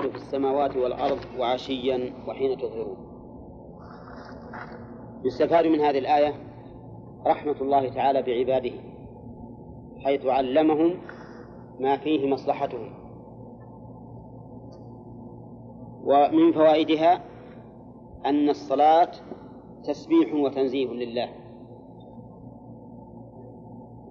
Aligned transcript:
الحمد 0.00 0.18
في 0.18 0.26
السماوات 0.26 0.76
والأرض 0.76 1.18
وعشيا 1.38 2.12
وحين 2.28 2.58
تظهرون. 2.58 2.96
يستفاد 5.24 5.66
من 5.66 5.80
هذه 5.80 5.98
الآية 5.98 6.34
رحمة 7.26 7.56
الله 7.60 7.88
تعالى 7.88 8.22
بعباده 8.22 8.72
حيث 9.98 10.26
علمهم 10.26 10.94
ما 11.80 11.96
فيه 11.96 12.28
مصلحتهم. 12.28 12.92
ومن 16.04 16.52
فوائدها 16.52 17.24
أن 18.26 18.48
الصلاة 18.48 19.10
تسبيح 19.84 20.34
وتنزيه 20.34 20.88
لله. 20.88 21.28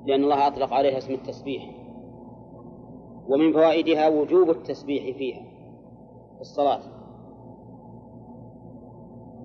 لأن 0.05 0.23
الله 0.23 0.47
أطلق 0.47 0.73
عليها 0.73 0.97
اسم 0.97 1.13
التسبيح. 1.13 1.69
ومن 3.29 3.53
فوائدها 3.53 4.09
وجوب 4.09 4.49
التسبيح 4.49 5.17
فيها. 5.17 5.41
في 5.43 5.48
الصلاة. 6.39 6.81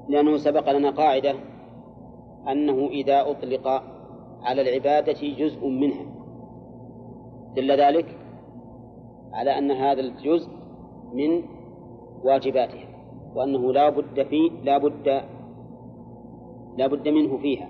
لأنه 0.09 0.37
سبق 0.37 0.71
لنا 0.71 0.91
قاعدة 0.91 1.35
أنه 2.49 2.87
إذا 2.87 3.31
أطلق 3.31 3.69
على 4.43 4.63
العبادة 4.63 5.21
جزء 5.39 5.67
منها. 5.69 6.05
دل 7.57 7.73
ذلك 7.73 8.19
على 9.33 9.59
أن 9.59 9.71
هذا 9.71 10.01
الجزء 10.01 10.51
من 11.13 11.43
واجباتها 12.25 12.89
وأنه 13.35 13.73
لا 13.73 13.91
بد 13.91 14.23
فيه 14.23 14.51
لا 14.51 14.79
بد 14.79 15.23
لا 16.77 16.87
بد 16.87 17.09
منه 17.09 17.39
فيها. 17.39 17.69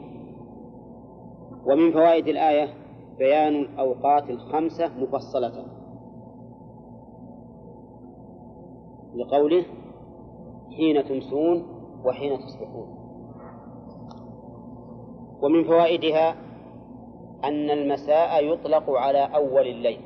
ومن 1.66 1.93
فوائد 1.93 2.29
الآية 2.29 2.74
بيان 3.18 3.56
الأوقات 3.56 4.30
الخمسة 4.30 4.91
مفصلة. 4.98 5.73
لقوله 9.14 9.64
حين 10.77 11.04
تمسون 11.04 11.66
وحين 12.04 12.38
تصبحون. 12.38 12.88
ومن 15.43 15.65
فوائدها 15.65 16.30
أن 17.45 17.71
المساء 17.71 18.45
يطلق 18.45 18.90
على 18.90 19.18
أول 19.18 19.66
الليل. 19.66 20.01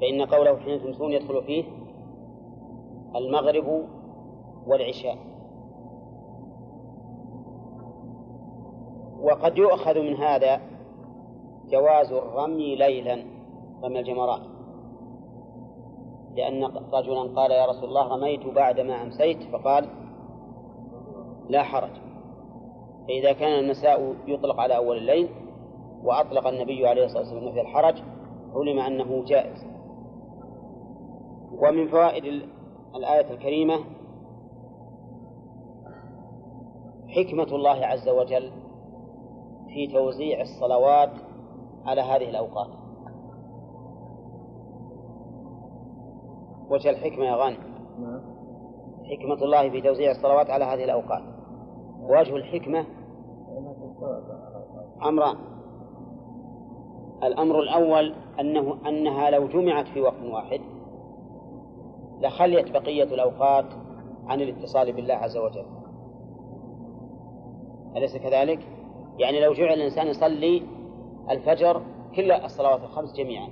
فإن 0.00 0.22
قوله 0.22 0.56
حين 0.56 0.82
تمسون 0.82 1.12
يدخل 1.12 1.42
فيه 1.42 1.64
المغرب 3.16 3.88
والعشاء. 4.66 5.18
وقد 9.22 9.58
يؤخذ 9.58 9.98
من 9.98 10.14
هذا 10.16 10.60
جواز 11.70 12.12
الرمي 12.12 12.76
ليلا 12.76 13.24
رمي 13.84 14.00
الجمرات. 14.00 14.55
لأن 16.36 16.64
رجلا 16.92 17.20
قال 17.36 17.50
يا 17.50 17.66
رسول 17.66 17.84
الله 17.84 18.16
رميت 18.16 18.46
بعدما 18.46 19.02
أمسيت. 19.02 19.42
فقال 19.52 19.88
لا 21.48 21.62
حرج. 21.62 21.90
فإذا 23.08 23.32
كان 23.32 23.58
المساء 23.64 24.14
يطلق 24.26 24.60
على 24.60 24.76
أول 24.76 24.96
الليل 24.96 25.28
وأطلق 26.04 26.46
النبي 26.46 26.88
عليه 26.88 27.04
الصلاة 27.04 27.22
والسلام 27.22 27.52
في 27.52 27.60
الحرج 27.60 27.94
علم 28.54 28.78
أنه 28.78 29.24
جائز. 29.24 29.66
ومن 31.52 31.88
فوائد 31.88 32.24
الآية 32.96 33.30
الكريمة 33.30 33.74
حكمة 37.08 37.56
الله 37.56 37.86
عز 37.86 38.08
وجل 38.08 38.52
في 39.68 39.86
توزيع 39.86 40.40
الصلوات 40.40 41.10
على 41.84 42.00
هذه 42.00 42.30
الأوقات. 42.30 42.85
وجه 46.70 46.90
الحكمة 46.90 47.24
يا 47.24 47.34
غانم؟ 47.34 47.58
حكمة 49.10 49.44
الله 49.44 49.70
في 49.70 49.80
توزيع 49.80 50.10
الصلوات 50.10 50.50
على 50.50 50.64
هذه 50.64 50.84
الأوقات. 50.84 51.22
وجه 52.00 52.36
الحكمة؟ 52.36 52.84
أمران. 55.08 55.36
الأمر 57.22 57.60
الأول 57.60 58.14
أنه 58.40 58.88
أنها 58.88 59.30
لو 59.30 59.48
جمعت 59.48 59.88
في 59.88 60.00
وقت 60.00 60.22
واحد 60.22 60.60
لخليت 62.20 62.70
بقية 62.70 63.14
الأوقات 63.14 63.64
عن 64.26 64.40
الاتصال 64.40 64.92
بالله 64.92 65.14
عز 65.14 65.36
وجل. 65.36 65.64
أليس 67.96 68.16
كذلك؟ 68.16 68.58
يعني 69.18 69.40
لو 69.40 69.52
جعل 69.52 69.74
الإنسان 69.74 70.06
يصلي 70.06 70.62
الفجر 71.30 71.82
كل 72.16 72.32
الصلوات 72.32 72.80
الخمس 72.82 73.16
جميعا. 73.16 73.48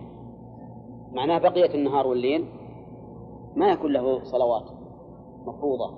معناه 1.12 1.38
بقية 1.38 1.74
النهار 1.74 2.06
والليل 2.06 2.44
ما 3.56 3.70
يكون 3.70 3.92
له 3.92 4.24
صلوات 4.24 4.70
مفروضة. 5.46 5.94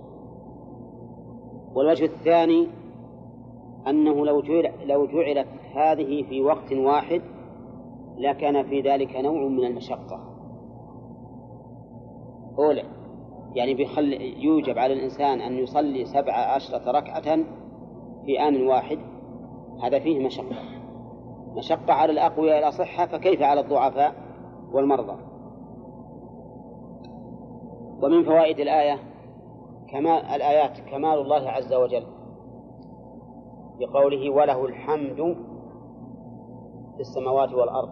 والوجه 1.75 2.05
الثاني 2.05 2.69
أنه 3.87 4.27
لو 4.27 4.43
جعل 4.43 4.73
لو 4.87 5.07
جعلت 5.07 5.49
هذه 5.75 6.23
في 6.23 6.43
وقت 6.43 6.73
واحد 6.73 7.23
لكان 8.19 8.63
في 8.63 8.81
ذلك 8.81 9.17
نوع 9.17 9.49
من 9.49 9.65
المشقة. 9.65 10.21
أولى 12.59 12.83
يعني 13.55 13.75
بيخل 13.75 14.13
يوجب 14.39 14.79
على 14.79 14.95
الإنسان 14.95 15.41
أن 15.41 15.59
يصلي 15.59 16.05
سبع 16.05 16.33
عشرة 16.33 16.91
ركعة 16.91 17.37
في 18.27 18.49
آن 18.49 18.67
واحد. 18.67 18.99
هذا 19.83 19.99
فيه 19.99 20.27
مشقة. 20.27 20.57
مشقة 21.57 21.93
على 21.93 22.13
الأقوياء 22.13 22.59
الأصحة 22.59 23.07
فكيف 23.07 23.43
على 23.43 23.61
الضعفاء 23.61 24.15
والمرضى؟ 24.73 25.36
ومن 28.03 28.25
فوائد 28.25 28.59
الآية 28.61 28.99
كمال 29.89 30.25
الآيات 30.25 30.81
كمال 30.91 31.19
الله 31.19 31.51
عز 31.51 31.75
وجل 31.75 32.07
بقوله 33.79 34.31
وله 34.31 34.65
الحمد 34.65 35.37
في 36.95 37.01
السماوات 37.01 37.53
والأرض. 37.53 37.89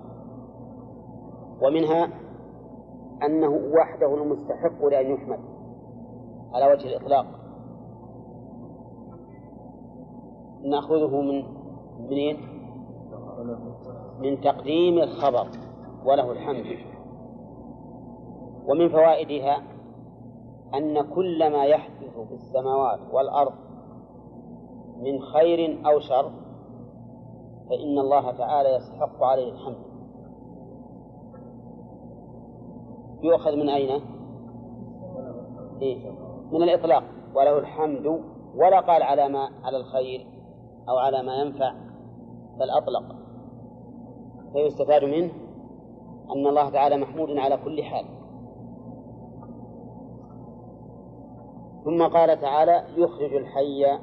ومنها 1.62 2.09
أنه 3.22 3.48
وحده 3.48 4.14
المستحق 4.14 4.84
لأن 4.84 5.14
يحمد 5.14 5.41
على 6.53 6.72
وجه 6.72 6.87
الإطلاق. 6.88 7.26
نأخذه 10.64 11.20
من 11.20 11.44
منين؟ 12.10 12.37
من 14.19 14.41
تقديم 14.41 14.98
الخبر 14.98 15.48
وله 16.04 16.32
الحمد. 16.32 16.78
ومن 18.69 18.88
فوائدها 18.88 19.74
أن 20.77 21.15
كل 21.15 21.53
ما 21.53 21.65
يحدث 21.65 22.19
في 22.29 22.35
السماوات 22.35 23.01
والأرض 23.12 23.53
من 24.97 25.23
خير 25.23 25.87
أو 25.87 26.01
شر 26.01 26.31
فإن 27.71 27.99
الله 27.99 28.31
تعالى 28.31 28.69
يستحق 28.75 29.23
عليه 29.25 29.53
الحمد 29.53 29.95
يؤخذ 33.23 33.57
من 33.57 33.69
أين؟ 33.69 34.01
إيه؟ 35.83 36.11
من 36.53 36.62
الإطلاق 36.62 37.05
وله 37.35 37.59
الحمد 37.59 38.06
ولا 38.56 38.81
قال 38.81 39.03
على 39.03 39.29
ما 39.29 39.49
على 39.65 39.77
الخير 39.77 40.27
أو 40.89 40.97
على 40.99 41.23
ما 41.23 41.35
ينفع 41.35 41.75
بل 42.59 42.71
أطلق 42.71 43.17
فيستفاد 44.53 45.05
منه 45.05 45.33
أن 46.35 46.47
الله 46.47 46.71
تعالى 46.71 46.97
محمود 46.97 47.31
على 47.31 47.56
كل 47.56 47.83
حال 47.83 48.05
ثم 51.84 52.03
قال 52.03 52.41
تعالى 52.41 52.84
يخرج 52.97 53.34
الحي 53.34 53.99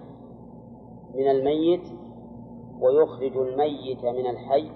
من 1.16 1.28
الميت 1.28 1.88
ويخرج 2.82 3.38
الميت 3.38 4.06
من 4.06 4.28
الحي 4.28 4.72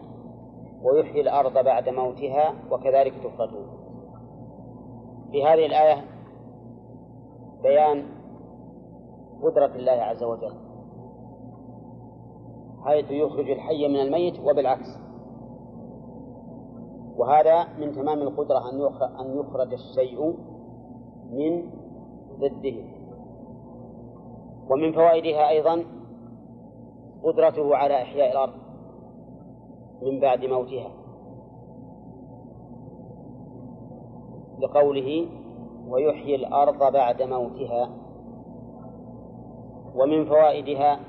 ويحيي 0.84 1.22
الأرض 1.22 1.54
بعد 1.54 1.90
موتها 1.90 2.54
وكذلك 2.72 3.14
تخرجون 3.24 3.68
في 5.32 5.44
هذه 5.44 5.66
الآية 5.66 6.06
بيان 7.64 8.06
قدرة 9.44 9.76
الله 9.76 9.92
عز 9.92 10.24
وجل 10.24 10.66
حيث 12.86 13.12
يخرج 13.12 13.52
الحي 13.52 13.88
من 13.88 13.96
الميت 13.96 14.40
وبالعكس. 14.40 14.88
وهذا 17.18 17.68
من 17.80 17.92
تمام 17.92 18.22
القدرة 18.22 18.70
أن 19.22 19.40
يخرج 19.40 19.74
الشيء 19.74 20.34
من 21.32 21.72
ضده. 22.40 22.95
ومن 24.70 24.92
فوائدها 24.92 25.50
أيضا 25.50 25.84
قدرته 27.24 27.76
على 27.76 28.02
إحياء 28.02 28.32
الأرض 28.32 28.54
من 30.02 30.20
بعد 30.20 30.46
موتها. 30.46 30.92
لقوله 34.60 35.28
ويحيي 35.88 36.36
الأرض 36.36 36.94
بعد 36.94 37.22
موتها. 37.22 37.90
ومن 39.96 40.26
فوائدها 40.26 41.00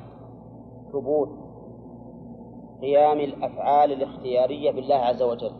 ثبوت 0.93 1.29
قيام 2.81 3.21
الأفعال 3.21 3.93
الاختيارية 3.93 4.71
بالله 4.71 4.95
عز 4.95 5.23
وجل. 5.23 5.53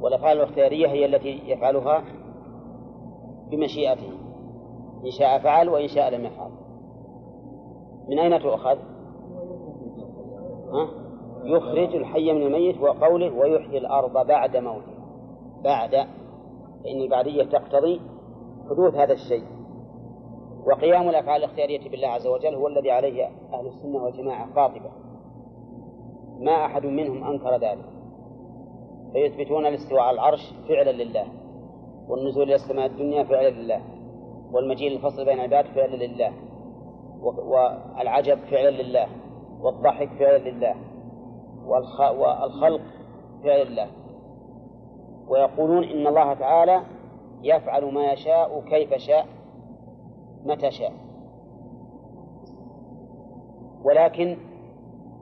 والأفعال 0.00 0.36
الاختيارية 0.36 0.88
هي 0.88 1.04
التي 1.06 1.50
يفعلها 1.50 2.04
بمشيئته 3.50 4.12
إن 5.04 5.10
شاء 5.10 5.38
فعل 5.38 5.68
وإن 5.68 5.88
شاء 5.88 6.10
لم 6.10 6.24
يفعل. 6.24 6.50
من 8.08 8.18
أين 8.18 8.42
تؤخذ؟ 8.42 8.78
ها؟ 10.72 10.88
يخرج 11.44 11.96
الحي 11.96 12.32
من 12.32 12.42
الميت 12.42 12.80
وقوله 12.80 13.34
ويحيي 13.34 13.78
الأرض 13.78 14.26
بعد 14.26 14.56
موته. 14.56 14.94
بعد 15.64 15.90
فإن 16.84 17.00
البعدية 17.00 17.44
تقتضي 17.44 18.00
حدوث 18.70 18.94
هذا 18.94 19.12
الشيء. 19.12 19.44
وقيام 20.66 21.08
الأفعال 21.08 21.44
الاختيارية 21.44 21.90
بالله 21.90 22.08
عز 22.08 22.26
وجل 22.26 22.54
هو 22.54 22.68
الذي 22.68 22.90
عليه 22.90 23.26
أهل 23.52 23.66
السنة 23.66 24.04
والجماعة 24.04 24.54
قاطبة 24.54 24.90
ما 26.40 26.64
أحد 26.64 26.86
منهم 26.86 27.24
أنكر 27.24 27.56
ذلك. 27.56 27.84
فيثبتون 29.12 29.66
الاستواء 29.66 30.02
على 30.02 30.14
العرش 30.14 30.54
فعلا 30.68 30.92
لله. 30.92 31.43
والنزول 32.08 32.42
إلى 32.42 32.54
السماء 32.54 32.86
الدنيا 32.86 33.24
فعلا 33.24 33.50
لله 33.50 33.80
والمجيء 34.52 34.90
للفصل 34.90 35.24
بين 35.24 35.34
العباد 35.34 35.64
فعلا 35.64 35.96
لله 35.96 36.32
والعجب 37.22 38.38
فعلا 38.38 38.70
لله 38.82 39.06
والضحك 39.60 40.08
فعلا 40.18 40.38
لله 40.38 40.74
والخلق 41.66 42.80
فعلا 43.44 43.64
لله. 43.64 43.88
ويقولون 45.28 45.84
إن 45.84 46.06
الله 46.06 46.34
تعالى 46.34 46.82
يفعل 47.42 47.84
ما 47.84 48.12
يشاء 48.12 48.60
كيف 48.60 48.94
شاء 48.94 49.26
متى 50.44 50.70
شاء. 50.70 50.92
ولكن 53.84 54.36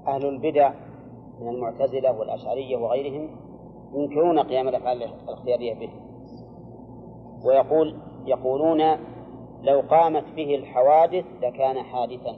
أهل 0.06 0.26
البدع 0.26 0.73
من 1.40 1.49
المعتزلة 1.49 2.19
والأشعرية 2.19 2.76
وغيرهم 2.76 3.31
ينكرون 3.94 4.38
قيام 4.38 4.69
الأفعال 4.69 5.02
الاختيارية 5.02 5.75
به. 5.75 5.90
ويقول 7.44 7.96
يقولون 8.26 8.80
لو 9.62 9.80
قامت 9.80 10.24
به 10.36 10.54
الحوادث 10.54 11.24
لكان 11.42 11.82
حادثا. 11.82 12.36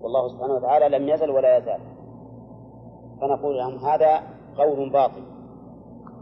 والله 0.00 0.28
سبحانه 0.28 0.54
وتعالى 0.54 0.98
لم 0.98 1.08
يزل 1.08 1.30
ولا 1.30 1.58
يزال. 1.58 1.80
فنقول 3.20 3.58
لهم 3.58 3.78
هذا 3.78 4.22
قول 4.58 4.90
باطل. 4.90 5.22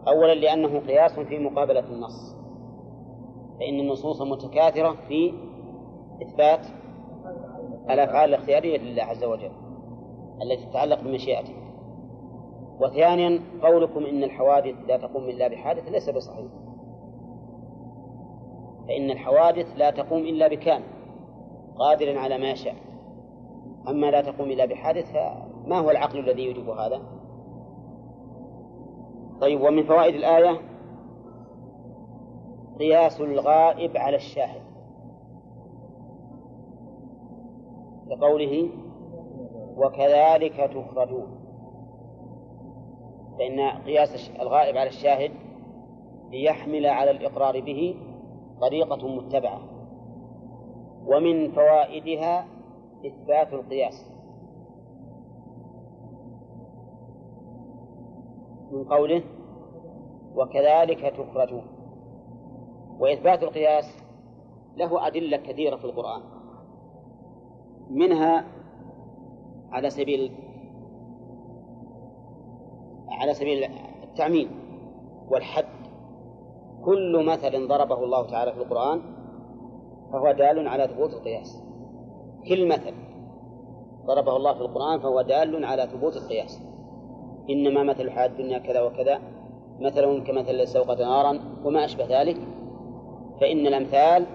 أولا 0.09 0.35
لأنه 0.35 0.81
قياس 0.81 1.21
في 1.21 1.39
مقابلة 1.39 1.85
النص. 1.93 2.37
فإن 3.59 3.81
النصوص 3.81 4.23
متكاثرة 4.23 4.97
في 5.09 5.35
إثبات 6.23 6.67
الأفعال 7.91 8.35
الاختيارية 8.35 8.79
لله 8.79 9.03
عز 9.03 9.25
وجل 9.25 9.53
التي 10.43 10.67
تتعلق 10.67 11.01
بمشيئته. 11.01 11.55
وثانيا 12.81 13.41
قولكم 13.63 14.07
إن 14.07 14.23
الحوادث 14.23 14.75
لا 14.89 14.97
تقوم 14.97 15.25
إلا 15.25 15.49
بحادث 15.49 15.89
ليس 15.89 16.11
بصحيح. 16.11 16.62
فإن 18.89 19.11
الحوادث 19.11 19.67
لا 19.77 19.91
تقوم 19.91 20.21
إلا 20.21 20.49
بكامل 20.49 20.85
قادر 21.77 22.19
على 22.19 22.39
ما 22.39 22.51
يشاء 22.51 22.75
أما 23.89 24.11
لا 24.11 24.21
تقوم 24.21 24.51
إلا 24.51 24.65
بحادث 24.65 25.13
فما 25.13 25.79
هو 25.79 25.91
العقل 25.91 26.19
الذي 26.19 26.43
يوجب 26.43 26.69
هذا؟ 26.69 27.03
طيب 29.41 29.61
ومن 29.61 29.83
فوائد 29.85 30.15
الآية 30.15 30.61
قياس 32.79 33.21
الغائب 33.21 33.97
على 33.97 34.17
الشاهد. 34.17 34.63
لقوله 38.07 38.69
وكذلك 39.77 40.71
تخرجون. 40.75 41.43
فإن 43.39 43.61
قياس 43.61 44.31
الغائب 44.41 44.77
على 44.77 44.89
الشاهد 44.89 45.31
ليحمل 46.31 46.87
على 46.87 47.11
الإقرار 47.11 47.61
به 47.61 47.97
طريقة 48.63 49.09
متبعة. 49.09 49.61
ومن 51.07 51.53
فوائدها 51.53 52.47
إثبات 53.07 53.53
القياس. 53.53 54.13
من 58.73 58.85
قوله 58.85 59.23
وكذلك 60.35 61.01
تخرجون 61.01 61.65
وإثبات 62.99 63.43
القياس 63.43 63.85
له 64.77 65.07
أدلة 65.07 65.37
كثيرة 65.37 65.77
في 65.77 65.85
القرآن. 65.85 66.23
منها 67.91 68.45
على 69.71 69.91
سبيل 69.91 70.33
على 73.09 73.35
سبيل 73.35 73.65
التعميم 74.03 74.49
والحد. 75.29 75.82
كل 76.85 77.25
مثل 77.27 77.69
ضربه 77.69 78.05
الله 78.05 78.27
تعالى 78.27 78.53
في 78.53 78.59
القرآن 78.59 79.01
فهو 80.13 80.33
دال 80.33 80.69
على 80.69 80.89
ثبوت 80.89 81.13
القياس. 81.13 81.63
كل 82.49 82.69
مثل 82.69 82.95
ضربه 84.07 84.37
الله 84.37 84.55
في 84.55 84.61
القرآن 84.61 85.01
فهو 85.01 85.23
دال 85.23 85.65
على 85.65 85.87
ثبوت 85.87 86.17
القياس. 86.17 86.63
إنما 87.51 87.83
مثل 87.83 88.01
الحياة 88.01 88.27
الدنيا 88.27 88.59
كذا 88.59 88.83
وكذا 88.83 89.19
مثل 89.81 90.25
كمثل 90.25 90.69
سوقة 90.69 90.95
نارا 90.95 91.39
وما 91.65 91.85
أشبه 91.85 92.21
ذلك. 92.21 92.37
فإن 93.41 93.67
الأمثال 93.67 94.27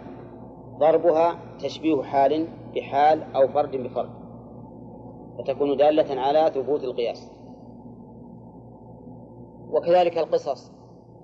ضربها 0.78 1.40
تشبيه 1.60 2.02
حال 2.02 2.48
بحال 2.76 3.24
أو 3.36 3.48
فرد 3.48 3.76
بفرد 3.76 4.10
فتكون 5.38 5.78
دالة 5.78 6.22
على 6.22 6.52
ثبوت 6.54 6.84
القياس. 6.84 7.32
وكذلك 9.72 10.18
القصص. 10.18 10.77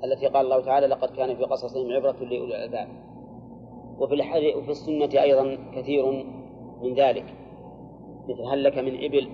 التي 0.03 0.27
قال 0.27 0.45
الله 0.45 0.61
تعالى 0.61 0.87
لقد 0.87 1.09
كان 1.09 1.35
في 1.35 1.43
قصصهم 1.43 1.91
عبرة 1.91 2.11
لأولي 2.11 2.55
الألباب. 2.55 2.87
وفي 3.99 4.13
الحديث 4.13 4.55
وفي 4.55 4.69
السنة 4.71 5.21
أيضا 5.21 5.57
كثير 5.75 6.25
من 6.81 6.93
ذلك. 6.93 7.25
مثل 8.29 8.41
هل 8.41 8.63
لك 8.63 8.77
من 8.77 9.03
إبل؟ 9.03 9.29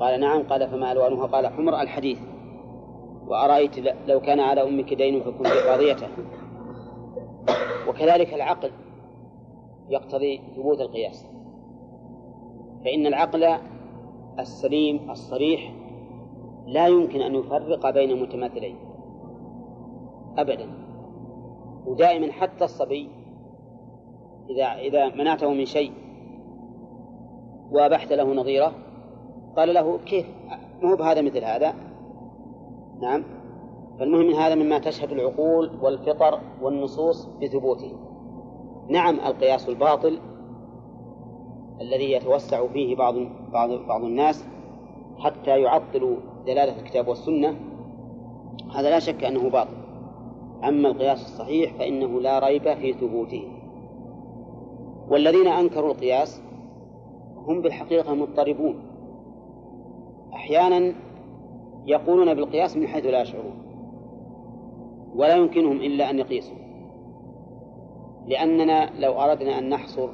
قال 0.00 0.20
نعم. 0.20 0.42
قال 0.42 0.68
فما 0.68 0.92
ألوانها؟ 0.92 1.26
قال 1.26 1.46
حمر 1.46 1.80
الحديث. 1.80 2.18
وأرأيت 3.26 3.78
لو 4.06 4.20
كان 4.20 4.40
على 4.40 4.62
أمك 4.62 4.94
دين 4.94 5.20
فكنت 5.20 5.46
قاضيته 5.46 6.08
وكذلك 7.88 8.34
العقل 8.34 8.70
يقتضي 9.88 10.40
ثبوت 10.56 10.80
القياس. 10.80 11.26
فإن 12.84 13.06
العقل 13.06 13.58
السليم 14.38 15.10
الصريح 15.10 15.72
لا 16.66 16.86
يمكن 16.86 17.20
أن 17.20 17.34
يفرق 17.34 17.90
بين 17.90 18.22
متماثلين. 18.22 18.85
أبدا. 20.38 20.70
ودائما 21.86 22.32
حتى 22.32 22.64
الصبي 22.64 23.08
إذا 24.50 24.64
إذا 24.64 25.08
منعته 25.08 25.50
من 25.50 25.64
شيء 25.64 25.92
وأبحت 27.70 28.12
له 28.12 28.34
نظيره 28.34 28.72
قال 29.56 29.74
له 29.74 29.98
كيف؟ 29.98 30.26
ما 30.82 30.90
هو 30.90 30.96
بهذا 30.96 31.22
مثل 31.22 31.44
هذا؟ 31.44 31.74
نعم. 33.00 33.24
فالمهم 33.98 34.26
من 34.26 34.34
هذا 34.34 34.54
مما 34.54 34.78
تشهد 34.78 35.12
العقول 35.12 35.70
والفطر 35.82 36.40
والنصوص 36.62 37.26
بثبوته. 37.26 37.92
نعم 38.88 39.14
القياس 39.14 39.68
الباطل 39.68 40.18
الذي 41.80 42.12
يتوسع 42.12 42.66
فيه 42.66 42.96
بعض 42.96 43.14
بعض 43.52 43.70
بعض 43.70 44.04
الناس 44.04 44.48
حتى 45.18 45.60
يعطلوا 45.60 46.16
دلالة 46.46 46.78
الكتاب 46.78 47.08
والسنة 47.08 47.56
هذا 48.74 48.90
لا 48.90 48.98
شك 48.98 49.24
أنه 49.24 49.50
باطل. 49.50 49.85
أما 50.64 50.88
القياس 50.88 51.22
الصحيح 51.22 51.74
فإنه 51.74 52.20
لا 52.20 52.38
ريب 52.38 52.74
في 52.74 52.92
ثبوته. 52.92 53.44
والذين 55.08 55.46
أنكروا 55.46 55.90
القياس 55.90 56.42
هم 57.36 57.62
بالحقيقة 57.62 58.14
مضطربون. 58.14 58.74
أحيانا 60.32 60.94
يقولون 61.86 62.34
بالقياس 62.34 62.76
من 62.76 62.86
حيث 62.86 63.06
لا 63.06 63.20
يشعرون. 63.20 63.54
ولا 65.14 65.36
يمكنهم 65.36 65.76
إلا 65.76 66.10
أن 66.10 66.18
يقيسوا. 66.18 66.56
لأننا 68.26 68.90
لو 69.00 69.12
أردنا 69.12 69.58
أن 69.58 69.68
نحصر 69.68 70.08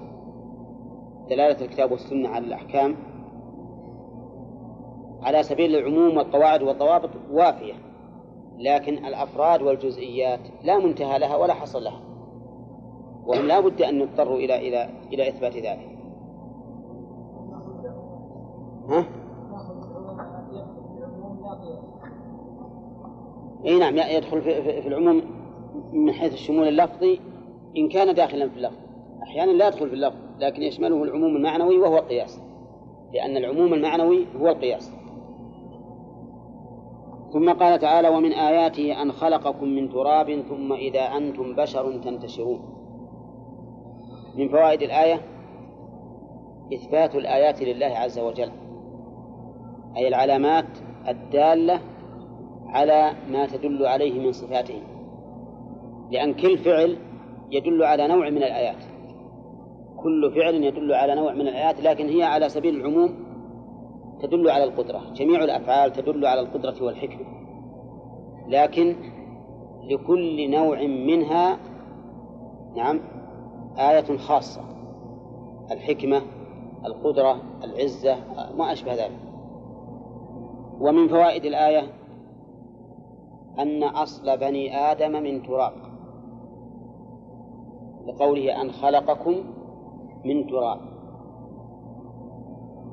دلالة 1.30 1.64
الكتاب 1.64 1.92
والسنة 1.92 2.28
على 2.28 2.46
الأحكام 2.46 2.96
على 5.22 5.42
سبيل 5.42 5.76
العموم 5.76 6.16
والقواعد 6.16 6.62
والضوابط 6.62 7.10
وافية. 7.32 7.91
لكن 8.62 9.06
الأفراد 9.06 9.62
والجزئيات 9.62 10.40
لا 10.64 10.78
منتهى 10.78 11.18
لها 11.18 11.36
ولا 11.36 11.54
حصر 11.54 11.78
لها. 11.78 12.00
وهم 13.26 13.46
لا 13.46 13.60
بد 13.60 13.82
أن 13.82 14.00
يضطروا 14.00 14.36
إلى 14.36 14.68
إلى 14.68 14.90
إلى 15.12 15.28
إثبات 15.28 15.56
ذلك. 15.56 15.98
ها؟ 18.88 19.04
إي 23.66 23.78
نعم 23.78 23.96
يدخل 23.96 24.42
في, 24.42 24.62
في, 24.62 24.82
في 24.82 24.88
العموم 24.88 25.22
من 25.92 26.12
حيث 26.12 26.32
الشمول 26.32 26.68
اللفظي 26.68 27.20
إن 27.76 27.88
كان 27.88 28.14
داخلا 28.14 28.48
في 28.48 28.56
اللفظ. 28.56 28.76
أحيانا 29.22 29.50
لا 29.50 29.68
يدخل 29.68 29.88
في 29.88 29.94
اللفظ 29.94 30.16
لكن 30.38 30.62
يشمله 30.62 31.02
العموم 31.02 31.36
المعنوي 31.36 31.78
وهو 31.78 31.98
القياس. 31.98 32.40
لأن 33.12 33.36
العموم 33.36 33.74
المعنوي 33.74 34.26
هو 34.40 34.48
القياس. 34.48 35.01
ثم 37.32 37.52
قال 37.52 37.78
تعالى 37.78 38.08
ومن 38.08 38.32
آياته 38.32 39.02
أن 39.02 39.12
خلقكم 39.12 39.68
من 39.68 39.88
تراب 39.88 40.40
ثم 40.48 40.72
إذا 40.72 41.00
أنتم 41.00 41.54
بشر 41.54 41.98
تنتشرون. 41.98 42.82
من 44.34 44.48
فوائد 44.48 44.82
الآية 44.82 45.20
إثبات 46.74 47.14
الآيات 47.14 47.62
لله 47.62 47.86
عز 47.86 48.18
وجل 48.18 48.50
أي 49.96 50.08
العلامات 50.08 50.78
الدالة 51.08 51.80
على 52.66 53.12
ما 53.30 53.46
تدل 53.46 53.86
عليه 53.86 54.20
من 54.20 54.32
صفاته 54.32 54.82
لأن 56.10 56.34
كل 56.34 56.58
فعل 56.58 56.96
يدل 57.50 57.82
على 57.84 58.08
نوع 58.08 58.30
من 58.30 58.36
الآيات 58.36 58.84
كل 59.96 60.32
فعل 60.34 60.54
يدل 60.54 60.92
على 60.92 61.14
نوع 61.14 61.34
من 61.34 61.40
الآيات 61.40 61.80
لكن 61.80 62.08
هي 62.08 62.22
على 62.22 62.48
سبيل 62.48 62.76
العموم 62.76 63.21
تدل 64.22 64.50
على 64.50 64.64
القدرة. 64.64 65.00
جميع 65.14 65.44
الأفعال 65.44 65.92
تدل 65.92 66.26
على 66.26 66.40
القدرة 66.40 66.84
والحكمة. 66.84 67.26
لكن 68.48 68.96
لكل 69.82 70.50
نوع 70.50 70.82
منها 70.82 71.58
نعم 72.76 73.00
آية 73.78 74.16
خاصة. 74.16 74.60
الحكمة 75.70 76.22
القدرة 76.84 77.36
العزة 77.64 78.16
ما 78.56 78.72
أشبه 78.72 78.94
ذلك. 78.94 79.20
ومن 80.80 81.08
فوائد 81.08 81.44
الآية 81.44 81.82
أن 83.58 83.82
أصل 83.82 84.36
بني 84.36 84.76
آدم 84.76 85.22
من 85.22 85.42
تراب. 85.42 85.72
لقوله 88.06 88.62
أن 88.62 88.70
خلقكم 88.70 89.34
من 90.24 90.46
تراب. 90.46 90.80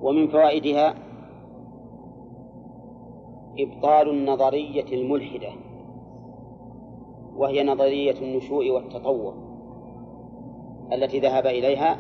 ومن 0.02 0.28
فوائدها 0.28 1.09
إبطال 3.64 4.10
النظرية 4.10 5.02
الملحدة 5.02 5.50
وهي 7.36 7.64
نظرية 7.64 8.22
النشوء 8.22 8.72
والتطور 8.72 9.34
التي 10.94 11.20
ذهب 11.20 11.46
إليها 11.46 11.98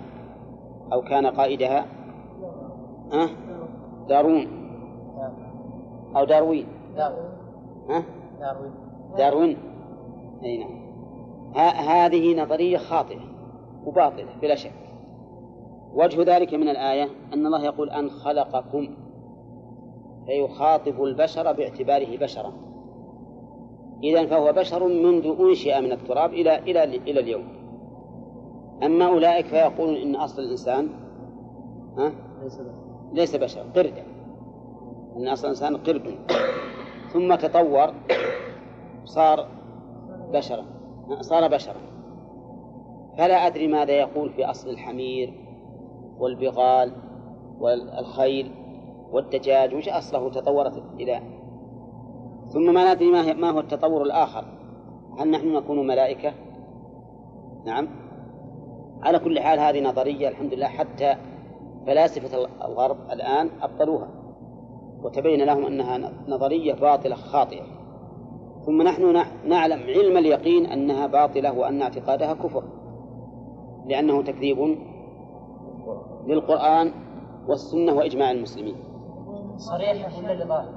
أو 0.94 1.02
كان 1.02 1.26
قائدها 1.26 1.86
أه؟ 3.14 3.30
دارون 4.10 4.48
أو 6.16 6.26
داروين؟ 6.26 6.66
داروين 6.96 8.90
داروين. 9.18 9.58
أي 10.44 10.58
نعم. 10.58 10.80
هذه 11.76 12.44
نظرية 12.44 12.78
خاطئة 12.78 13.22
وباطلة 13.86 14.36
بلا 14.42 14.56
شك. 14.56 14.72
وجه 15.94 16.36
ذلك 16.36 16.54
من 16.54 16.70
الآية 16.70 17.10
أن 17.34 17.46
الله 17.46 17.66
يقول 17.66 17.90
أن 17.90 18.10
خلقكم. 18.10 18.88
فيخاطب 20.30 21.04
البشر 21.04 21.52
باعتباره 21.52 22.18
بشرا. 22.18 22.54
إذا 24.04 24.26
فهو 24.26 24.54
بشر 24.54 24.88
منذ 24.88 25.36
أنشئ 25.40 25.82
من 25.82 25.92
التراب 25.92 26.34
إلى 26.34 26.60
إلى 26.60 26.84
إلى 26.84 27.20
اليوم. 27.20 27.48
أما 28.84 29.06
أولئك 29.08 29.46
فيقولون 29.46 29.96
إن 29.96 30.16
أصل 30.16 30.42
الإنسان 30.42 30.90
ها؟ 31.98 32.12
ليس 33.14 33.36
بشر. 33.36 33.62
قردة 33.62 34.04
أن 35.18 35.28
أصل 35.28 35.44
الإنسان 35.44 35.78
قرد. 35.78 36.16
ثم 37.14 37.36
تطور 37.36 37.94
صار 39.06 39.48
بشرا 40.34 40.66
صار 41.22 41.48
بشرا. 41.48 41.82
فلا 43.18 43.48
أدري 43.48 43.68
ماذا 43.68 43.92
يقول 43.92 44.30
في 44.30 44.46
أصل 44.46 44.70
الحمير 44.70 45.34
والبغال 46.20 46.92
والخيل. 47.60 48.59
والدجاج 49.12 49.76
وش 49.76 49.90
أصله؟ 49.90 50.30
تطورت 50.30 50.84
إلى 51.00 51.22
ثم 52.54 52.74
ما 52.74 52.94
ندري 52.94 53.34
ما 53.34 53.50
هو 53.50 53.60
التطور 53.60 54.02
الآخر؟ 54.02 54.46
هل 55.20 55.32
نحن 55.32 55.54
نكون 55.54 55.88
ملائكة؟ 55.88 56.34
نعم. 57.66 57.88
على 59.04 59.20
كل 59.20 59.40
حال 59.40 59.60
هذه 59.60 59.82
نظرية 59.82 60.30
الحمد 60.30 60.54
لله 60.54 60.68
حتى 60.68 61.16
فلاسفة 61.86 62.48
الغرب 62.66 62.98
الآن 63.12 63.50
أبطلوها 63.62 64.08
وتبين 65.04 65.44
لهم 65.44 65.66
أنها 65.66 66.12
نظرية 66.28 66.74
باطلة 66.74 67.16
خاطئة. 67.16 67.64
ثم 68.66 68.82
نحن 68.82 69.26
نعلم 69.46 69.80
علم 69.80 70.18
اليقين 70.18 70.66
أنها 70.66 71.08
باطلة 71.08 71.58
وأن 71.58 71.82
اعتقادها 71.82 72.34
كفر 72.34 72.64
لأنه 73.86 74.22
تكذيب 74.22 74.78
للقرآن 76.28 76.92
والسنة 77.48 77.94
وإجماع 77.94 78.32
المسلمين. 78.32 78.89
صريح 79.60 80.18
ولا 80.18 80.44
لظاهر؟ 80.44 80.74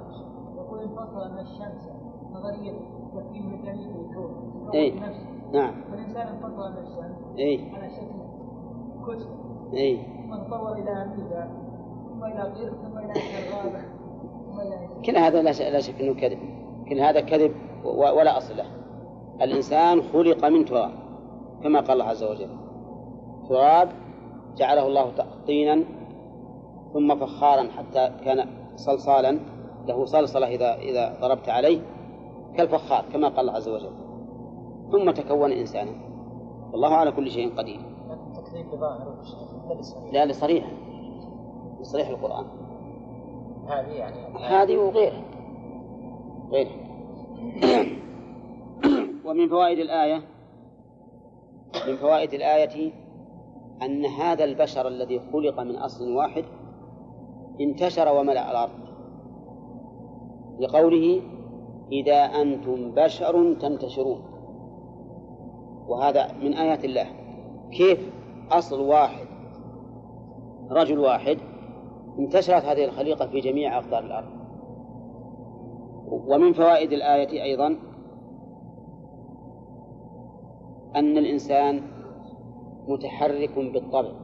يقول 0.57 0.81
انفصل 0.81 1.33
من 1.33 1.39
الشمس 1.39 1.91
نظرية 2.33 2.73
تكوين 3.09 3.47
ميكانيكي 3.47 3.89
الكون 3.89 4.71
إيه. 4.75 4.93
نعم. 5.53 5.75
فالإنسان 5.91 6.27
انفصل 6.27 6.73
من 6.73 6.79
الشمس 6.79 7.39
إيه. 7.39 7.75
على 7.75 7.91
شكل 7.91 8.23
كتلة 9.07 9.27
إيه. 9.73 10.03
ثم 10.03 10.35
تطور 10.37 10.73
إلى 10.73 10.91
أميبا 10.91 11.51
ثم 12.09 12.25
إلى 12.25 12.43
قرد 12.43 12.77
ثم 12.83 12.99
إلى 12.99 13.13
غابة 13.55 13.81
ثم 14.47 14.61
إلى 14.61 15.03
كل 15.07 15.17
هذا 15.17 15.43
لا 15.43 15.81
شك 15.81 16.01
أنه 16.01 16.15
كذب. 16.15 16.39
كل 16.89 17.01
هذا 17.01 17.21
كذب 17.21 17.55
ولا 17.85 18.39
أصل 18.39 18.57
له. 18.57 18.67
الإنسان 19.43 20.03
خلق 20.03 20.45
من 20.45 20.65
تراب 20.65 20.91
كما 21.63 21.81
قال 21.81 21.91
الله 21.91 22.05
عز 22.05 22.25
وجل. 22.25 22.51
تراب 23.49 23.89
جعله 24.57 24.87
الله 24.87 25.13
طينا 25.47 25.85
ثم 26.93 27.17
فخارا 27.17 27.63
حتى 27.63 28.13
كان 28.25 28.62
صلصالا 28.77 29.39
له 29.87 30.05
صلصلة 30.05 30.47
إذا 30.47 30.75
إذا 30.75 31.19
ضربت 31.21 31.49
عليه 31.49 31.81
كالفخار 32.57 33.05
كما 33.13 33.29
قال 33.29 33.41
الله 33.41 33.53
عز 33.53 33.69
وجل. 33.69 33.93
ثم 34.93 35.11
تكون 35.11 35.53
إنسانا. 35.53 35.93
والله 36.73 36.95
على 36.95 37.13
كل 37.13 37.31
شيء 37.31 37.55
قدير. 37.59 37.81
لا 40.13 40.27
لصريح. 40.27 40.73
لصريح 41.81 42.09
القرآن. 42.09 42.45
هذه 43.69 43.93
يعني 43.93 44.17
هذه 44.39 44.77
وغيرها. 44.77 45.23
غيرها. 46.51 46.83
ومن 49.25 49.49
فوائد 49.49 49.79
الآية 49.79 50.23
من 51.89 51.97
فوائد 51.97 52.35
الآية 52.35 52.93
أن 53.83 54.05
هذا 54.05 54.45
البشر 54.45 54.89
الذي 54.89 55.21
خلق 55.33 55.61
من 55.61 55.77
أصل 55.77 56.13
واحد 56.13 56.45
انتشر 57.61 58.13
وملأ 58.19 58.51
الأرض. 58.51 58.83
لقوله 60.61 61.23
إذا 61.93 62.17
أنتم 62.17 62.91
بشر 62.91 63.55
تنتشرون. 63.55 64.21
وهذا 65.89 66.33
من 66.33 66.55
آيات 66.55 66.85
الله. 66.85 67.07
كيف 67.71 68.13
أصل 68.51 68.81
واحد 68.81 69.27
رجل 70.71 70.99
واحد 70.99 71.39
انتشرت 72.19 72.65
هذه 72.65 72.85
الخليقة 72.85 73.27
في 73.27 73.41
جميع 73.41 73.79
أقطار 73.79 74.05
الأرض. 74.05 74.43
ومن 76.07 76.53
فوائد 76.53 76.93
الآية 76.93 77.43
أيضا 77.43 77.77
أن 80.97 81.19
الإنسان 81.19 81.83
متحرك 82.89 83.59
بالطبع. 83.59 84.22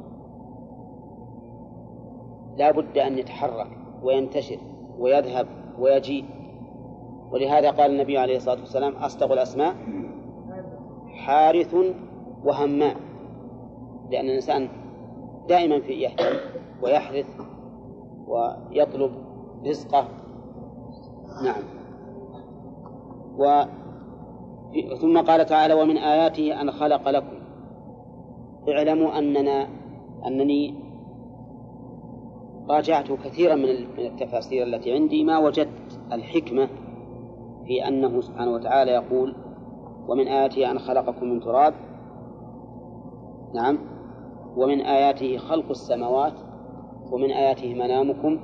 لا 2.59 2.71
بد 2.71 2.99
أن 2.99 3.19
يتحرك 3.19 3.79
وينتشر 4.03 4.59
ويذهب 4.99 5.47
ويجيء. 5.79 6.25
ولهذا 7.33 7.71
قال 7.71 7.91
النبي 7.91 8.19
عليه 8.19 8.37
الصلاة 8.37 8.61
والسلام 8.61 8.93
أصدق 8.93 9.33
الأسماء 9.33 9.75
حارث 11.09 11.75
وهماء. 12.45 12.97
لأن 14.11 14.25
الإنسان 14.25 14.69
دائما 15.49 15.81
في 15.81 15.93
يهتم 15.93 16.37
ويحرث 16.83 17.27
ويطلب 18.29 19.13
رزقه. 19.67 20.09
نعم. 21.45 21.63
و 23.39 23.63
ثم 25.01 25.19
قال 25.21 25.47
تعالى 25.47 25.75
ومن 25.75 25.97
آياته 25.97 26.61
أن 26.61 26.71
خلق 26.71 27.09
لكم. 27.09 27.39
اعلموا 28.69 29.19
أننا 29.19 29.69
أنني 30.27 30.88
راجعت 32.71 33.13
كثيرا 33.13 33.55
من 33.55 33.69
التفاسير 33.99 34.67
التي 34.67 34.93
عندي 34.93 35.25
ما 35.25 35.39
وجدت 35.39 36.01
الحكمة 36.13 36.69
في 37.67 37.89
أنه 37.89 38.21
سبحانه 38.21 38.51
وتعالى 38.51 38.91
يقول 38.91 39.35
ومن 40.09 40.29
آياته 40.29 40.71
أن 40.71 40.79
خلقكم 40.79 41.27
من 41.27 41.41
تراب. 41.41 41.75
نعم. 43.55 43.79
ومن 44.57 44.81
آياته 44.81 45.37
خلق 45.37 45.71
السماوات 45.71 46.33
ومن 47.13 47.31
آياته 47.31 47.75
منامكم 47.75 48.41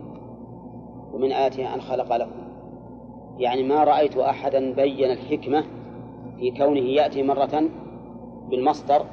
ومن 1.13 1.33
آياته 1.33 1.75
أن 1.75 1.81
خلق 1.81 2.17
لكم. 2.17 2.45
يعني 3.39 3.63
ما 3.63 3.85
رأيت 3.85 4.17
أحدا 4.17 4.75
بين 4.75 5.11
الحكمة 5.11 5.65
في 6.39 6.51
كونه 6.51 6.81
يأتي 6.81 7.23
مرة 7.23 7.63
بالمصدر 8.51 9.07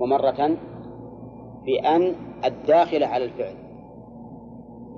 ومرة 0.00 0.56
بأن 1.66 2.14
الداخلة 2.44 3.06
على 3.06 3.24
الفعل. 3.24 3.67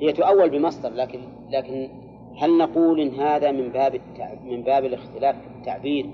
هي 0.01 0.13
تؤول 0.13 0.51
بمصدر 0.51 0.91
لكن 0.91 1.21
لكن 1.51 1.89
هل 2.37 2.59
نقول 2.59 3.01
إن 3.01 3.15
هذا 3.15 3.53
من 3.53 3.69
باب 3.69 4.01
من 4.45 4.63
باب 4.63 4.85
الاختلاف 4.85 5.37
في 5.41 5.47
التعبير 5.59 6.11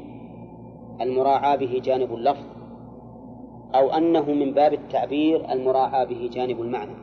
المراعاة 1.00 1.56
به 1.56 1.80
جانب 1.84 2.14
اللفظ 2.14 2.44
أو 3.74 3.90
أنه 3.90 4.32
من 4.32 4.52
باب 4.52 4.72
التعبير 4.72 5.52
المراعاة 5.52 6.04
به 6.04 6.30
جانب 6.32 6.60
المعنى؟ 6.60 6.96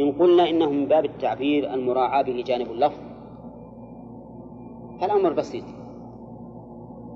إن 0.00 0.12
قلنا 0.12 0.50
إنه 0.50 0.70
من 0.70 0.86
باب 0.86 1.04
التعبير 1.04 1.74
المراعاة 1.74 2.22
به 2.22 2.44
جانب 2.46 2.70
اللفظ 2.70 3.00
فالأمر 5.00 5.32
بسيط. 5.32 5.64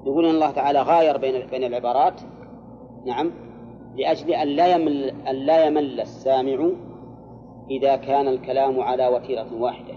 يقول 0.06 0.24
إن 0.24 0.34
الله 0.34 0.50
تعالى 0.50 0.82
غاير 0.82 1.16
بين 1.16 1.46
بين 1.46 1.64
العبارات 1.64 2.20
نعم 3.06 3.30
لأجل 3.96 4.30
أن 4.30 4.48
لا 4.48 4.74
يمل 4.74 5.10
أن 5.28 5.34
لا 5.34 5.66
يمل 5.66 6.00
السامع 6.00 6.70
إذا 7.70 7.96
كان 7.96 8.28
الكلام 8.28 8.80
على 8.80 9.08
وتيرة 9.08 9.54
واحدة. 9.60 9.94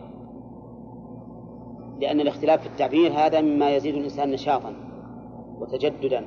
لأن 2.00 2.20
الاختلاف 2.20 2.62
في 2.62 2.68
التعبير 2.68 3.12
هذا 3.12 3.42
مما 3.42 3.76
يزيد 3.76 3.96
الإنسان 3.96 4.32
نشاطا 4.32 4.74
وتجددا. 5.60 6.26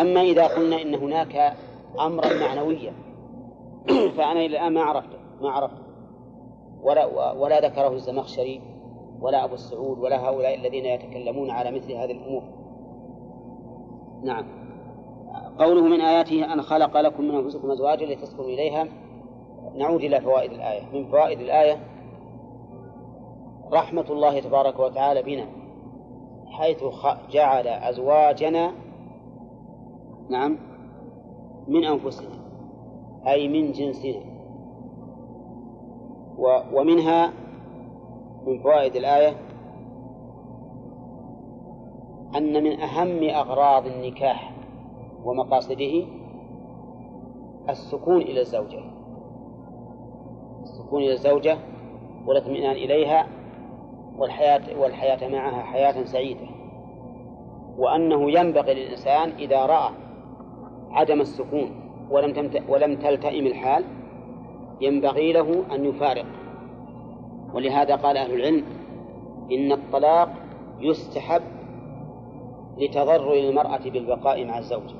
أما 0.00 0.20
إذا 0.20 0.46
قلنا 0.46 0.82
إن 0.82 0.94
هناك 0.94 1.56
أمرا 2.00 2.28
معنويا 2.40 2.92
فأنا 4.16 4.40
إلى 4.40 4.46
الآن 4.46 4.74
ما 4.74 4.82
عرفته 4.82 5.18
ما 5.40 5.50
عرفته. 5.50 5.82
ولا 6.82 7.32
ولا 7.32 7.60
ذكره 7.60 7.92
الزمخشري 7.92 8.60
ولا 9.20 9.44
أبو 9.44 9.54
السعود 9.54 9.98
ولا 9.98 10.28
هؤلاء 10.28 10.54
الذين 10.54 10.84
يتكلمون 10.84 11.50
على 11.50 11.70
مثل 11.70 11.92
هذه 11.92 12.12
الأمور. 12.12 12.42
نعم. 14.24 14.62
قوله 15.58 15.82
من 15.82 16.00
آياته 16.00 16.52
أن 16.52 16.62
خلق 16.62 17.00
لكم 17.00 17.24
من 17.24 17.34
أنفسكم 17.34 17.70
أزواجا 17.70 18.06
لتسكنوا 18.06 18.44
إليها 18.44 18.88
نعود 19.76 20.00
إلى 20.00 20.20
فوائد 20.20 20.52
الآية. 20.52 20.82
من 20.92 21.06
فوائد 21.06 21.40
الآية 21.40 21.78
رحمة 23.72 24.04
الله 24.10 24.40
تبارك 24.40 24.78
وتعالى 24.78 25.22
بنا 25.22 25.46
حيث 26.46 26.84
جعل 27.30 27.68
أزواجنا 27.68 28.72
نعم 30.30 30.58
من 31.68 31.84
أنفسنا 31.84 32.42
أي 33.26 33.48
من 33.48 33.72
جنسنا. 33.72 34.32
ومنها 36.72 37.32
من 38.46 38.62
فوائد 38.62 38.96
الآية 38.96 39.36
أن 42.36 42.64
من 42.64 42.80
أهم 42.80 43.22
أغراض 43.22 43.86
النكاح 43.86 44.52
ومقاصده 45.24 46.04
السكون 47.68 48.22
إلى 48.22 48.40
الزوجة 48.40 48.91
السكون 50.62 51.02
إلى 51.02 51.12
الزوجة 51.12 51.58
والاطمئنان 52.26 52.70
إليها 52.70 53.26
والحياة 54.18 54.80
والحياة 54.80 55.28
معها 55.28 55.62
حياة 55.62 56.04
سعيدة. 56.04 56.46
وأنه 57.78 58.30
ينبغي 58.30 58.74
للإنسان 58.74 59.30
إذا 59.38 59.66
رأى 59.66 59.90
عدم 60.90 61.20
السكون 61.20 61.70
ولم 62.10 62.50
ولم 62.68 62.96
تلتئم 62.96 63.46
الحال 63.46 63.84
ينبغي 64.80 65.32
له 65.32 65.74
أن 65.74 65.84
يفارق. 65.84 66.26
ولهذا 67.54 67.96
قال 67.96 68.16
أهل 68.16 68.34
العلم 68.34 68.64
إن 69.52 69.72
الطلاق 69.72 70.28
يستحب 70.80 71.42
لتضرر 72.78 73.34
المرأة 73.34 73.90
بالبقاء 73.90 74.44
مع 74.44 74.58
الزوج. 74.58 74.94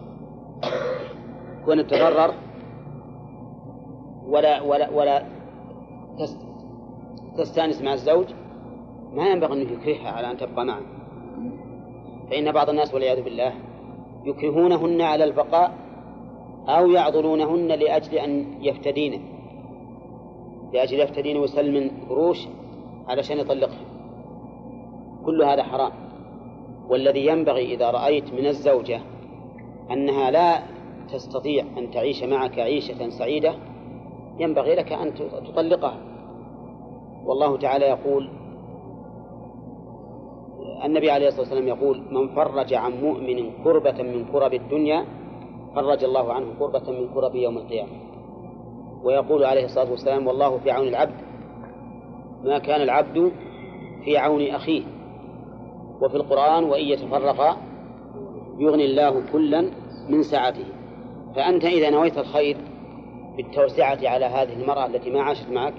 كون 1.64 1.86
تضرر 1.86 2.34
ولا 4.26 4.60
ولا 4.60 4.90
ولا 4.90 5.22
تستأنس 7.36 7.82
مع 7.82 7.92
الزوج؟ 7.92 8.26
ما 9.12 9.28
ينبغي 9.28 9.52
أن 9.52 9.60
يكرهها 9.60 10.10
على 10.10 10.30
أن 10.30 10.36
تبقى 10.36 10.64
معه. 10.64 10.82
فإن 12.30 12.52
بعض 12.52 12.68
الناس 12.68 12.94
والعياذ 12.94 13.22
بالله 13.22 13.52
يكرهونهن 14.24 15.00
على 15.00 15.24
البقاء 15.24 15.74
أو 16.68 16.90
يعضلونهن 16.90 17.68
لأجل 17.68 18.18
أن 18.18 18.46
يفتدين 18.60 19.22
لأجل 20.72 21.00
يفتدين 21.00 21.36
ويسلم 21.36 21.90
قروش 22.08 22.38
علشان 23.08 23.38
يطلقها. 23.38 23.84
كل 25.24 25.42
هذا 25.42 25.62
حرام. 25.62 25.92
والذي 26.88 27.26
ينبغي 27.26 27.74
إذا 27.74 27.90
رأيت 27.90 28.32
من 28.32 28.46
الزوجة 28.46 29.00
أنها 29.90 30.30
لا 30.30 30.62
تستطيع 31.12 31.64
أن 31.78 31.90
تعيش 31.90 32.22
معك 32.22 32.58
عيشة 32.58 33.08
سعيدة 33.08 33.54
ينبغي 34.38 34.74
لك 34.74 34.92
أن 34.92 35.14
تطلقها. 35.46 35.98
والله 37.26 37.58
تعالى 37.58 37.84
يقول 37.84 38.28
النبي 40.84 41.10
عليه 41.10 41.28
الصلاة 41.28 41.40
والسلام 41.40 41.68
يقول 41.68 42.02
من 42.10 42.34
فرج 42.34 42.74
عن 42.74 42.92
مؤمن 42.92 43.50
كربة 43.64 44.02
من 44.02 44.24
كرب 44.32 44.54
الدنيا 44.54 45.04
فرج 45.74 46.04
الله 46.04 46.32
عنه 46.32 46.46
كربة 46.58 46.92
من 46.92 47.14
كرب 47.14 47.34
يوم 47.34 47.58
القيامة. 47.58 47.92
ويقول 49.04 49.44
عليه 49.44 49.64
الصلاة 49.64 49.90
والسلام 49.90 50.26
والله 50.26 50.58
في 50.58 50.70
عون 50.70 50.88
العبد 50.88 51.20
ما 52.44 52.58
كان 52.58 52.80
العبد 52.80 53.32
في 54.04 54.18
عون 54.18 54.46
أخيه. 54.46 54.82
وفي 56.02 56.16
القرآن 56.16 56.64
وإن 56.64 56.84
يتفرقا 56.84 57.56
يغني 58.58 58.84
الله 58.84 59.22
كلا 59.32 59.70
من 60.08 60.22
سعته. 60.22 60.64
فأنت 61.36 61.64
إذا 61.64 61.90
نويت 61.90 62.18
الخير 62.18 62.56
بالتوسعة 63.36 63.98
على 64.02 64.24
هذه 64.24 64.52
المرأة 64.52 64.86
التي 64.86 65.10
ما 65.10 65.22
عاشت 65.22 65.48
معك 65.48 65.74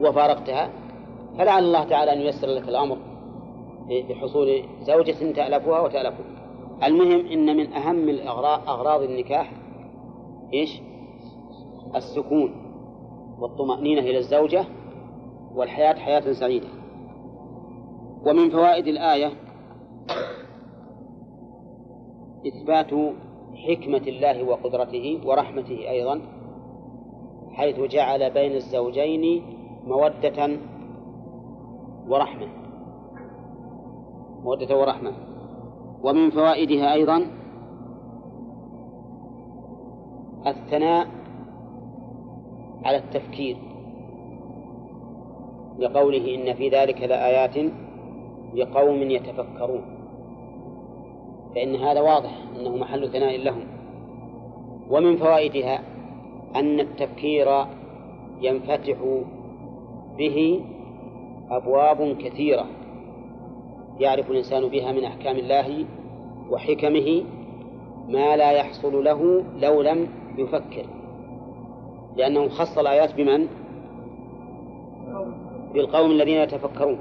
وفارقتها 0.00 0.70
فلعل 1.38 1.64
الله 1.64 1.84
تعالى 1.84 2.12
أن 2.12 2.20
ييسر 2.20 2.46
لك 2.46 2.68
الأمر 2.68 2.98
بحصول 4.08 4.62
زوجة 4.82 5.32
تألفها 5.32 5.80
وتألفها 5.80 6.24
المهم 6.82 7.26
إن 7.26 7.56
من 7.56 7.72
أهم 7.72 8.08
أغراض 8.68 9.02
النكاح 9.02 9.52
إيش؟ 10.52 10.80
السكون 11.96 12.54
والطمأنينة 13.38 14.00
إلى 14.00 14.18
الزوجة 14.18 14.64
والحياة 15.54 15.94
حياة 15.94 16.32
سعيدة. 16.32 16.68
ومن 18.26 18.50
فوائد 18.50 18.86
الآية 18.86 19.32
إثبات 22.46 22.92
حكمة 23.54 24.02
الله 24.06 24.44
وقدرته 24.44 25.20
ورحمته 25.24 25.90
أيضا 25.90 26.20
حيث 27.50 27.80
جعل 27.80 28.30
بين 28.30 28.52
الزوجين 28.52 29.42
مودة 29.86 30.58
ورحمة. 32.08 32.48
مودة 34.44 34.80
ورحمة. 34.80 35.12
ومن 36.02 36.30
فوائدها 36.30 36.92
أيضا 36.92 37.26
الثناء 40.46 41.06
على 42.84 42.96
التفكير 42.96 43.56
لقوله 45.78 46.34
إن 46.34 46.54
في 46.54 46.68
ذلك 46.68 47.02
لآيات 47.02 47.56
لقوم 48.54 49.02
يتفكرون. 49.02 49.91
فإن 51.54 51.76
هذا 51.76 52.00
واضح 52.00 52.38
أنه 52.56 52.76
محل 52.76 53.08
ثناء 53.08 53.36
لهم. 53.36 53.64
ومن 54.90 55.16
فوائدها 55.16 55.82
أن 56.56 56.80
التفكير 56.80 57.64
ينفتح 58.40 59.24
به 60.18 60.60
أبواب 61.50 62.16
كثيرة 62.18 62.66
يعرف 64.00 64.30
الإنسان 64.30 64.68
بها 64.68 64.92
من 64.92 65.04
أحكام 65.04 65.36
الله 65.36 65.84
وحكمه 66.50 67.22
ما 68.08 68.36
لا 68.36 68.50
يحصل 68.50 69.04
له 69.04 69.44
لو 69.60 69.82
لم 69.82 70.08
يفكر. 70.38 70.86
لأنه 72.16 72.48
خص 72.48 72.78
الآيات 72.78 73.14
بمن؟ 73.14 73.46
بالقوم 75.74 76.10
الذين 76.10 76.36
يتفكرون. 76.36 76.98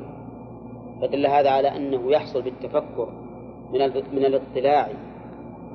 فدل 1.02 1.28
هذا 1.28 1.50
على 1.50 1.68
أنه 1.68 2.12
يحصل 2.12 2.42
بالتفكر. 2.42 3.21
من 3.74 3.80
من 4.14 4.26
الاطلاع 4.26 4.88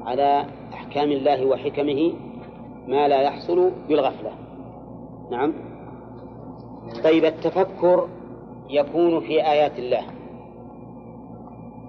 على 0.04 0.46
أحكام 0.74 1.12
الله 1.12 1.46
وحكمه 1.46 2.12
ما 2.88 3.08
لا 3.08 3.22
يحصل 3.22 3.70
بالغفلة. 3.88 4.32
نعم. 5.30 5.52
طيب 7.04 7.24
التفكر 7.24 8.08
يكون 8.70 9.20
في 9.20 9.46
آيات 9.50 9.78
الله 9.78 10.02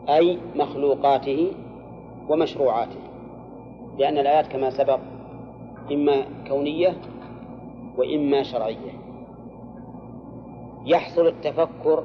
أي 0.10 0.38
مخلوقاته 0.56 1.52
ومشروعاته 2.30 3.00
لأن 3.98 4.18
الآيات 4.18 4.48
كما 4.48 4.70
سبق 4.70 5.00
إما 5.92 6.26
كونية 6.48 6.94
وإما 7.98 8.44
شرعية. 8.44 8.92
يحصل 10.86 11.28
التفكر 11.28 12.04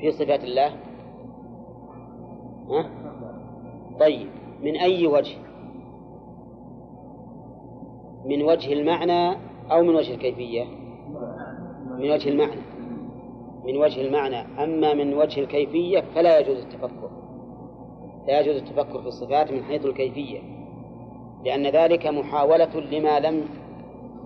في 0.00 0.10
صفات 0.10 0.44
الله 0.44 0.72
ها؟ 2.70 2.90
طيب 4.00 4.28
من 4.62 4.76
أي 4.76 5.06
وجه؟ 5.06 5.36
من 8.24 8.42
وجه 8.42 8.72
المعنى 8.72 9.36
أو 9.72 9.82
من 9.82 9.94
وجه 9.94 10.14
الكيفية؟ 10.14 10.64
من 11.98 12.10
وجه 12.10 12.28
المعنى. 12.28 12.60
من 13.64 13.76
وجه 13.76 14.00
المعنى. 14.00 14.64
أما 14.64 14.94
من 14.94 15.14
وجه 15.14 15.40
الكيفية 15.40 16.04
فلا 16.14 16.38
يجوز 16.38 16.56
التفكر. 16.56 17.10
لا 18.28 18.40
يجوز 18.40 18.56
التفكر 18.56 19.00
في 19.02 19.06
الصفات 19.08 19.52
من 19.52 19.62
حيث 19.62 19.84
الكيفية 19.84 20.38
لأن 21.44 21.66
ذلك 21.66 22.06
محاولة 22.06 22.80
لما 22.80 23.20
لم 23.20 23.44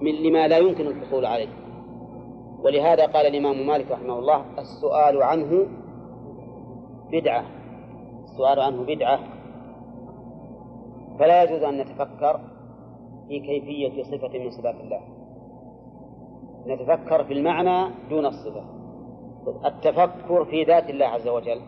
من 0.00 0.14
لما 0.14 0.48
لا 0.48 0.58
يمكن 0.58 0.86
الحصول 0.86 1.24
عليه. 1.26 1.48
ولهذا 2.62 3.06
قال 3.06 3.26
الإمام 3.26 3.66
مالك 3.66 3.90
رحمه 3.90 4.18
الله 4.18 4.44
السؤال 4.58 5.22
عنه 5.22 5.66
بدعة. 7.12 7.44
السؤال 8.34 8.60
عنه 8.60 8.82
بدعة. 8.82 9.18
فلا 11.18 11.42
يجوز 11.42 11.62
أن 11.62 11.78
نتفكر 11.78 12.40
في 13.28 13.40
كيفية 13.40 14.02
صفة 14.02 14.38
من 14.38 14.50
صفات 14.50 14.74
الله. 14.74 15.00
نتفكر 16.66 17.24
في 17.24 17.32
المعنى 17.32 17.94
دون 18.10 18.26
الصفة. 18.26 18.64
التفكر 19.64 20.44
في 20.44 20.64
ذات 20.64 20.90
الله 20.90 21.06
عز 21.06 21.28
وجل. 21.28 21.60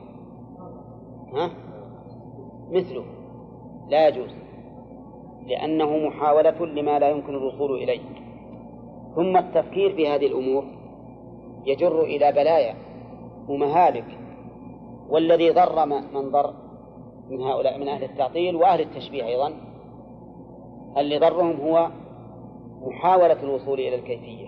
ها؟ 1.35 1.51
مثله. 2.71 3.05
لا 3.89 4.09
يجوز. 4.09 4.31
لأنه 5.47 5.97
محاولة 5.97 6.67
لما 6.67 6.99
لا 6.99 7.09
يمكن 7.09 7.35
الوصول 7.35 7.83
إليه. 7.83 8.01
ثم 9.15 9.37
التفكير 9.37 9.93
في 9.93 10.09
هذه 10.09 10.27
الأمور 10.27 10.65
يجر 11.67 12.03
إلى 12.03 12.33
بلايا 12.33 12.75
ومهالك. 13.49 14.26
والذي 15.11 15.51
ضر 15.51 15.87
من 15.87 16.31
ضر 16.31 16.55
من 17.31 17.43
هؤلاء 17.43 17.79
من 17.79 17.89
أهل 17.89 18.05
التعطيل 18.05 18.57
وأهل 18.57 18.81
التشبيه 18.81 19.27
أيضا 19.27 19.53
اللي 20.97 21.19
ضرهم 21.19 21.61
هو 21.61 21.91
محاولة 22.81 23.43
الوصول 23.43 23.81
إلى 23.81 23.95
الكيفية. 23.95 24.47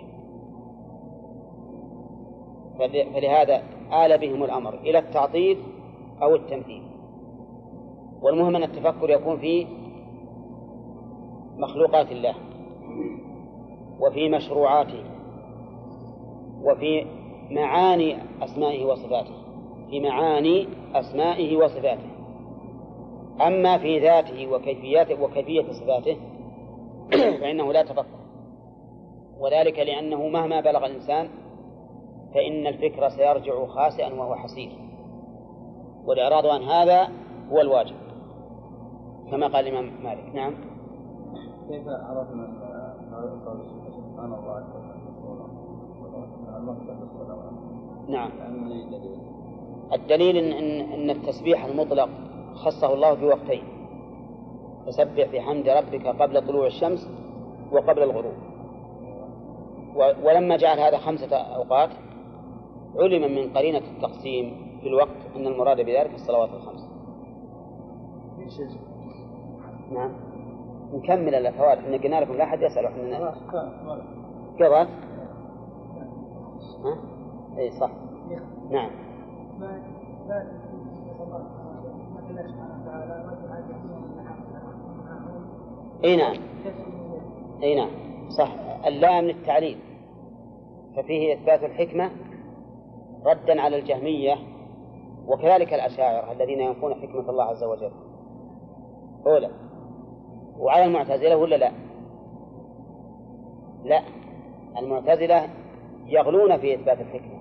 فلهذا 2.79 3.63
آل 3.93 4.19
بهم 4.19 4.45
الأمر 4.45 4.75
إلى 4.75 4.99
التعطيل 4.99 5.59
أو 6.23 6.35
التمثيل 6.35 6.83
والمهم 8.23 8.57
أن 8.57 8.63
التفكر 8.63 9.11
يكون 9.11 9.39
في 9.39 9.67
مخلوقات 11.57 12.13
الله 12.13 12.35
وفي 14.01 14.29
مشروعاته 14.29 15.05
وفي 16.63 17.07
معاني 17.51 18.17
أسمائه 18.43 18.85
وصفاته. 18.85 19.48
في 19.91 20.01
معاني 20.01 20.69
أسمائه 20.95 21.57
وصفاته. 21.57 22.11
أما 23.47 23.79
في 23.79 23.99
ذاته 23.99 24.47
وكيفياته 24.47 25.23
وكيفية 25.23 25.73
صفاته 25.73 26.17
فإنه 27.41 27.73
لا 27.73 27.83
تفكر. 27.83 28.19
وذلك 29.41 29.79
لأنه 29.79 30.29
مهما 30.29 30.61
بلغ 30.61 30.87
الإنسان 30.87 31.29
فإن 32.35 32.67
الفكر 32.67 33.09
سيرجع 33.09 33.67
خاسئا 33.67 34.15
وهو 34.15 34.35
حسير. 34.35 34.71
والإعراض 36.05 36.47
عن 36.47 36.63
هذا 36.63 37.09
هو 37.53 37.61
الواجب 37.61 37.97
كما 39.31 39.47
قال 39.47 39.69
الإمام 39.69 40.05
مالك. 40.05 40.35
نعم. 40.35 40.55
كيف 41.69 41.89
عرفنا 41.89 42.49
سبحان 44.19 44.33
الله 44.35 44.89
نعم. 48.09 48.31
الدليل 49.93 50.37
إن, 50.37 50.53
إن, 50.53 50.93
إن 50.93 51.11
التسبيح 51.11 51.65
المطلق 51.65 52.09
خصه 52.55 52.95
الله 52.95 53.15
بوقتين 53.15 53.63
فسبح 54.87 55.29
بحمد 55.33 55.69
ربك 55.69 56.07
قبل 56.07 56.47
طلوع 56.47 56.67
الشمس 56.67 57.11
وقبل 57.73 58.03
الغروب. 58.03 58.35
ولما 60.25 60.57
جعل 60.57 60.79
هذا 60.79 60.97
خمسة 60.97 61.37
أوقات 61.37 61.91
علم 62.97 63.35
من 63.35 63.53
قرينة 63.53 63.79
التقسيم 63.79 64.79
في 64.81 64.89
الوقت 64.89 65.37
أن 65.37 65.47
المراد 65.47 65.77
بذلك 65.77 66.15
الصلوات 66.15 66.51
الخمس. 66.51 66.89
نعم. 69.93 70.13
نكمل 70.93 71.35
الأخوات 71.35 71.79
إحنا 71.79 71.97
قلنا 71.97 72.21
لكم 72.21 72.35
لا 72.35 72.45
أحد 72.45 72.63
يسأل 72.63 72.87
إحنا 72.87 73.31
قضت 74.59 74.89
ها؟ 76.85 76.99
اي 77.59 77.71
صح. 77.71 77.91
نعم. 78.71 78.91
إي 86.05 86.17
نعم. 86.17 86.37
إي 87.63 87.75
نعم. 87.75 87.91
صح. 88.29 88.51
اللام 88.87 89.25
للتعليل. 89.25 89.79
ففيه 90.97 91.35
إثبات 91.35 91.65
الحكمة 91.65 92.11
ردا 93.27 93.61
على 93.61 93.79
الجهمية 93.79 94.35
وكذلك 95.27 95.75
الأشاعرة 95.75 96.33
الذين 96.33 96.61
ينفون 96.61 96.95
حكمة 96.95 97.31
الله 97.31 97.45
عز 97.45 97.65
وجل. 97.65 97.91
أولى 99.27 99.51
وعلى 100.59 100.85
المعتزلة 100.85 101.37
ولا 101.37 101.57
لا؟ 101.57 101.73
لا. 103.85 104.03
المعتزلة 104.79 105.49
يغلون 106.07 106.59
في 106.59 106.75
إثبات 106.75 107.01
الحكمة. 107.01 107.38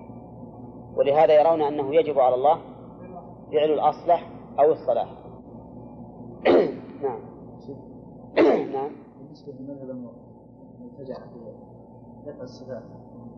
ولهذا 0.96 1.40
يرون 1.40 1.62
أنه 1.62 1.94
يجب 1.94 2.18
على 2.18 2.34
الله 2.34 2.58
فعل 3.52 3.70
الأصلح 3.70 4.30
أو 4.60 4.72
الصلاح. 4.72 5.08
نعم. 7.02 7.20
نعم. 8.72 8.90
بالنسبة 9.18 9.52
لمذهب 9.52 9.90
المبتدع 9.90 11.14
في 11.14 11.38
دفع 12.26 12.42
الصفات 12.42 12.82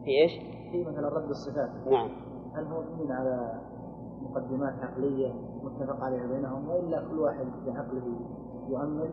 في 0.04 0.10
إيش؟ 0.10 0.32
في 0.72 0.84
مثلا 0.84 1.08
رد 1.08 1.30
الصفات. 1.30 1.70
نعم. 1.90 2.10
هل 2.54 2.64
هو 2.64 2.82
مبني 2.82 3.12
على 3.12 3.60
مقدمات 4.22 4.74
عقلية 4.82 5.32
متفق 5.62 6.04
عليها 6.04 6.26
بينهم 6.26 6.68
وإلا 6.68 7.00
كل 7.10 7.18
واحد 7.18 7.46
بعقله 7.66 8.20
يؤمن؟ 8.68 9.10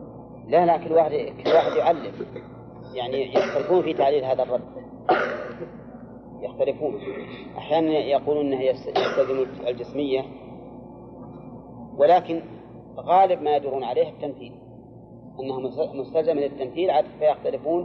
لا 0.48 0.66
لا 0.66 0.76
كل 0.76 0.92
واحد 0.92 1.10
كل 1.10 1.50
واحد 1.50 1.76
يعلم. 1.76 2.12
يعني 2.94 3.34
يختلفون 3.34 3.82
في 3.82 3.94
تعليل 3.94 4.24
هذا 4.24 4.42
الرد. 4.42 4.62
يختلفون. 6.40 6.94
أحيانا 7.58 7.90
يقولون 7.90 8.46
أنه 8.46 8.60
يستلزم 8.60 9.46
الجسمية 9.66 10.22
ولكن 11.96 12.42
غالب 12.96 13.42
ما 13.42 13.56
يدورون 13.56 13.84
عليه 13.84 14.08
التمثيل. 14.08 14.52
أنه 15.40 15.60
مستلزم 15.94 16.32
للتمثيل 16.32 16.90
عاد 16.90 17.04
فيختلفون 17.18 17.84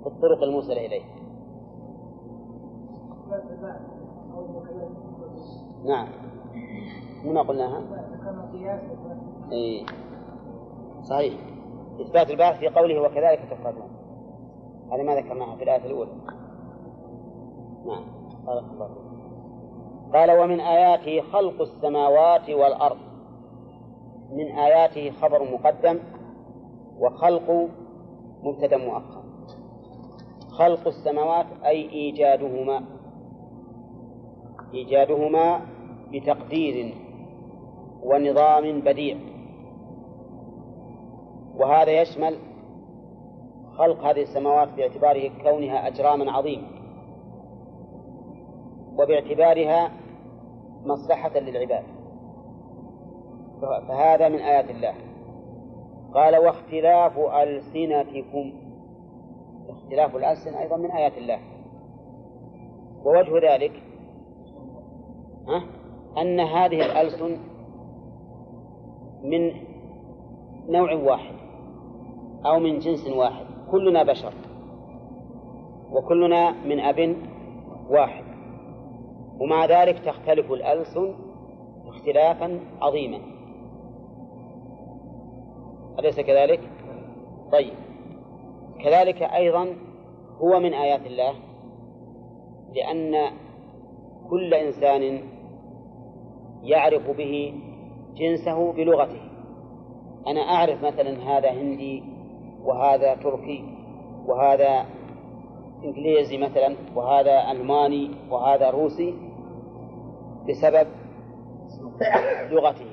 في 0.00 0.06
الطرق 0.06 0.42
الموصلة 0.42 0.86
إليه. 0.86 1.02
نعم. 5.84 6.08
ما 7.24 7.42
قلناها؟ 7.42 7.82
إيه. 9.52 9.84
صحيح. 11.02 11.34
إثبات 12.00 12.30
البعث 12.30 12.58
في 12.58 12.68
قوله 12.68 13.00
وكذلك 13.00 13.40
تخرجون 13.50 13.90
هذا 14.92 15.02
ما 15.02 15.14
ذكرناها 15.14 15.56
في 15.56 15.64
الآية 15.64 15.86
الأولى. 15.86 16.10
نعم. 17.86 18.04
قال 20.12 20.38
ومن 20.38 20.60
آياته 20.60 21.20
خلق 21.20 21.60
السماوات 21.60 22.50
والأرض. 22.50 22.98
من 24.32 24.46
آياته 24.46 25.10
خبر 25.10 25.52
مقدم 25.52 25.98
وخلق 26.98 27.68
مبتدا 28.42 28.76
مؤخر. 28.76 29.22
خلق 30.50 30.86
السماوات 30.86 31.46
أي 31.64 31.90
إيجادهما. 31.90 32.82
إيجادهما 34.74 35.60
بتقدير 36.12 36.94
ونظام 38.02 38.80
بديع. 38.80 39.16
وهذا 41.56 42.02
يشمل 42.02 42.36
خلق 43.78 44.04
هذه 44.04 44.22
السماوات 44.22 44.68
باعتباره 44.76 45.30
كونها 45.42 45.86
أجراما 45.86 46.32
عظيمة. 46.32 46.81
وباعتبارها 48.98 49.90
مصلحة 50.84 51.38
للعباد. 51.38 51.84
فهذا 53.88 54.28
من 54.28 54.38
آيات 54.38 54.70
الله. 54.70 54.94
قال 56.14 56.36
واختلاف 56.36 57.18
ألسنتكم. 57.18 58.52
اختلاف 59.68 60.16
الألسن 60.16 60.54
أيضا 60.54 60.76
من 60.76 60.90
آيات 60.90 61.18
الله. 61.18 61.38
ووجه 63.04 63.54
ذلك 63.54 63.82
ها 65.48 65.62
أن 66.22 66.40
هذه 66.40 66.86
الألسن 66.86 67.36
من 69.22 69.52
نوع 70.68 70.94
واحد 70.94 71.34
أو 72.46 72.58
من 72.58 72.78
جنس 72.78 73.08
واحد. 73.08 73.46
كلنا 73.70 74.02
بشر. 74.02 74.32
وكلنا 75.92 76.50
من 76.50 76.80
أب 76.80 77.16
واحد. 77.90 78.31
ومع 79.40 79.66
ذلك 79.66 79.98
تختلف 79.98 80.52
الألسن 80.52 81.14
اختلافا 81.86 82.60
عظيما. 82.80 83.18
أليس 85.98 86.20
كذلك؟ 86.20 86.60
طيب. 87.52 87.74
كذلك 88.84 89.22
أيضا 89.22 89.76
هو 90.40 90.60
من 90.60 90.74
آيات 90.74 91.06
الله 91.06 91.34
لأن 92.74 93.30
كل 94.30 94.54
إنسان 94.54 95.22
يعرف 96.62 97.10
به 97.10 97.54
جنسه 98.14 98.72
بلغته. 98.72 99.20
أنا 100.26 100.40
أعرف 100.40 100.84
مثلا 100.84 101.38
هذا 101.38 101.52
هندي 101.52 102.02
وهذا 102.64 103.14
تركي 103.14 103.64
وهذا 104.26 104.86
إنجليزي 105.84 106.38
مثلا 106.38 106.76
وهذا 106.94 107.50
ألماني 107.50 108.10
وهذا 108.30 108.70
روسي 108.70 109.14
بسبب 110.48 110.86
لغته. 112.50 112.86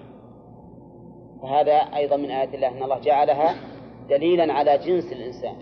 فهذا 1.41 1.73
أيضا 1.73 2.17
من 2.17 2.31
آيات 2.31 2.53
الله 2.53 2.67
أن 2.67 2.83
الله 2.83 2.99
جعلها 2.99 3.55
دليلا 4.09 4.53
على 4.53 4.77
جنس 4.77 5.11
الإنسان. 5.11 5.55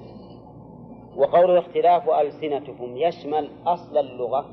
وقوله 1.18 1.60
اختلاف 1.60 2.10
ألسنتكم 2.10 2.98
يشمل 2.98 3.50
أصل 3.66 3.98
اللغة 3.98 4.46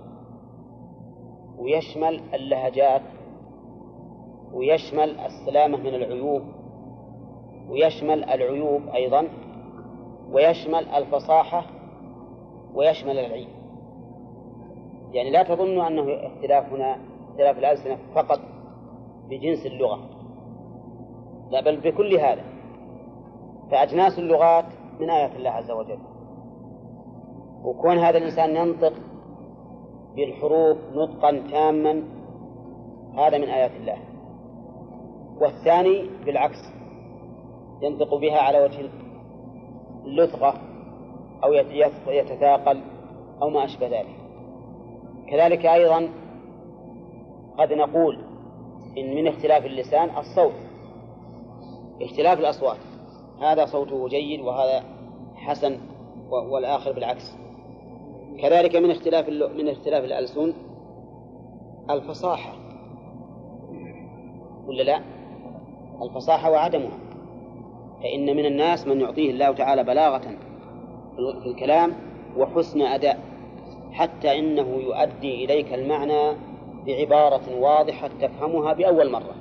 ويشمل 1.59 2.21
اللهجات 2.35 3.03
ويشمل 4.53 5.21
السلامة 5.21 5.79
من 5.79 5.95
العيوب 5.95 6.43
ويشمل 7.69 8.25
العيوب 8.25 8.89
أيضا 8.89 9.29
ويشمل 10.31 10.89
الفصاحة 10.89 11.65
ويشمل 12.75 13.19
العيب 13.19 13.49
يعني 15.13 15.31
لا 15.31 15.43
تظنوا 15.43 15.87
أنه 15.87 16.27
اختلافنا 16.27 16.99
اختلاف 17.31 17.59
الألسنة 17.59 17.99
فقط 18.15 18.41
بجنس 19.31 19.67
اللغة. 19.67 20.01
لا 21.51 21.61
بل 21.61 21.81
بكل 21.81 22.15
هذا. 22.15 22.45
فأجناس 23.71 24.19
اللغات 24.19 24.65
من 25.01 25.11
آيات 25.11 25.37
الله 25.37 25.51
عز 25.51 25.71
وجل. 25.71 25.99
وكون 27.65 27.99
هذا 27.99 28.19
الإنسان 28.19 28.57
ينطق 28.57 28.93
بالحروف 30.17 30.79
نطقا 30.93 31.43
تاما 31.51 32.03
هذا 33.19 33.39
من 33.39 33.49
آيات 33.49 33.71
الله. 33.71 33.99
والثاني 35.41 36.07
بالعكس 36.27 36.59
ينطق 37.83 38.15
بها 38.15 38.39
على 38.39 38.65
وجه 38.65 38.91
اللثغة 40.05 40.74
أو 41.45 41.53
يتثاقل 42.09 42.81
أو 43.43 43.51
ما 43.51 43.65
أشبه 43.65 43.87
ذلك. 43.87 44.17
كذلك 45.31 45.67
أيضا 45.67 46.09
قد 47.59 47.73
نقول 47.73 48.19
إن 48.99 49.15
من 49.15 49.27
اختلاف 49.27 49.67
اللسان 49.67 50.19
الصوت 50.19 50.55
اختلاف 52.03 52.39
الأصوات. 52.39 52.79
هذا 53.41 53.67
صوته 53.67 54.09
جيد 54.09 54.41
وهذا 54.41 54.85
حسن 55.37 55.79
والآخر 56.31 56.93
بالعكس. 56.93 57.37
كذلك 58.43 58.77
من 58.77 58.91
اختلاف 58.91 59.29
من 59.29 59.69
اختلاف 59.69 60.05
الألسن 60.05 60.53
الفصاحة. 61.91 62.53
ولا 64.67 64.83
لا؟ 64.83 65.01
الفصاحة 66.03 66.51
وعدمها. 66.51 66.99
فإن 68.03 68.37
من 68.37 68.47
الناس 68.47 68.87
من 68.87 69.01
يعطيه 69.01 69.31
الله 69.31 69.53
تعالى 69.53 69.85
بلاغة 69.85 70.37
في 71.17 71.47
الكلام 71.47 71.93
وحسن 72.37 72.83
أداء 72.83 73.21
حتى 73.93 74.39
إنه 74.39 74.69
يؤدي 74.69 75.45
إليك 75.45 75.75
المعنى 75.75 76.37
بعبارة 76.87 77.61
واضحة 77.61 78.11
تفهمها 78.21 78.73
بأول 78.73 79.11
مرة. 79.11 79.35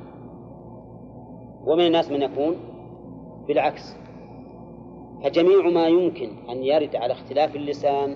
ومن 1.65 1.87
الناس 1.87 2.11
من 2.11 2.21
يكون 2.21 2.55
بالعكس. 3.47 3.95
فجميع 5.23 5.69
ما 5.69 5.87
يمكن 5.87 6.29
أن 6.49 6.63
يرد 6.63 6.95
على 6.95 7.13
اختلاف 7.13 7.55
اللسان 7.55 8.15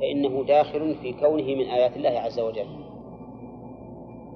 فإنه 0.00 0.44
داخل 0.44 0.94
في 0.94 1.12
كونه 1.12 1.54
من 1.54 1.66
آيات 1.66 1.96
الله 1.96 2.10
عز 2.10 2.40
وجل. 2.40 2.66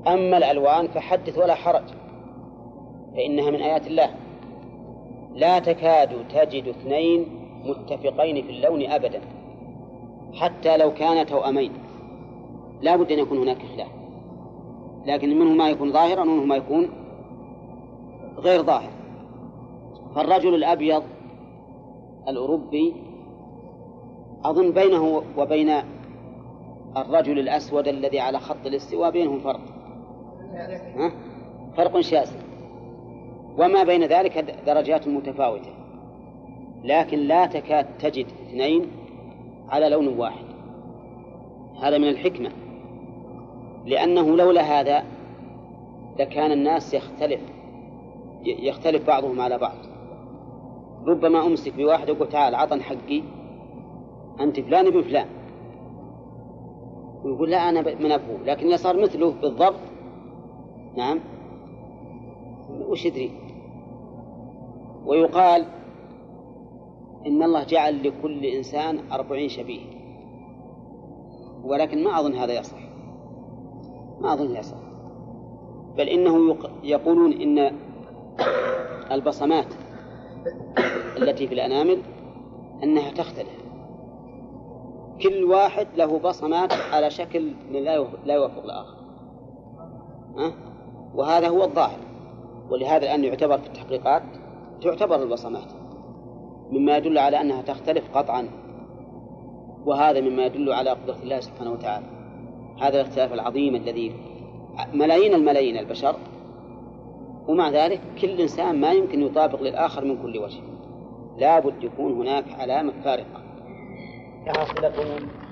أما 0.07 0.37
الألوان 0.37 0.89
فحدث 0.89 1.39
ولا 1.39 1.55
حرج 1.55 1.85
فإنها 3.17 3.51
من 3.51 3.63
آيات 3.63 3.87
الله. 3.87 4.11
لا 5.35 5.59
تكاد 5.59 6.29
تجد 6.29 6.69
اثنين 6.69 7.40
متفقين 7.65 8.43
في 8.43 8.51
اللون 8.51 8.87
أبدا 8.87 9.21
حتى 10.35 10.77
لو 10.77 10.95
كانا 10.95 11.25
توأمين. 11.25 11.73
لا 12.83 12.97
بد 12.97 13.13
أن 13.13 13.19
يكون 13.19 13.39
هناك 13.39 13.59
خلاف. 13.75 13.89
لكن 15.07 15.39
منه 15.39 15.55
ما 15.55 15.71
يكون 15.71 15.93
ظاهرا 15.93 16.21
ومنه 16.21 16.45
ما 16.45 16.57
يكون 16.57 16.91
غير 18.39 18.63
ظاهر. 18.63 18.91
فالرجل 20.15 20.55
الأبيض 20.55 21.03
الأوروبي 22.29 22.95
أظن 24.45 24.73
بينه 24.73 25.23
وبين 25.37 25.71
الرجل 26.97 27.39
الأسود 27.39 27.89
الذي 27.89 28.21
على 28.21 28.39
خط 28.39 28.67
الاستواء 28.67 29.11
بينهم 29.11 29.41
فرق. 29.41 29.61
ها؟ 30.97 31.13
فرق 31.77 32.01
شاسع. 32.01 32.41
وما 33.59 33.83
بين 33.83 34.05
ذلك 34.05 34.39
درجات 34.67 35.09
متفاوتة. 35.09 35.80
لكن 36.85 37.19
لا 37.19 37.47
تكاد 37.47 37.87
تجد 37.99 38.27
اثنين 38.27 38.87
على 39.69 39.89
لون 39.89 40.09
واحد. 40.09 40.45
هذا 41.83 41.99
من 41.99 42.09
الحكمة. 42.09 42.51
لأنه 43.87 44.37
لولا 44.37 44.63
هذا 44.63 45.05
لكان 46.19 46.53
الناس 46.53 46.95
يختلف 46.95 47.41
يختلف 48.45 49.07
بعضهم 49.07 49.41
على 49.41 49.59
بعض. 49.59 49.77
ربما 51.07 51.47
أمسك 51.47 51.75
بواحد 51.75 52.11
وأقول 52.11 52.29
تعال 52.29 52.55
عطن 52.55 52.83
حقي 52.83 53.23
أنت 54.41 54.61
فلان 54.61 54.87
ابن 54.87 55.03
فلان. 55.03 55.27
ويقول 57.25 57.51
لا 57.51 57.69
أنا 57.69 57.81
من 57.81 58.13
أبوه. 58.13 58.39
لكن 58.47 58.77
صار 58.77 59.03
مثله 59.03 59.31
بالضبط 59.31 59.81
نعم 60.97 61.21
وش 62.89 63.05
يدري؟ 63.05 63.31
ويقال 65.07 65.67
إن 67.27 67.43
الله 67.43 67.65
جعل 67.65 68.09
لكل 68.09 68.45
إنسان 68.45 69.13
أربعين 69.13 69.49
شبيه 69.49 70.01
ولكن 71.65 72.05
ما 72.05 72.21
أظن 72.21 72.35
هذا 72.35 72.53
يصح. 72.53 72.79
ما 74.21 74.33
أظن 74.33 74.57
يصح. 74.57 74.77
بل 75.97 76.09
إنه 76.09 76.57
يقولون 76.83 77.33
إن 77.33 77.77
البصمات 79.13 79.75
التي 81.17 81.47
في 81.47 81.55
الأنامل 81.55 82.03
أنها 82.83 83.11
تختلف. 83.11 83.61
كل 85.23 85.45
واحد 85.45 85.87
له 85.97 86.19
بصمات 86.19 86.73
على 86.73 87.11
شكل 87.11 87.53
لا 88.25 88.35
يوافق 88.35 88.65
الآخر. 88.65 88.97
أه؟ 90.39 90.53
وهذا 91.15 91.49
هو 91.49 91.65
الظاهر. 91.65 91.99
ولهذا 92.71 93.05
الآن 93.05 93.25
يعتبر 93.25 93.59
في 93.59 93.67
التحقيقات 93.67 94.23
تعتبر 94.83 95.23
البصمات. 95.23 95.80
مما 96.71 96.97
يدل 96.97 97.19
على 97.19 97.41
أنها 97.41 97.63
تختلف 97.63 98.05
قطعا. 98.15 98.49
وهذا 99.87 100.21
مما 100.21 100.47
يدل 100.47 100.73
على 100.73 100.91
قدرة 100.91 101.17
الله 101.23 101.41
سبحانه 101.41 101.73
وتعالى. 101.73 102.07
هذا 102.81 103.01
الاختلاف 103.01 103.33
العظيم 103.33 103.75
الذي 103.75 104.15
ملايين 104.95 105.35
الملايين 105.35 105.79
البشر 105.79 106.17
ومع 107.49 107.71
ذلك 107.71 108.01
كل 108.21 108.41
إنسان 108.41 108.81
ما 108.81 108.93
يمكن 108.93 109.23
يطابق 109.23 109.63
للآخر 109.63 110.05
من 110.05 110.23
كل 110.23 110.39
وجه. 110.39 110.61
لا 111.39 111.59
بد 111.59 111.85
يكون 111.85 112.13
هناك 112.13 112.45
علامة 112.59 112.93
فارقة. 113.05 113.43
لها 114.47 114.65
صلة 114.65 114.93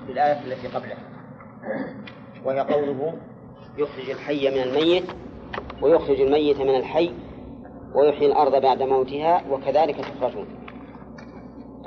بالآية 0.07 0.41
التي 0.45 0.69
قبلها. 0.69 0.99
وهي 2.45 2.61
قوله 2.61 3.15
يخرج 3.79 4.11
الحي 4.11 4.51
من 4.51 4.63
الميت 4.63 5.05
ويخرج 5.83 6.21
الميت 6.21 6.61
من 6.61 6.77
الحي 6.77 7.11
ويحيي 7.95 8.27
الأرض 8.27 8.63
بعد 8.63 8.83
موتها 8.83 9.43
وكذلك 9.51 9.97
تخرجون. 9.97 10.47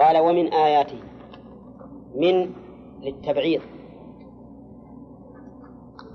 قال 0.01 0.17
ومن 0.17 0.53
آياته. 0.53 0.99
من 2.15 2.53
للتبعيض. 3.01 3.61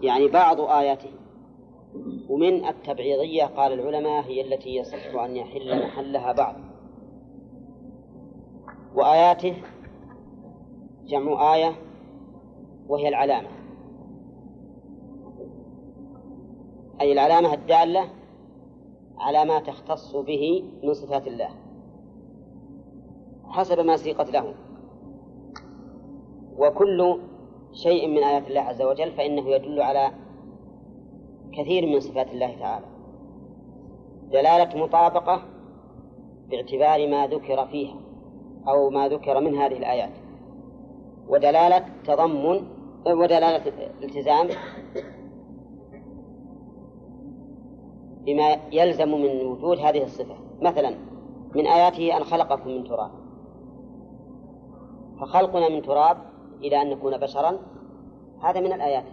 يعني 0.03 0.29
بعض 0.29 0.61
آياته. 0.61 1.11
ومن 2.29 2.65
التبعيضية 2.65 3.45
قال 3.45 3.73
العلماء 3.73 4.23
هي 4.23 4.41
التي 4.41 4.77
يصح 4.77 5.15
أن 5.15 5.37
يحل 5.37 5.87
محلها 5.87 6.33
بعض. 6.33 6.55
وآياته 8.95 9.57
جمع 11.07 11.55
آية 11.55 11.73
وهي 12.89 13.09
العلامة. 13.09 13.49
أي 17.01 17.13
العلامة 17.13 17.55
الدالة 17.55 18.09
على 19.19 19.45
ما 19.45 19.59
تختص 19.59 20.17
به 20.17 20.65
من 20.83 20.95
صفات 20.95 21.27
الله. 21.27 21.66
حسب 23.57 23.81
ما 23.81 23.97
سيقت 23.97 24.31
له 24.31 24.55
وكل 26.59 27.21
شيء 27.73 28.09
من 28.09 28.25
آيات 28.25 28.49
الله 28.49 28.61
عز 28.61 28.83
وجل 28.83 29.13
فإنه 29.13 29.49
يدل 29.49 29.83
على 29.83 30.11
كثير 31.53 31.87
من 31.87 32.01
صفات 32.01 32.31
الله 32.33 32.59
تعالى. 32.61 32.87
دلالة 34.33 34.85
مطابقة 34.85 35.43
باعتبار 36.51 37.09
ما 37.09 37.27
ذكر 37.27 37.67
فيها 37.67 37.97
أو 38.69 38.91
ما 38.91 39.09
ذكر 39.09 39.41
من 39.41 39.55
هذه 39.55 39.77
الآيات. 39.77 40.13
ودلالة 41.29 41.85
تضمن 42.05 42.67
ودلالة 43.07 43.63
الالتزام 44.01 44.49
بما 48.25 48.57
يلزم 48.73 49.09
من 49.09 49.47
وجود 49.47 49.79
هذه 49.79 50.03
الصفة. 50.03 50.37
مثلا 50.63 50.95
من 51.55 51.67
آياته 51.67 52.17
أن 52.17 52.25
خلقكم 52.25 52.71
من 52.71 52.85
تراب. 52.85 53.26
فخلقنا 55.21 55.69
من 55.69 55.83
تراب 55.83 56.17
إلى 56.61 56.83
أن 56.83 56.91
نكون 56.91 57.17
بشرا. 57.17 57.59
هذا 58.43 58.61
من 58.61 58.73
الآيات. 58.73 59.05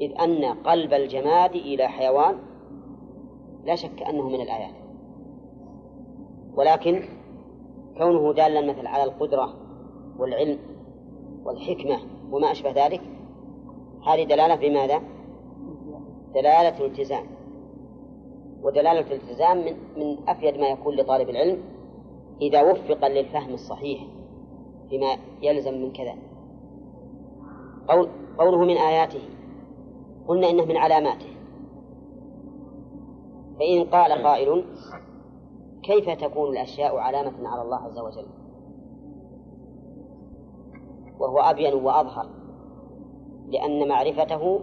إذ 0.00 0.20
أن 0.20 0.44
قلب 0.44 0.92
الجماد 0.92 1.54
إلى 1.54 1.88
حيوان 1.88 2.38
لا 3.64 3.74
شك 3.74 4.02
أنه 4.02 4.28
من 4.28 4.40
الآيات. 4.40 4.74
ولكن 6.54 7.02
كونه 7.98 8.32
دالا 8.32 8.60
مثل 8.60 8.86
على 8.86 9.04
القدرة 9.04 9.54
والعلم 10.18 10.58
والحكمة 11.44 11.98
وما 12.32 12.50
أشبه 12.50 12.86
ذلك 12.86 13.00
هذه 14.06 14.24
دلالة 14.24 14.54
بماذا؟ 14.54 15.02
دلالة 16.34 16.78
الالتزام. 16.80 17.26
ودلالة 18.62 19.00
الالتزام 19.00 19.58
من, 19.58 19.76
من 19.96 20.28
أفيد 20.28 20.56
ما 20.56 20.68
يكون 20.68 20.96
لطالب 20.96 21.28
العلم 21.28 21.62
إذا 22.40 22.62
وفق 22.62 23.08
للفهم 23.08 23.54
الصحيح. 23.54 24.17
فيما 24.90 25.16
يلزم 25.42 25.74
من 25.74 25.92
كذا. 25.92 26.14
قول 27.88 28.08
قوله 28.38 28.58
من 28.58 28.76
آياته 28.76 29.20
قلنا 30.28 30.50
إنه 30.50 30.64
من 30.64 30.76
علاماته. 30.76 31.26
فإن 33.58 33.84
قال 33.84 34.12
قائل 34.12 34.64
كيف 35.82 36.10
تكون 36.10 36.52
الأشياء 36.52 36.96
علامة 36.96 37.48
على 37.48 37.62
الله 37.62 37.76
عز 37.76 37.98
وجل؟ 37.98 38.26
وهو 41.18 41.38
أبين 41.38 41.74
وأظهر 41.74 42.26
لأن 43.48 43.88
معرفته 43.88 44.60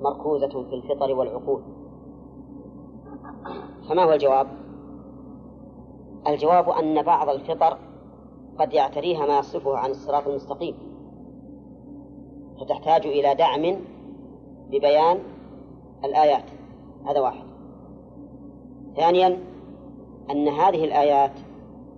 مركوزة 0.00 0.62
في 0.62 0.74
الفطر 0.74 1.14
والعقول. 1.14 1.62
فما 3.88 4.04
هو 4.04 4.12
الجواب؟ 4.12 4.46
الجواب 6.26 6.68
أن 6.68 7.02
بعض 7.02 7.28
الفطر 7.28 7.78
قد 8.58 8.72
يعتريها 8.72 9.26
ما 9.26 9.38
يصرفه 9.38 9.76
عن 9.76 9.90
الصراط 9.90 10.28
المستقيم. 10.28 10.74
فتحتاج 12.60 13.06
إلى 13.06 13.34
دعم 13.34 13.76
ببيان 14.70 15.18
الآيات. 16.04 16.44
هذا 17.06 17.20
واحد. 17.20 17.44
ثانيا 18.96 19.38
أن 20.30 20.48
هذه 20.48 20.84
الآيات 20.84 21.32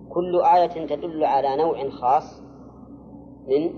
كل 0.09 0.41
آية 0.41 0.85
تدل 0.85 1.23
على 1.23 1.55
نوع 1.55 1.89
خاص 1.89 2.41
من 3.47 3.73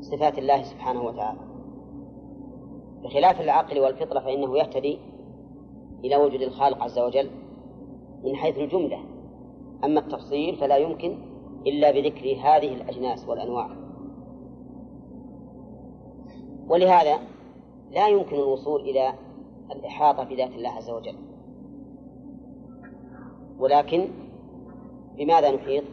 صفات 0.00 0.38
الله 0.38 0.62
سبحانه 0.62 1.02
وتعالى. 1.02 1.40
بخلاف 3.04 3.40
العقل 3.40 3.80
والفطرة 3.80 4.20
فإنه 4.20 4.58
يهتدي 4.58 4.98
إلى 6.04 6.16
وجود 6.16 6.42
الخالق 6.42 6.82
عز 6.82 6.98
وجل 6.98 7.30
من 8.24 8.36
حيث 8.36 8.58
الجملة. 8.58 8.98
أما 9.84 10.00
التفصيل 10.00 10.56
فلا 10.56 10.76
يمكن 10.76 11.31
إلا 11.66 11.90
بذكر 11.90 12.26
هذه 12.26 12.74
الأجناس 12.74 13.28
والأنواع. 13.28 13.68
ولهذا 16.68 17.18
لا 17.90 18.08
يمكن 18.08 18.36
الوصول 18.36 18.80
إلى 18.80 19.12
الإحاطة 19.72 20.24
بذات 20.24 20.50
الله 20.50 20.70
عز 20.70 20.90
وجل. 20.90 21.16
ولكن 23.58 24.08
بماذا 25.16 25.50
نحيط؟ 25.50 25.84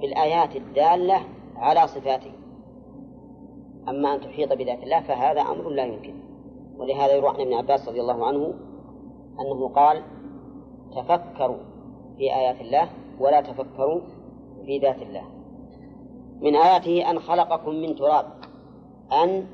بالآيات 0.00 0.56
الدالة 0.56 1.20
على 1.56 1.86
صفاته. 1.86 2.32
أما 3.88 4.14
أن 4.14 4.20
تحيط 4.20 4.52
بذات 4.52 4.82
الله 4.82 5.00
فهذا 5.00 5.40
أمر 5.40 5.68
لا 5.68 5.84
يمكن. 5.84 6.14
ولهذا 6.76 7.12
يروى 7.12 7.28
عن 7.28 7.40
ابن 7.40 7.54
عباس 7.54 7.88
رضي 7.88 8.00
الله 8.00 8.26
عنه 8.26 8.54
أنه 9.40 9.68
قال 9.68 10.02
تفكروا 10.96 11.58
في 12.16 12.34
آيات 12.34 12.60
الله 12.60 12.88
ولا 13.20 13.40
تفكروا 13.40 14.00
في 14.66 14.78
ذات 14.78 15.02
الله. 15.02 15.22
من 16.40 16.56
آياته 16.56 17.10
أن 17.10 17.18
خلقكم 17.18 17.74
من 17.74 17.94
تراب. 17.96 18.26
أن 19.12 19.46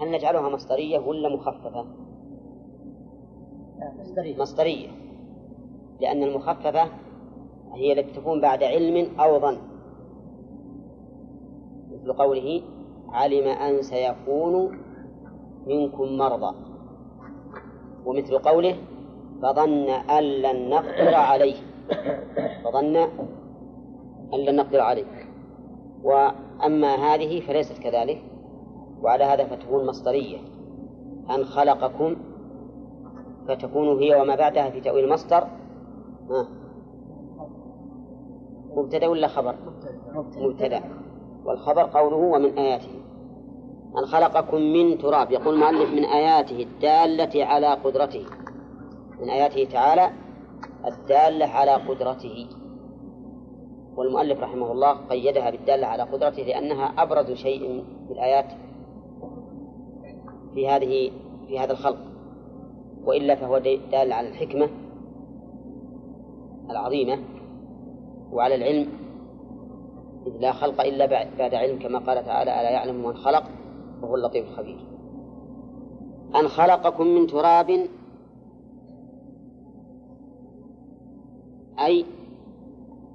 هل 0.00 0.10
نجعلها 0.10 0.48
مصدرية 0.48 0.98
ولا 0.98 1.28
مخففة؟ 1.28 1.86
مصدرية. 4.00 4.36
مصدرية. 4.36 4.88
لأن 6.00 6.22
المخففة 6.22 6.88
هي 7.74 7.92
التي 7.92 8.20
تكون 8.20 8.40
بعد 8.40 8.62
علم 8.62 9.20
أو 9.20 9.40
ظن. 9.40 9.58
مثل 11.92 12.12
قوله 12.12 12.62
علم 13.08 13.48
أن 13.48 13.82
سيكون 13.82 14.78
منكم 15.66 16.16
مرضى 16.16 16.56
ومثل 18.04 18.38
قوله 18.38 18.76
فظن 19.42 19.88
أن 19.90 20.24
لن 20.24 20.70
نقدر 20.70 21.14
عليه 21.14 21.56
فظن 22.64 22.96
أن 24.34 24.38
لن 24.38 24.56
نقدر 24.56 24.80
عليه 24.80 25.04
وأما 26.02 26.94
هذه 26.94 27.40
فليست 27.40 27.78
كذلك 27.78 28.22
وعلى 29.02 29.24
هذا 29.24 29.44
فتكون 29.44 29.86
مصدرية. 29.86 30.38
أن 31.30 31.44
خلقكم 31.44 32.16
فتكون 33.48 34.02
هي 34.02 34.20
وما 34.20 34.36
بعدها 34.36 34.70
في 34.70 34.80
تأويل 34.80 35.04
المصدر. 35.04 35.46
مبتدأ 38.76 39.08
ولا 39.08 39.28
خبر؟ 39.28 39.54
مبتدأ. 40.36 40.82
والخبر 41.44 41.82
قوله 41.82 42.16
ومن 42.16 42.58
آياته. 42.58 43.02
أن 43.98 44.06
خلقكم 44.06 44.60
من 44.60 44.98
تراب 44.98 45.30
يقول 45.30 45.54
المؤلف 45.54 45.90
من 45.90 46.04
آياته 46.04 46.62
الدالة 46.62 47.44
على 47.44 47.66
قدرته. 47.66 48.24
من 49.20 49.30
آياته 49.30 49.68
تعالى 49.72 50.10
الدالة 50.86 51.46
على 51.46 51.72
قدرته. 51.72 52.46
والمؤلف 53.96 54.40
رحمه 54.40 54.72
الله 54.72 54.92
قيدها 54.92 55.50
بالدالة 55.50 55.86
على 55.86 56.02
قدرته 56.02 56.42
لأنها 56.42 56.94
أبرز 56.98 57.32
شيء 57.32 57.68
من 57.72 57.84
الآيات 58.10 58.52
في 60.54 60.68
هذه 60.68 61.10
في 61.46 61.58
هذا 61.58 61.72
الخلق. 61.72 61.98
وإلا 63.04 63.34
فهو 63.34 63.58
دال 63.58 64.12
على 64.12 64.28
الحكمة 64.28 64.68
العظيمة 66.70 67.18
وعلى 68.32 68.54
العلم 68.54 68.88
إذ 70.26 70.32
لا 70.40 70.52
خلق 70.52 70.80
إلا 70.80 71.06
بعد 71.38 71.54
علم 71.54 71.78
كما 71.78 71.98
قال 71.98 72.24
تعالى 72.24 72.60
ألا 72.60 72.70
يعلم 72.70 73.04
من 73.06 73.14
خلق 73.16 73.44
وهو 74.02 74.14
اللطيف 74.14 74.48
الخبير. 74.48 74.78
أن 76.40 76.48
خلقكم 76.48 77.06
من 77.06 77.26
تراب 77.26 77.86
أي 81.80 82.04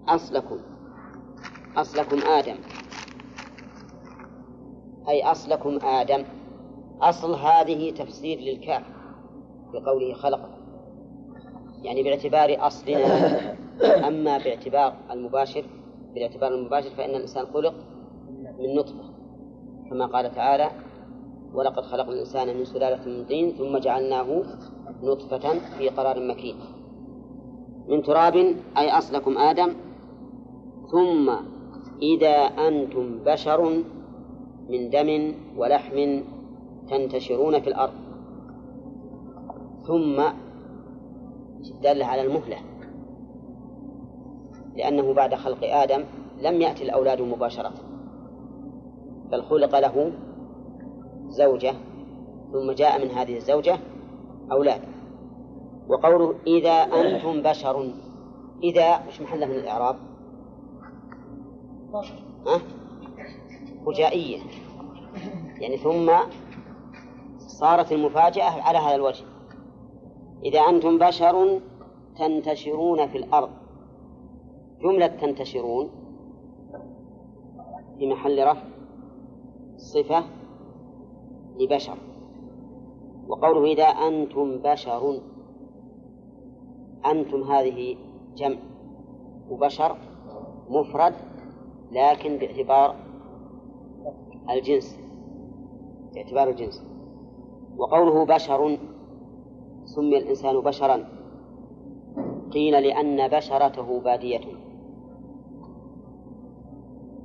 أصلكم 0.08 0.60
أصلكم 1.78 2.18
آدم. 2.28 2.56
أي 5.10 5.24
أصلكم 5.24 5.80
آدم. 5.86 6.24
أصل 7.02 7.34
هذه 7.34 7.92
تفسير 7.92 8.40
للكاف 8.40 8.84
بقوله 9.74 10.14
خلقكم 10.14 10.64
يعني 11.84 12.04
باعتبار 12.04 12.68
أصلنا. 12.68 13.54
أما 14.08 14.38
باعتبار 14.38 14.96
المباشر 15.12 15.66
بالاعتبار 16.14 16.54
المباشر 16.54 16.90
فإن 16.90 17.10
الإنسان 17.10 17.46
خلق 17.46 17.74
من 18.60 18.76
نطفة 18.76 19.14
كما 19.90 20.06
قال 20.06 20.36
تعالى 20.36 20.72
ولقد 21.54 21.84
خلقنا 21.84 22.14
الإنسان 22.14 22.58
من 22.58 22.66
سلالة 22.66 23.06
من 23.06 23.26
طين 23.26 23.52
ثم 23.52 23.78
جعلناه 23.78 24.44
نطفة 25.04 25.60
في 25.78 25.90
قرار 25.90 26.28
مكين. 26.28 26.56
من 27.88 28.04
تراب 28.04 28.36
أي 28.78 28.98
أصلكم 28.98 29.38
آدم. 29.38 29.74
ثم 30.92 31.32
إذا 32.02 32.38
أنتم 32.68 33.20
بشر 33.26 33.84
من 34.70 34.90
دم 34.90 35.34
ولحم 35.58 36.22
تنتشرون 36.90 37.62
في 37.62 37.68
الأرض. 37.68 37.94
ثم 39.88 40.24
دل 41.84 42.04
على 42.04 42.22
المهلة 42.22 42.58
لأنه 44.76 45.14
بعد 45.14 45.36
خلق 45.36 45.64
آدم 45.64 46.04
لم 46.42 46.62
يأتي 46.62 46.84
الأولاد 46.84 47.22
مباشرة 47.22 47.74
بل 49.32 49.44
خلق 49.44 49.80
له 49.80 50.12
زوجة 51.28 51.74
ثم 52.52 52.72
جاء 52.72 53.06
من 53.06 53.12
هذه 53.12 53.36
الزوجة 53.38 53.78
أولاد. 54.52 54.82
وقوله 55.88 56.36
إذا 56.48 56.72
أنتم 56.72 57.42
بشر. 57.42 57.94
إذا 58.64 59.08
مش 59.08 59.22
محله 59.22 59.46
من 59.46 59.56
الإعراب؟ 59.56 59.96
ها؟ 62.48 62.62
فجائية. 63.86 64.40
يعني 65.60 65.78
ثم 65.78 66.12
صارت 67.38 67.92
المفاجأة 67.92 68.62
على 68.62 68.78
هذا 68.78 68.96
الوجه. 68.96 69.26
إذا 70.46 70.60
أنتم 70.60 70.98
بشر 70.98 71.60
تنتشرون 72.18 73.08
في 73.08 73.18
الأرض. 73.18 73.50
جملة 74.82 75.08
تنتشرون 75.08 75.90
في 78.00 78.08
محل 78.08 78.48
رفع 78.48 78.64
صفة 79.78 80.24
لبشر. 81.60 81.98
وقوله 83.28 83.72
إذا 83.74 83.84
أنتم 83.84 84.58
بشر. 84.58 85.22
أنتم 87.06 87.44
هذه 87.44 87.98
جمع 88.36 88.58
وبشر 89.50 89.98
مفرد 90.70 91.14
لكن 91.92 92.38
باعتبار 92.38 92.96
الجنس 94.50 95.00
باعتبار 96.14 96.50
الجنس. 96.50 96.86
وقوله 97.78 98.26
بشر 98.26 98.78
سمي 99.86 100.18
الإنسان 100.18 100.60
بشرا 100.60 101.06
قيل 102.52 102.84
لأن 102.84 103.28
بشرته 103.28 104.00
بادية. 104.00 104.42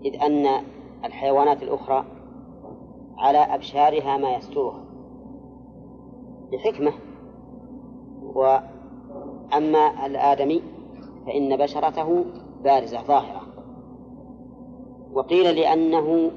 إذ 0.04 0.22
أن 0.22 0.64
الحيوانات 1.04 1.62
الأخرى 1.62 2.04
على 3.16 3.38
أبشارها 3.38 4.16
ما 4.16 4.34
يسترها. 4.36 4.84
لحكمة 6.52 6.92
وأما 9.52 10.06
الآدمي 10.06 10.62
فإن 11.26 11.56
بشرته 11.56 12.24
بارزة 12.64 13.02
ظاهرة. 13.02 13.42
وقيل 15.12 15.56
لأنه 15.56 16.30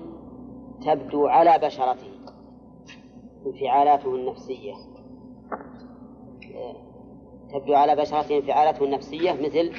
تبدو 0.85 1.27
على 1.27 1.59
بشرته 1.67 2.11
انفعالاته 3.45 4.15
النفسية. 4.15 4.73
تبدو 7.53 7.73
على 7.73 7.95
بشرته 7.95 8.37
انفعالاته 8.37 8.85
النفسية 8.85 9.31
مثل 9.31 9.71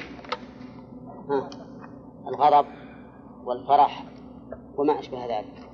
الغضب 2.27 2.65
والفرح 3.45 4.05
وما 4.77 4.99
أشبه 4.99 5.25
ذلك. 5.25 5.69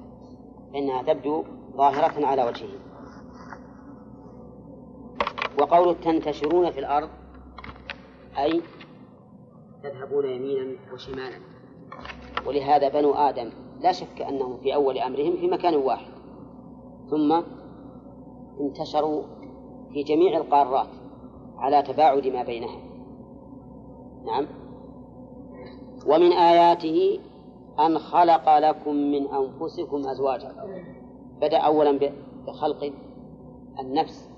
فإنها 0.73 1.01
تبدو 1.01 1.43
ظاهرة 1.77 2.25
على 2.25 2.43
وجهه. 2.43 2.79
وقول 5.61 5.95
تنتشرون 5.99 6.71
في 6.71 6.79
الأرض 6.79 7.09
أي 8.43 8.61
تذهبون 9.83 10.25
يمينا 10.25 10.75
وشمالا 10.93 11.37
ولهذا 12.47 12.89
بنو 12.89 13.13
آدم 13.13 13.49
لا 13.81 13.91
شك 13.91 14.21
أنهم 14.21 14.57
في 14.57 14.75
أول 14.75 14.97
أمرهم 14.97 15.37
في 15.37 15.47
مكان 15.47 15.75
واحد. 15.75 16.11
ثم 17.09 17.41
انتشروا 18.59 19.23
في 19.93 20.03
جميع 20.03 20.37
القارات 20.37 20.87
على 21.57 21.81
تباعد 21.81 22.27
ما 22.27 22.43
بينها 22.43 22.79
نعم. 24.25 24.47
ومن 26.07 26.31
آياته 26.31 27.19
أن 27.79 27.99
خلق 27.99 28.57
لكم 28.57 28.95
من 28.95 29.27
أنفسكم 29.27 30.07
أزواجا. 30.07 30.55
بدأ 31.41 31.57
أولا 31.57 32.11
بخلق 32.47 32.93
النفس 33.79 34.29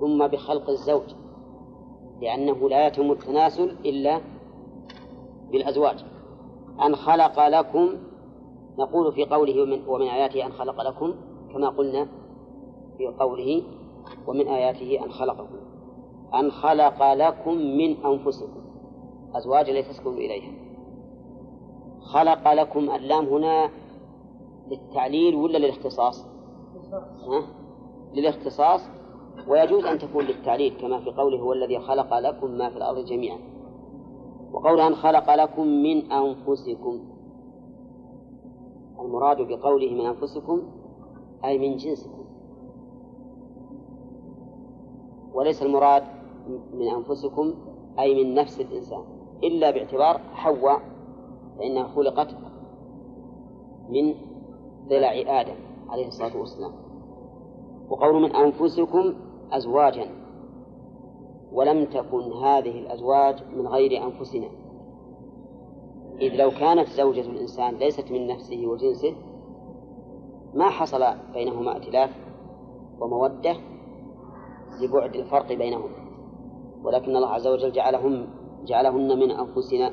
ثم 0.00 0.26
بخلق 0.26 0.70
الزوج. 0.70 1.25
لأنه 2.20 2.68
لا 2.68 2.86
يتم 2.86 3.12
التناسل 3.12 3.76
إلا 3.84 4.20
بالأزواج 5.52 6.04
أن 6.86 6.96
خلق 6.96 7.48
لكم 7.48 7.88
نقول 8.78 9.12
في 9.12 9.24
قوله 9.24 9.62
ومن, 9.62 9.88
ومن 9.88 10.06
آياته 10.06 10.46
أن 10.46 10.52
خلق 10.52 10.82
لكم 10.82 11.14
كما 11.52 11.68
قلنا 11.68 12.08
في 12.98 13.06
قوله 13.06 13.62
ومن 14.26 14.48
آياته 14.48 15.04
أن 15.04 15.10
خلقكم 15.12 15.56
أن 16.34 16.50
خلق 16.50 17.12
لكم 17.12 17.54
من 17.54 18.04
أنفسكم 18.04 18.60
أزواجا 19.34 19.80
لتسكنوا 19.80 20.12
إليها 20.12 20.52
خلق 22.00 22.52
لكم 22.52 22.90
اللام 22.90 23.24
هنا 23.24 23.70
للتعليل 24.68 25.34
ولا 25.34 25.58
للاختصاص؟ 25.58 26.26
ها؟ 27.28 27.42
للاختصاص 28.14 28.80
ويجوز 29.48 29.84
أن 29.84 29.98
تكون 29.98 30.24
للتعليل 30.24 30.74
كما 30.80 31.00
في 31.00 31.10
قوله 31.10 31.38
هو 31.38 31.52
الذي 31.52 31.78
خلق 31.78 32.18
لكم 32.18 32.50
ما 32.50 32.70
في 32.70 32.76
الأرض 32.76 33.04
جميعا 33.04 33.38
وقول 34.52 34.80
أن 34.80 34.94
خلق 34.94 35.34
لكم 35.34 35.66
من 35.66 36.12
أنفسكم 36.12 37.00
المراد 39.00 39.36
بقوله 39.48 39.94
من 39.94 40.06
أنفسكم 40.06 40.62
أي 41.44 41.58
من 41.58 41.76
جنسكم. 41.76 42.24
وليس 45.32 45.62
المراد 45.62 46.02
من 46.74 46.88
أنفسكم 46.88 47.54
أي 47.98 48.24
من 48.24 48.34
نفس 48.34 48.60
الإنسان. 48.60 49.02
إلا 49.42 49.70
باعتبار 49.70 50.18
حواء 50.32 50.80
فإنها 51.58 51.84
خلقت 51.88 52.28
من 53.88 54.14
ضلع 54.88 55.40
آدم 55.40 55.56
عليه 55.88 56.06
الصلاة 56.06 56.36
والسلام. 56.36 56.72
وقول 57.88 58.22
من 58.22 58.36
أنفسكم 58.36 59.14
أزواجا 59.52 60.06
ولم 61.52 61.84
تكن 61.84 62.32
هذه 62.32 62.78
الأزواج 62.78 63.42
من 63.56 63.66
غير 63.66 64.04
أنفسنا. 64.04 64.48
إذ 66.20 66.36
لو 66.36 66.50
كانت 66.50 66.88
زوجة 66.88 67.20
الإنسان 67.20 67.74
ليست 67.74 68.12
من 68.12 68.26
نفسه 68.26 68.66
وجنسه 68.66 69.14
ما 70.54 70.68
حصل 70.68 71.04
بينهما 71.34 71.72
ائتلاف 71.72 72.10
ومودة 73.00 73.56
لبعد 74.80 75.16
الفرق 75.16 75.52
بينهم. 75.52 75.90
ولكن 76.84 77.16
الله 77.16 77.28
عز 77.28 77.46
وجل 77.46 77.72
جعلهم 77.72 78.26
جعلهن 78.64 79.18
من 79.18 79.30
أنفسنا. 79.30 79.90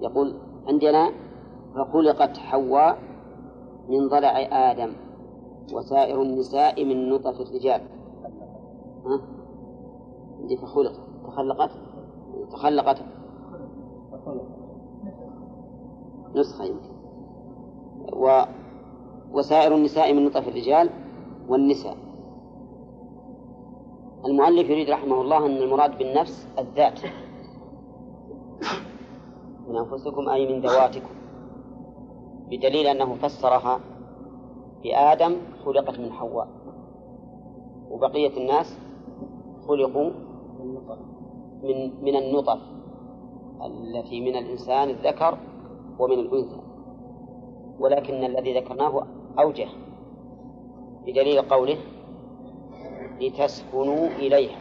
يقول 0.00 0.34
عندنا 0.68 1.12
فخلقت 1.74 2.38
حواء 2.38 2.98
من 3.88 4.08
ضلع 4.08 4.48
آدم 4.70 4.92
وسائر 5.72 6.22
النساء 6.22 6.84
من 6.84 7.08
نطف 7.08 7.40
الرجال؟ 7.40 7.97
عندي 10.40 10.56
فخلق 10.56 10.92
تخلقت 11.26 11.70
تخلقت 12.50 13.02
نسخة 16.34 16.64
يمكن. 16.64 16.98
و 18.12 18.42
وسائر 19.32 19.74
النساء 19.74 20.12
من 20.12 20.24
نطف 20.24 20.48
الرجال 20.48 20.90
والنساء. 21.48 21.96
المؤلف 24.24 24.70
يريد 24.70 24.90
رحمه 24.90 25.20
الله 25.20 25.46
أن 25.46 25.56
المراد 25.56 25.98
بالنفس 25.98 26.48
الذات. 26.58 27.00
من 29.68 29.76
أنفسكم 29.76 30.28
أي 30.28 30.52
من 30.52 30.60
ذواتكم. 30.60 31.14
بدليل 32.50 32.86
أنه 32.86 33.14
فسرها 33.14 33.80
بآدم 34.82 35.36
خلقت 35.64 35.98
من 36.00 36.12
حواء. 36.12 36.48
وبقية 37.90 38.36
الناس 38.36 38.78
خلقوا 39.68 40.10
من 41.62 42.04
من 42.04 42.16
النطف 42.16 42.58
التي 43.66 44.20
من 44.20 44.36
الإنسان 44.36 44.90
الذكر 44.90 45.38
ومن 45.98 46.18
الأنثى 46.18 46.60
ولكن 47.80 48.24
الذي 48.24 48.58
ذكرناه 48.58 49.06
أوجه 49.38 49.68
بدليل 51.06 51.42
قوله 51.42 51.76
لتسكنوا 53.20 54.06
إليها 54.06 54.58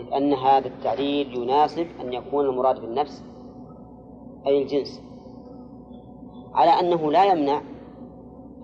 إذ 0.00 0.12
أن 0.12 0.32
هذا 0.32 0.68
التعليل 0.68 1.36
يناسب 1.36 1.86
أن 2.00 2.12
يكون 2.12 2.46
المراد 2.46 2.80
بالنفس 2.80 3.24
أي 4.46 4.62
الجنس 4.62 5.02
على 6.54 6.70
أنه 6.70 7.12
لا 7.12 7.24
يمنع 7.24 7.62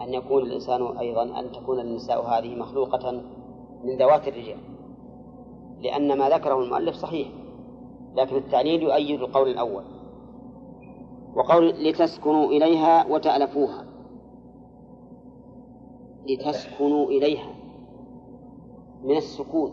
أن 0.00 0.14
يكون 0.14 0.42
الإنسان 0.42 0.98
أيضا 0.98 1.22
أن 1.22 1.52
تكون 1.52 1.80
النساء 1.80 2.26
هذه 2.26 2.54
مخلوقة 2.54 3.22
من 3.84 3.96
ذوات 3.96 4.28
الرجال. 4.28 4.58
لأن 5.82 6.18
ما 6.18 6.28
ذكره 6.28 6.62
المؤلف 6.62 6.94
صحيح 6.94 7.28
لكن 8.14 8.36
التعليل 8.36 8.82
يؤيد 8.82 9.20
القول 9.20 9.48
الأول. 9.48 9.84
وقول 11.36 11.68
لتسكنوا 11.68 12.46
إليها 12.46 13.06
وتألفوها. 13.06 13.86
لتسكنوا 16.28 17.06
إليها 17.06 17.54
من 19.04 19.16
السكون 19.16 19.72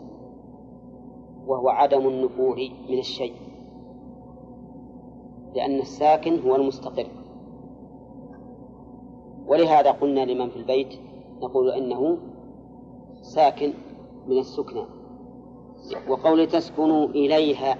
وهو 1.46 1.68
عدم 1.68 2.08
النفور 2.08 2.56
من 2.88 2.98
الشيء. 2.98 3.34
لأن 5.54 5.78
الساكن 5.78 6.40
هو 6.40 6.56
المستقر. 6.56 7.06
ولهذا 9.46 9.90
قلنا 9.90 10.24
لمن 10.24 10.48
في 10.48 10.56
البيت 10.56 10.98
نقول 11.42 11.70
إنه 11.70 12.18
ساكن 13.22 13.74
من 14.26 14.38
السكنى. 14.38 14.97
وقول 16.08 16.46
تسكنوا 16.46 17.06
إليها 17.06 17.78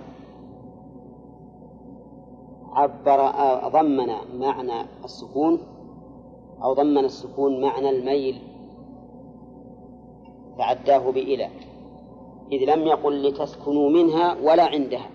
عبر 2.73 3.31
ضمن 3.69 4.13
معنى 4.39 4.87
السكون 5.05 5.61
أو 6.63 6.73
ضمن 6.73 7.05
السكون 7.05 7.61
معنى 7.61 7.91
الميل 7.91 8.39
فعداه 10.59 11.11
بإلى 11.11 11.49
إذ 12.53 12.75
لم 12.75 12.87
يقل 12.87 13.29
لتسكنوا 13.29 13.91
منها 13.91 14.37
ولا 14.43 14.65
عندها 14.65 15.11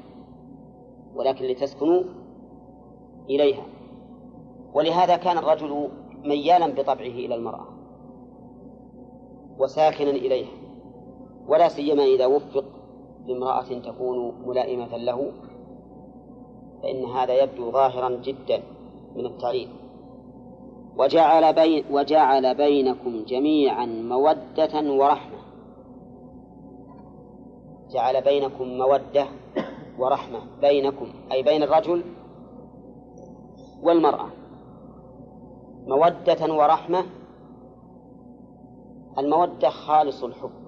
ولكن 1.15 1.45
لتسكنوا 1.45 2.03
إليها. 3.29 3.63
ولهذا 4.73 5.15
كان 5.17 5.37
الرجل 5.37 5.89
ميالا 6.23 6.67
بطبعه 6.67 6.95
إلى 6.95 7.35
المرأة 7.35 7.67
وساكنا 9.59 10.09
إليها 10.09 10.51
ولا 11.47 11.69
سيما 11.69 12.03
إذا 12.03 12.25
وفق 12.25 12.65
بامرأة 13.27 13.79
تكون 13.85 14.33
ملائمة 14.45 14.97
له 14.97 15.31
فإن 16.83 17.05
هذا 17.05 17.43
يبدو 17.43 17.71
ظاهرا 17.71 18.09
جدا 18.09 18.63
من 19.15 19.25
التعليل 19.25 19.69
وجعل 20.97 21.53
بين 21.53 21.85
وجعل 21.91 22.55
بينكم 22.55 23.23
جميعا 23.23 23.85
مودة 23.85 24.91
ورحمة. 24.91 25.37
جعل 27.89 28.21
بينكم 28.21 28.67
مودة 28.77 29.27
ورحمة. 29.99 30.39
بينكم 30.61 31.07
أي 31.31 31.43
بين 31.43 31.63
الرجل 31.63 32.03
والمرأة. 33.83 34.29
مودة 35.87 36.53
ورحمة. 36.53 37.05
المودة 39.17 39.69
خالص 39.69 40.23
الحب. 40.23 40.62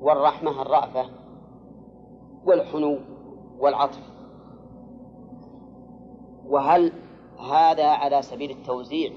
والرحمة 0.00 0.62
الرأفة 0.62 1.10
والحنو 2.44 2.98
والعطف. 3.58 4.02
وهل 6.46 6.92
هذا 7.52 7.86
على 7.86 8.22
سبيل 8.22 8.50
التوزيع 8.50 9.12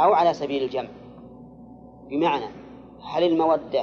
أو 0.00 0.12
على 0.12 0.34
سبيل 0.34 0.62
الجمع؟ 0.62 0.88
بمعنى 2.10 2.46
هل 3.14 3.22
المودة 3.24 3.82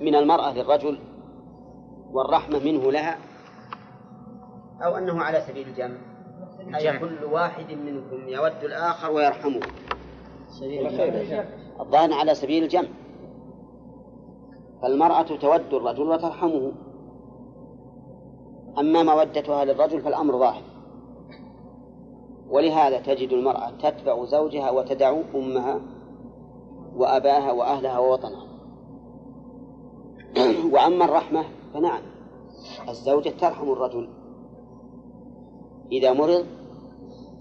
من 0.00 0.14
المرأة 0.14 0.54
للرجل 0.54 0.98
والرحمة 2.12 2.58
منه 2.58 2.92
لها 2.92 3.18
أو 4.82 4.96
أنه 4.96 5.22
على 5.22 5.40
سبيل 5.40 5.68
الجمع؟ 5.68 5.96
أي 6.74 6.98
كل 6.98 7.24
واحد 7.24 7.72
منكم 7.72 8.28
يود 8.28 8.64
الآخر 8.64 9.10
ويرحمه. 9.10 9.60
الظاهر 11.80 12.12
على 12.12 12.34
سبيل 12.34 12.62
الجمع. 12.62 12.88
فالمرأة 14.82 15.22
تود 15.22 15.74
الرجل 15.74 16.02
وترحمه. 16.02 16.72
أما 18.78 19.02
مودتها 19.02 19.64
للرجل 19.64 20.00
فالأمر 20.00 20.38
ظاهر. 20.38 20.62
ولهذا 22.50 23.00
تجد 23.00 23.32
المرأة 23.32 23.70
تتبع 23.70 24.24
زوجها 24.24 24.70
وتدع 24.70 25.16
أمها 25.34 25.80
وأباها 26.96 27.52
وأهلها 27.52 27.98
ووطنها. 27.98 28.46
وأما 30.74 31.04
الرحمة 31.04 31.44
فنعم 31.74 32.02
الزوجة 32.88 33.30
ترحم 33.40 33.72
الرجل. 33.72 34.08
إذا 35.92 36.12
مرض 36.12 36.46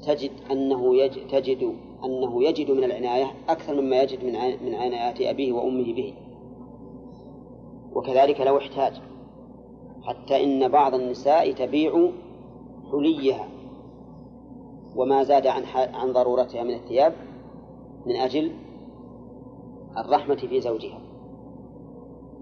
تجد 0.07 0.31
أنه 0.51 0.95
يجد 0.95 1.27
تجد 1.27 1.75
أنه 2.05 2.43
يجد 2.43 2.71
من 2.71 2.83
العناية 2.83 3.25
أكثر 3.49 3.81
مما 3.81 4.01
يجد 4.01 4.23
من 4.23 4.33
من 4.65 4.75
عنايات 4.75 5.21
أبيه 5.21 5.53
وأمه 5.53 5.93
به. 5.93 6.13
وكذلك 7.93 8.41
لو 8.41 8.57
احتاج. 8.57 8.93
حتى 10.03 10.43
إن 10.43 10.67
بعض 10.67 10.93
النساء 10.93 11.51
تبيع 11.51 12.09
حليها 12.91 13.47
وما 14.95 15.23
زاد 15.23 15.47
عن 15.47 15.63
عن 15.75 16.13
ضرورتها 16.13 16.63
من 16.63 16.73
الثياب 16.73 17.13
من 18.05 18.15
أجل 18.15 18.51
الرحمة 19.97 20.35
في 20.35 20.61
زوجها. 20.61 20.99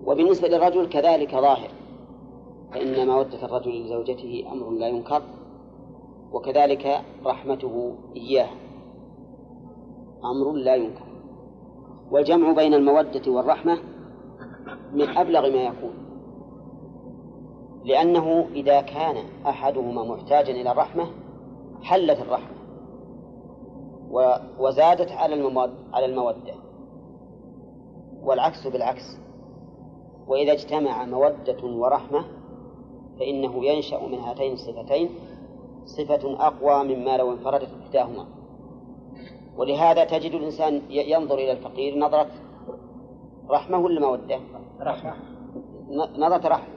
وبالنسبة 0.06 0.48
للرجل 0.48 0.90
كذلك 0.90 1.32
ظاهر. 1.32 1.70
فإن 2.72 3.08
مودة 3.08 3.46
الرجل 3.46 3.84
لزوجته 3.84 4.46
أمر 4.52 4.70
لا 4.70 4.88
ينكر 4.88 5.22
وكذلك 6.32 7.02
رحمته 7.26 7.96
إياه 8.16 8.50
أمر 10.26 10.52
لا 10.52 10.76
ينكر. 10.76 11.06
والجمع 12.12 12.52
بين 12.52 12.74
المودة 12.74 13.32
والرحمة 13.32 13.78
من 14.94 15.18
أبلغ 15.18 15.42
ما 15.42 15.64
يكون. 15.64 15.94
لأنه 17.86 18.48
إذا 18.54 18.82
كان 18.82 19.16
أحدهما 19.46 20.04
محتاجا 20.04 20.54
إلى 20.54 20.72
الرحمة 20.72 21.08
حلت 21.82 22.20
الرحمة. 22.20 22.56
وزادت 24.60 25.12
على 25.12 25.64
على 25.94 26.06
المودة. 26.06 26.54
والعكس 28.24 28.68
بالعكس. 28.68 29.18
وإذا 30.28 30.52
اجتمع 30.52 31.06
مودة 31.06 31.64
ورحمة 31.64 32.26
فإنه 33.20 33.66
ينشأ 33.66 34.08
من 34.08 34.20
هاتين 34.20 34.54
الصفتين 34.54 35.10
صفة 35.86 36.48
أقوى 36.48 36.96
مما 36.96 37.18
لو 37.18 37.32
انفردت 37.32 37.70
إحداهما. 37.84 38.41
ولهذا 39.62 40.04
تجد 40.04 40.32
الإنسان 40.32 40.82
ينظر 40.90 41.36
إلى 41.36 41.52
الفقير 41.52 41.98
نظرة 41.98 42.28
رحمة 43.50 43.78
ولا 43.78 44.00
مودة؟ 44.00 44.40
رحمة. 44.82 45.14
نظرة 46.18 46.48
رحمة. 46.48 46.76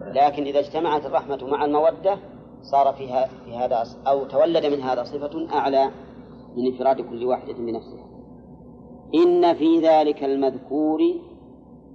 لكن 0.00 0.42
إذا 0.42 0.58
اجتمعت 0.58 1.06
الرحمة 1.06 1.38
مع 1.42 1.64
المودة 1.64 2.18
صار 2.62 2.92
فيها 2.92 3.26
في 3.26 3.56
هذا 3.56 3.82
أو 4.06 4.24
تولد 4.24 4.66
من 4.66 4.80
هذا 4.80 5.02
صفة 5.02 5.54
أعلى 5.54 5.90
من 6.56 6.66
انفراد 6.66 7.00
كل 7.00 7.24
واحدة 7.24 7.52
بنفسها. 7.52 8.06
إن 9.14 9.54
في 9.54 9.80
ذلك 9.80 10.24
المذكور 10.24 11.00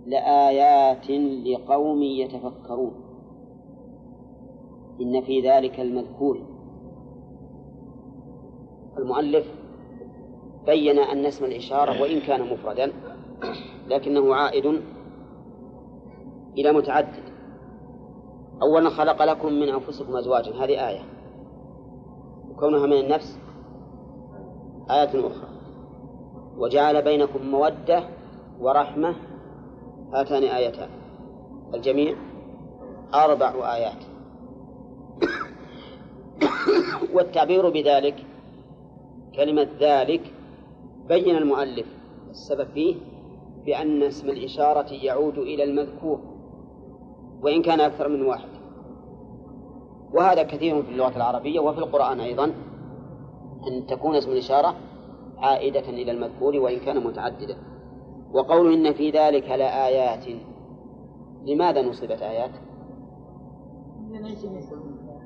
لآيات 0.05 1.09
لقوم 1.45 2.01
يتفكرون. 2.01 2.93
إن 5.01 5.21
في 5.21 5.41
ذلك 5.41 5.79
المذكور. 5.79 6.41
المؤلف 8.97 9.64
بين 10.65 10.99
أن 10.99 11.25
اسم 11.25 11.45
الإشارة 11.45 12.01
وإن 12.01 12.19
كان 12.19 12.41
مفردا 12.53 12.91
لكنه 13.87 14.35
عائد 14.35 14.81
إلى 16.57 16.71
متعدد. 16.71 17.23
أولا 18.61 18.89
خلق 18.89 19.23
لكم 19.23 19.53
من 19.53 19.69
أنفسكم 19.69 20.15
أزواجا. 20.15 20.51
هذه 20.51 20.87
آية. 20.89 21.03
وكونها 22.51 22.85
من 22.85 22.93
النفس 22.99 23.39
آية 24.89 25.27
أخرى. 25.27 25.49
وجعل 26.57 27.01
بينكم 27.01 27.51
مودة 27.51 28.03
ورحمة. 28.59 29.15
هاتان 30.13 30.43
آيتان. 30.43 30.89
الجميع 31.73 32.15
أربع 33.13 33.75
آيات. 33.75 34.03
والتعبير 37.13 37.69
بذلك 37.69 38.25
كلمة 39.35 39.67
ذلك 39.79 40.21
بين 41.07 41.35
المؤلف 41.35 41.87
السبب 42.29 42.67
فيه 42.73 42.95
بأن 43.65 44.03
اسم 44.03 44.29
الإشارة 44.29 44.93
يعود 44.93 45.37
إلى 45.37 45.63
المذكور 45.63 46.19
وإن 47.41 47.61
كان 47.61 47.79
أكثر 47.79 48.09
من 48.09 48.21
واحد. 48.21 48.49
وهذا 50.13 50.43
كثير 50.43 50.83
في 50.83 50.89
اللغة 50.89 51.17
العربية 51.17 51.59
وفي 51.59 51.79
القرآن 51.79 52.19
أيضا 52.19 52.45
أن 53.67 53.85
تكون 53.87 54.15
اسم 54.15 54.31
الإشارة 54.31 54.75
عائدة 55.37 55.89
إلى 55.89 56.11
المذكور 56.11 56.55
وإن 56.55 56.79
كان 56.79 57.03
متعددا. 57.03 57.57
وقول 58.33 58.73
إن 58.73 58.93
في 58.93 59.09
ذلك 59.09 59.49
لآيات 59.49 60.25
لماذا 61.45 61.81
نصبت 61.81 62.21
آيات؟ 62.21 62.51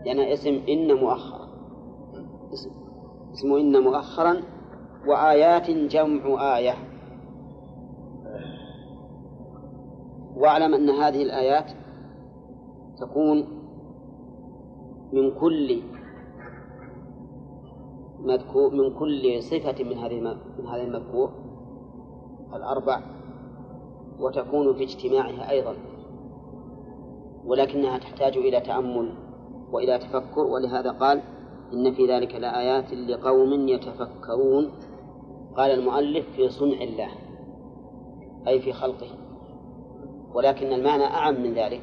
لأن 0.05 0.19
اسم 0.19 0.61
إن 0.69 0.93
مؤخرا. 0.93 1.49
اسم 2.53 2.71
اسم 3.33 3.53
إن 3.53 3.83
مؤخرا 3.83 4.41
وآيات 5.07 5.71
جمع 5.71 6.57
آية. 6.57 6.73
واعلم 10.35 10.73
أن 10.73 10.89
هذه 10.89 11.23
الآيات 11.23 11.71
تكون 12.99 13.47
من 15.13 15.39
كل 15.39 15.81
مذكور 18.19 18.71
من 18.71 18.99
كل 18.99 19.43
صفة 19.43 19.83
من 19.83 19.97
هذه 19.97 20.19
من 20.59 20.67
هذا 20.67 20.81
المذكور 20.81 21.31
الأربع 22.53 23.01
وتكون 24.19 24.73
في 24.73 24.83
اجتماعها 24.83 25.49
أيضا. 25.49 25.75
ولكنها 27.45 27.97
تحتاج 27.97 28.37
إلى 28.37 28.61
تأمل 28.61 29.13
وإلى 29.71 29.97
تفكر 29.97 30.41
ولهذا 30.41 30.91
قال 30.91 31.21
إن 31.73 31.91
في 31.91 32.07
ذلك 32.07 32.35
لآيات 32.35 32.93
لقوم 32.93 33.67
يتفكرون. 33.67 34.71
قال 35.59 35.71
المؤلف 35.71 36.25
في 36.35 36.49
صنع 36.49 36.81
الله 36.81 37.09
أي 38.47 38.61
في 38.61 38.73
خلقه 38.73 39.07
ولكن 40.33 40.73
المعنى 40.73 41.03
أعم 41.03 41.43
من 41.43 41.53
ذلك 41.53 41.81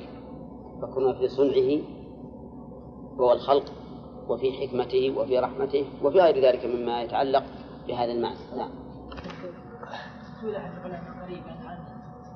فكنا 0.82 1.12
في 1.12 1.28
صنعه 1.28 1.82
وهو 3.18 3.32
الخلق 3.32 3.72
وفي 4.28 4.52
حكمته 4.52 5.14
وفي 5.18 5.38
رحمته 5.38 5.84
وفي 6.02 6.20
غير 6.20 6.44
ذلك 6.44 6.66
مما 6.66 7.02
يتعلق 7.02 7.44
بهذا 7.88 8.12
المعنى. 8.12 8.36
نعم. 8.56 8.70
سئل 10.40 10.56
أحد 10.56 10.72
العلماء 10.72 11.24
قريبا 11.24 11.50
عن 11.50 11.78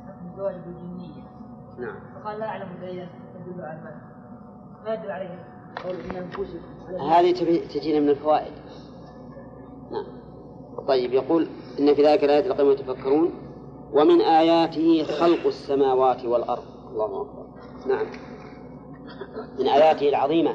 حكم 0.06 0.30
الزواج 0.30 0.54
بالجنية 0.54 1.22
نعم. 1.78 2.00
فقال 2.14 2.38
لا 2.38 2.46
أعلم 2.46 2.68
دليلا 2.80 3.08
يدل 3.46 3.60
على 3.60 4.00
ما 4.84 4.94
يدل 4.94 5.10
عليه؟ 5.10 5.44
قول 5.84 5.94
إن 5.96 6.16
أنفسكم 6.16 6.96
هذه 7.00 7.32
تجينا 7.74 8.00
من 8.00 8.08
الفوائد. 8.08 8.52
طيب 10.88 11.12
يقول 11.12 11.48
إن 11.78 11.94
في 11.94 12.02
ذلك 12.02 12.24
الآيات 12.24 12.46
لقوم 12.46 12.70
يتفكرون 12.70 13.32
ومن 13.92 14.20
آياته 14.20 15.02
خلق 15.02 15.46
السماوات 15.46 16.24
والأرض. 16.24 16.62
الله 16.92 17.22
أكبر. 17.22 17.46
نعم. 17.86 18.06
من 19.58 19.66
آياته 19.66 20.08
العظيمة 20.08 20.54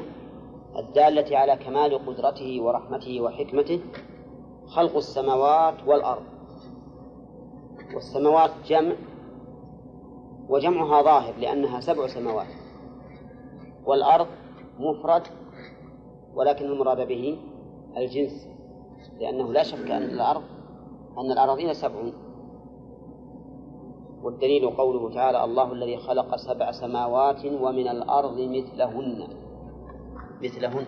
الدالة 0.78 1.38
على 1.38 1.56
كمال 1.56 2.06
قدرته 2.06 2.60
ورحمته 2.62 3.20
وحكمته 3.20 3.80
خلق 4.66 4.96
السماوات 4.96 5.74
والأرض. 5.86 6.22
والسماوات 7.94 8.50
جمع 8.66 8.94
وجمعها 10.48 11.02
ظاهر 11.02 11.34
لأنها 11.40 11.80
سبع 11.80 12.06
سماوات. 12.06 12.46
والأرض 13.86 14.26
مفرد 14.78 15.22
ولكن 16.34 16.64
المراد 16.64 17.08
به 17.08 17.38
الجنس. 17.96 18.55
لأنه 19.20 19.52
لا 19.52 19.62
شك 19.62 19.90
أن 19.90 20.02
الأرض 20.02 20.42
أن 21.18 21.32
الأراضين 21.32 21.74
سبع 21.74 22.12
والدليل 24.22 24.70
قوله 24.70 25.14
تعالى 25.14 25.44
الله 25.44 25.72
الذي 25.72 25.96
خلق 25.96 26.36
سبع 26.36 26.70
سماوات 26.70 27.44
ومن 27.46 27.88
الأرض 27.88 28.40
مثلهن. 28.40 29.28
مثلهن. 30.42 30.86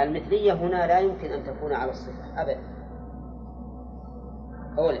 المثلية 0.00 0.52
هنا 0.52 0.86
لا 0.86 0.98
يمكن 0.98 1.32
أن 1.32 1.44
تكون 1.44 1.72
على 1.72 1.90
الصفة 1.90 2.42
أبدا. 2.42 2.60
أولا 4.78 5.00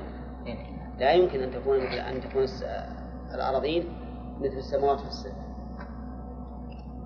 لا 0.98 1.12
يمكن 1.12 1.40
أن 1.40 1.50
تكون 1.50 1.78
مثل 1.78 1.98
أن 1.98 2.20
تكون 2.20 2.46
الأراضين 3.34 3.84
مثل 4.40 4.56
السماوات 4.56 5.00
في 5.00 5.08
الصفة 5.08 5.50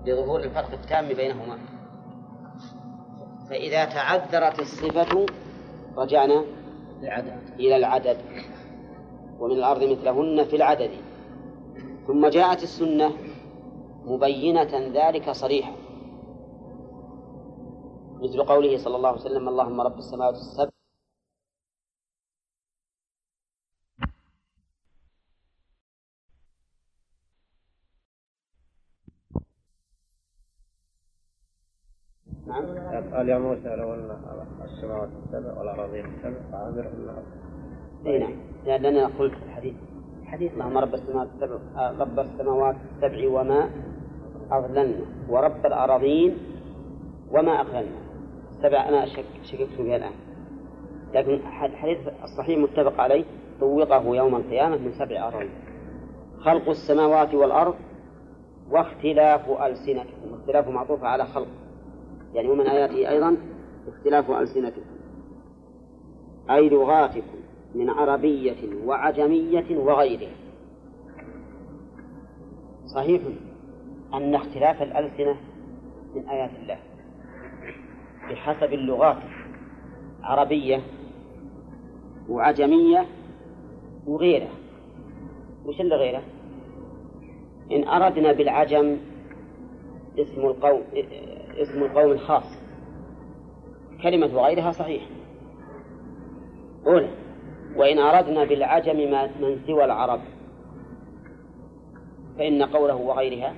لظهور 0.05 0.39
الفرق 0.39 0.71
التام 0.71 1.07
بينهما. 1.07 1.57
فإذا 3.49 3.85
تعذرت 3.85 4.59
الصفة 4.59 5.25
رجعنا 5.97 6.45
إلى 7.59 7.75
العدد. 7.75 8.17
ومن 9.39 9.55
الأرض 9.55 9.83
مثلهن 9.83 10.43
في 10.43 10.55
العدد. 10.55 10.91
ثم 12.07 12.27
جاءت 12.27 12.63
السنة 12.63 13.11
مبينة 14.05 14.91
ذلك 14.93 15.31
صريحا. 15.31 15.71
مثل 18.21 18.43
قوله 18.43 18.77
صلى 18.77 18.95
الله 18.95 19.09
عليه 19.09 19.21
وسلم 19.21 19.49
اللهم 19.49 19.81
رب 19.81 19.97
السماوات 19.97 20.35
السبع 20.35 20.74
نعم. 32.47 33.13
قال 33.13 33.29
يا 33.29 33.37
موسى 33.37 33.75
لو 33.75 33.93
ان 33.93 34.09
السماوات 34.63 35.09
السبع 35.25 35.59
والأراضين 35.59 36.05
السبع 36.05 36.37
فاعذرهن 36.51 37.09
إي 38.05 38.19
نعم. 38.19 38.33
لأننا 38.65 39.05
قلت 39.05 39.33
في 39.33 39.45
الحديث. 39.45 39.73
حديث 40.25 40.53
اللهم 40.53 40.77
رب 40.77 40.93
السماوات 40.93 41.27
السبع 41.35 41.57
آه، 41.77 41.91
رب 41.99 42.19
السماوات 42.19 42.75
السبع 42.95 43.39
وما 43.39 43.69
أضللنا 44.51 45.05
ورب 45.29 45.65
الأراضين 45.65 46.37
وما 47.31 47.61
أقللنا 47.61 47.97
السبع 48.51 48.89
أنا 48.89 49.05
شك 49.05 49.25
شككت 49.43 49.73
فيها 49.77 49.95
الآن. 49.95 50.13
لكن 51.13 51.33
الحديث 51.63 51.97
الصحيح 52.23 52.59
متفق 52.59 53.01
عليه 53.01 53.23
طوقه 53.59 54.15
يوم 54.15 54.35
القيامة 54.35 54.77
من 54.77 54.91
سبع 54.91 55.27
أراضين. 55.27 55.49
خلق 56.39 56.69
السماوات 56.69 57.33
والأرض 57.33 57.75
واختلاف 58.71 59.49
ألسنتكم 59.49 60.33
اختلاف 60.33 60.67
معطوف 60.67 61.03
على 61.03 61.25
خلق. 61.25 61.47
يعني 62.35 62.49
ومن 62.49 62.67
آياته 62.67 63.09
أيضا 63.09 63.37
اختلاف 63.87 64.31
ألسنتكم. 64.31 64.81
أي 66.49 66.69
لغاتكم 66.69 67.37
من 67.75 67.89
عربية 67.89 68.85
وعجمية 68.85 69.77
وغيرها. 69.77 70.31
صحيح 72.85 73.21
أن 74.13 74.35
اختلاف 74.35 74.81
الألسنة 74.81 75.35
من 76.15 76.29
آيات 76.29 76.51
الله 76.61 76.77
بحسب 78.29 78.73
اللغات 78.73 79.17
عربية 80.23 80.81
وعجمية 82.29 83.05
وغيرها. 84.07 84.53
وش 85.65 85.81
اللي 85.81 85.95
غيره؟ 85.95 86.21
إن 87.71 87.87
أردنا 87.87 88.31
بالعجم 88.31 88.97
اسم 90.17 90.41
القوم 90.41 90.81
اسم 91.57 91.83
القوم 91.83 92.11
الخاص. 92.11 92.59
كلمة 94.03 94.37
وغيرها 94.37 94.71
صحيح. 94.71 95.03
أولى 96.87 97.09
وإن 97.75 97.99
أردنا 97.99 98.45
بالعجم 98.45 99.11
ما 99.11 99.27
من 99.27 99.59
سوى 99.67 99.85
العرب. 99.85 100.19
فإن 102.37 102.63
قوله 102.63 102.95
وغيرها 102.95 103.53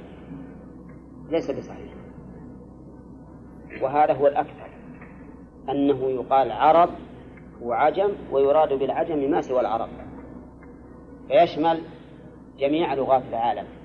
ليس 1.30 1.52
بصحيح. 1.52 1.94
وهذا 3.82 4.14
هو 4.14 4.28
الأكثر. 4.28 4.70
أنه 5.70 6.10
يقال 6.10 6.52
عرب 6.52 6.90
وعجم 7.62 8.10
ويراد 8.32 8.74
بالعجم 8.74 9.32
ما 9.32 9.42
سوى 9.42 9.60
العرب. 9.60 9.90
فيشمل 11.28 11.82
جميع 12.60 12.94
لغات 12.94 13.24
العالم. 13.30 13.77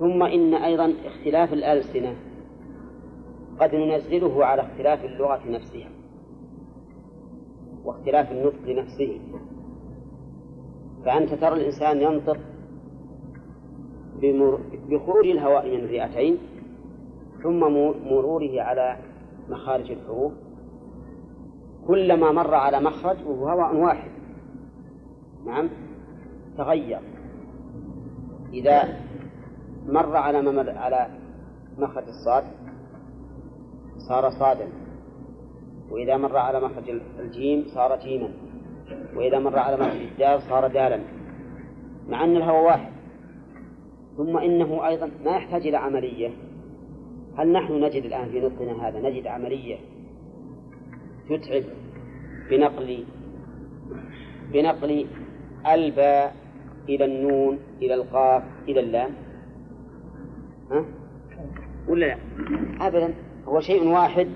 ثم 0.00 0.22
إن 0.22 0.54
أيضا 0.54 0.94
اختلاف 1.04 1.52
الألسنة 1.52 2.16
قد 3.60 3.74
ننزله 3.74 4.44
على 4.44 4.62
اختلاف 4.62 5.04
اللغة 5.04 5.40
نفسها 5.48 5.90
واختلاف 7.84 8.32
النطق 8.32 8.68
نفسه 8.68 9.20
فأنت 11.04 11.34
ترى 11.34 11.54
الإنسان 11.54 12.00
ينطق. 12.00 12.38
بخروج 14.88 15.26
الهواء 15.26 15.68
من 15.68 15.84
الرئتين 15.84 16.38
ثم 17.42 17.60
مروره 18.10 18.62
على 18.62 18.96
مخارج 19.48 19.90
الحروف. 19.90 20.32
كلما 21.86 22.32
مر 22.32 22.54
على 22.54 22.80
مخرج 22.80 23.16
وهو 23.26 23.48
هواء 23.48 23.76
واحد. 23.76 24.10
نعم؟ 25.46 25.68
تغير. 26.58 27.00
إذا 28.52 29.00
مر 29.86 30.16
على 30.16 30.42
ممر 30.42 30.70
على 30.70 31.06
مخرج 31.78 32.04
الصاد. 32.08 32.44
صار 34.08 34.30
صادا. 34.30 34.68
وإذا 35.90 36.16
مر 36.16 36.36
على 36.36 36.60
مخرج 36.60 37.00
الجيم 37.18 37.64
صار 37.74 37.98
جيما. 37.98 38.28
وإذا 39.16 39.38
مر 39.38 39.58
على 39.58 39.76
مخرج 39.76 40.00
الدال 40.00 40.42
صار 40.42 40.66
دالا. 40.66 41.00
مع 42.08 42.24
أن 42.24 42.36
الهوى 42.36 42.64
واحد. 42.64 42.92
ثم 44.16 44.36
إنه 44.36 44.86
أيضا 44.86 45.10
ما 45.24 45.30
يحتاج 45.30 45.66
إلى 45.66 45.76
عملية. 45.76 46.30
هل 47.36 47.52
نحن 47.52 47.72
نجد 47.72 48.04
الآن 48.04 48.28
في 48.28 48.40
نطقنا 48.40 48.88
هذا؟ 48.88 49.00
نجد 49.00 49.26
عملية 49.26 49.76
تتعب 51.28 51.62
بنقل 52.50 53.04
بنقل 54.52 55.06
الباء 55.66 56.34
إلى 56.88 57.04
النون 57.04 57.58
إلى 57.82 57.94
القاف 57.94 58.42
إلى 58.68 58.80
اللام؟ 58.80 59.10
ها؟ 60.70 60.84
ولا 61.88 62.06
لا؟ 62.06 62.16
أبدا 62.86 63.14
هو 63.48 63.60
شيء 63.60 63.88
واحد 63.88 64.28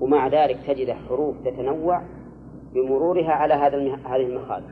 ومع 0.00 0.28
ذلك 0.28 0.58
تجد 0.66 0.90
حروف 0.90 1.36
تتنوع 1.44 2.02
بمرورها 2.74 3.32
على 3.32 3.54
هذا. 3.54 3.78
هذه 4.04 4.26
المخارج 4.26 4.64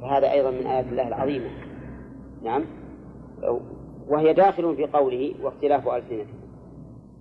فهذا 0.00 0.32
أيضا 0.32 0.50
من 0.50 0.66
آيات 0.66 0.86
الله 0.86 1.08
العظيمة 1.08 1.50
نعم 2.44 2.64
وهي 4.08 4.32
داخل 4.32 4.76
في 4.76 4.86
قوله 4.86 5.34
واختلاف 5.42 5.88
ألسنتكم 5.88 6.38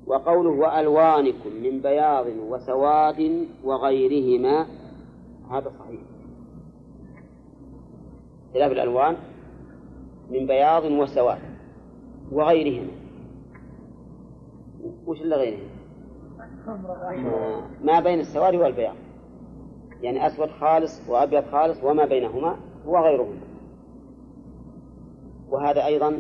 وقوله 0.08 0.50
وألوانكم 0.50 1.50
من 1.64 1.82
بياض 1.82 2.26
وسواد 2.50 3.48
وغيرهما 3.64 4.66
هذا 5.52 5.72
صحيح 5.80 6.00
اختلاف 8.48 8.72
الألوان 8.72 9.16
من 10.32 10.48
بياض 10.48 10.84
وسواد 10.84 11.47
وغيرهما 12.32 12.92
وش 15.06 15.22
اللي 15.22 15.36
غيرهما؟ 15.36 15.68
ما 17.84 18.00
بين 18.00 18.20
السواد 18.20 18.56
والبياض. 18.56 18.96
يعني 20.02 20.28
أسود 20.28 20.50
خالص 20.50 21.10
وأبيض 21.10 21.44
خالص 21.52 21.84
وما 21.84 22.06
بينهما 22.06 22.58
وغيرهما. 22.86 23.42
وهذا 25.50 25.86
أيضا 25.86 26.18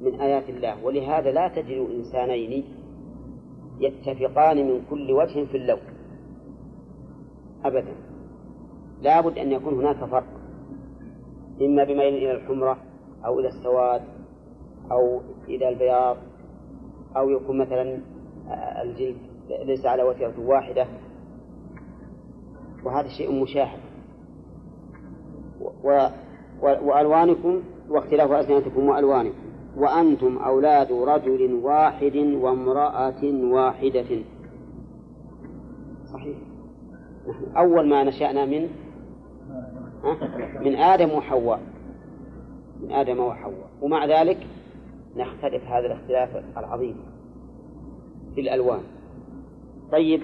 من 0.00 0.20
آيات 0.20 0.48
الله. 0.48 0.84
ولهذا 0.84 1.30
لا 1.30 1.48
تجد 1.48 1.88
إنسانين 1.90 2.64
يتفقان 3.80 4.68
من 4.68 4.82
كل 4.90 5.12
وجه 5.12 5.44
في 5.44 5.56
اللون. 5.56 5.80
أبدا. 7.64 7.94
لا 9.02 9.20
بد 9.20 9.38
أن 9.38 9.52
يكون 9.52 9.74
هناك 9.74 10.04
فرق. 10.04 10.26
إما 11.60 11.84
بميل 11.84 12.14
إلى 12.14 12.32
الحمرة 12.32 12.78
أو 13.24 13.40
إلى 13.40 13.48
السواد 13.48 14.02
أو 14.92 15.20
إلى 15.48 15.68
البياض 15.68 16.16
أو 17.16 17.30
يكون 17.30 17.58
مثلا 17.58 17.98
الجلد 18.82 19.16
ليس 19.64 19.86
على 19.86 20.02
وتيرة 20.02 20.34
واحدة. 20.38 20.86
وهذا 22.84 23.08
شيء 23.08 23.42
مشاهد. 23.42 23.78
و... 25.84 26.06
وألوانكم 26.62 27.62
واختلاف 27.88 28.32
ألسنتكم 28.32 28.88
وألوانكم. 28.88 29.38
وأنتم 29.76 30.38
أولاد 30.38 30.92
رجل 30.92 31.54
واحد 31.54 32.16
وامرأة 32.16 33.24
واحدة. 33.24 34.22
صحيح. 36.12 36.36
أول 37.56 37.88
ما 37.88 38.04
نشأنا 38.04 38.44
من 38.44 38.68
من 40.60 40.76
آدم 40.76 41.10
وحواء. 41.10 41.60
من 42.82 42.92
آدم 42.92 43.20
وحواء. 43.20 43.68
ومع 43.82 44.06
ذلك 44.06 44.46
نختلف 45.16 45.64
هذا 45.64 45.86
الاختلاف 45.86 46.58
العظيم 46.58 46.96
في 48.34 48.40
الألوان. 48.40 48.82
طيب 49.92 50.22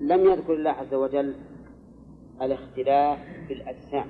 لم 0.00 0.20
يذكر 0.20 0.54
الله 0.54 0.70
عز 0.70 0.94
وجل 0.94 1.34
الاختلاف 2.42 3.18
في 3.48 3.52
الأجسام. 3.52 4.06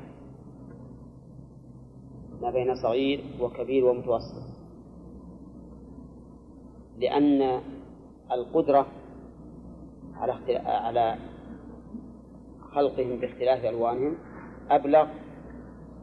ما 2.43 2.51
بين 2.51 2.75
صغير 2.75 3.25
وكبير 3.41 3.85
ومتوسط. 3.85 4.43
لأن 6.99 7.61
القدرة 8.33 8.87
على 10.17 10.57
على 10.67 11.17
خلقهم 12.73 13.17
باختلاف 13.17 13.65
ألوانهم 13.65 14.15
أبلغ 14.71 15.07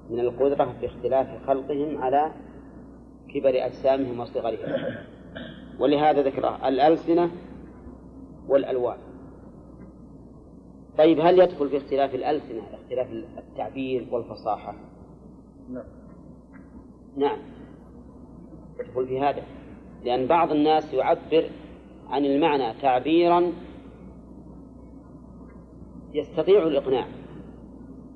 من 0.10 0.20
القدرة 0.20 0.76
في 0.80 0.86
اختلاف 0.86 1.48
خلقهم 1.48 2.02
على 2.02 2.32
كبر 3.34 3.66
أجسامهم 3.66 4.20
وصغرهم 4.20 4.96
ولهذا 5.80 6.22
ذكر 6.22 6.68
الألسنة 6.68 7.32
والألوان. 8.48 8.98
طيب 10.98 11.20
هل 11.20 11.40
يدخل 11.40 11.70
في 11.70 11.78
اختلاف 11.78 12.16
الألسنة 12.16 12.62
اختلاف 12.74 13.08
التعبير 13.38 14.08
والفصاحة؟ 14.12 14.76
نعم. 15.70 15.86
نعم. 17.18 17.38
يدخل 18.80 19.08
في 19.08 19.20
هذا. 19.20 19.44
لأن 20.04 20.28
بعض 20.28 20.52
الناس 20.52 20.94
يعبر 20.94 21.50
عن 22.10 22.26
المعنى 22.26 22.74
تعبيرا 22.82 23.52
يستطيع 26.14 26.68
الإقناع 26.68 27.08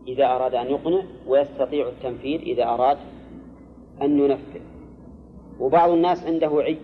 إذا 0.08 0.26
أراد 0.26 0.56
أن 0.56 0.68
يقنع 0.68 1.04
ويستطيع 1.28 1.88
التنفيذ 1.88 2.42
إذا 2.42 2.64
أراد 2.64 2.98
أن 4.02 4.20
ينفذ. 4.20 4.67
وبعض 5.60 5.90
الناس 5.90 6.26
عنده 6.26 6.52
عي. 6.62 6.78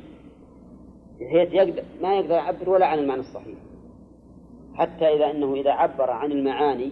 بحيث 1.20 1.54
يقدر 1.54 1.84
ما 2.02 2.16
يقدر 2.16 2.36
يعبر 2.36 2.70
ولا 2.70 2.86
عن 2.86 3.00
المعنى 3.00 3.20
الصحيح. 3.20 3.58
حتى 4.74 5.06
إذا 5.06 5.32
أنه 5.32 5.54
إذا 5.54 5.72
عبر 5.72 6.12
عن 6.12 6.32
المعاني 6.32 6.92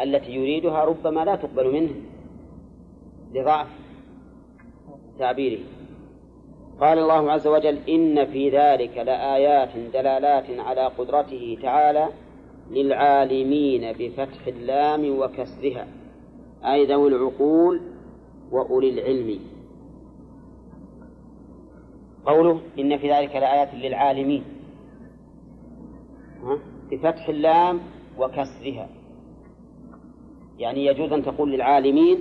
التي 0.00 0.32
يريدها 0.32 0.84
ربما 0.84 1.24
لا 1.24 1.36
تقبل 1.36 1.72
منه. 1.72 1.94
لضعف 3.34 3.68
تعبيره. 5.18 5.60
قال 6.80 6.98
الله 6.98 7.32
عز 7.32 7.46
وجل 7.46 7.78
إن 7.88 8.24
في 8.24 8.50
ذلك 8.50 8.98
لآيات 8.98 9.76
دلالات 9.92 10.50
على 10.58 10.86
قدرته 10.86 11.58
تعالى 11.62 12.08
للعالمين 12.70 13.92
بفتح 13.92 14.46
اللام 14.46 15.18
وكسرها. 15.18 15.86
أي 16.64 16.84
ذوي 16.84 17.08
العقول 17.08 17.80
وأولي 18.50 18.90
العلم. 18.90 19.51
قوله 22.26 22.60
إن 22.78 22.98
في 22.98 23.12
ذلك 23.12 23.36
لآيات 23.36 23.74
للعالمين. 23.74 24.44
بفتح 26.90 27.28
اللام 27.28 27.80
وكسرها. 28.18 28.88
يعني 30.58 30.86
يجوز 30.86 31.12
أن 31.12 31.22
تقول 31.24 31.52
للعالمين 31.52 32.18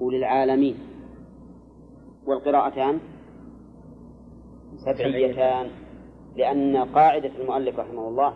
وللعالمين. 0.00 0.78
والقراءتان 2.26 3.00
سبعيتان. 4.76 5.70
لأن 6.36 6.76
قاعدة 6.76 7.30
المؤلف 7.40 7.78
رحمه 7.78 8.08
الله 8.08 8.34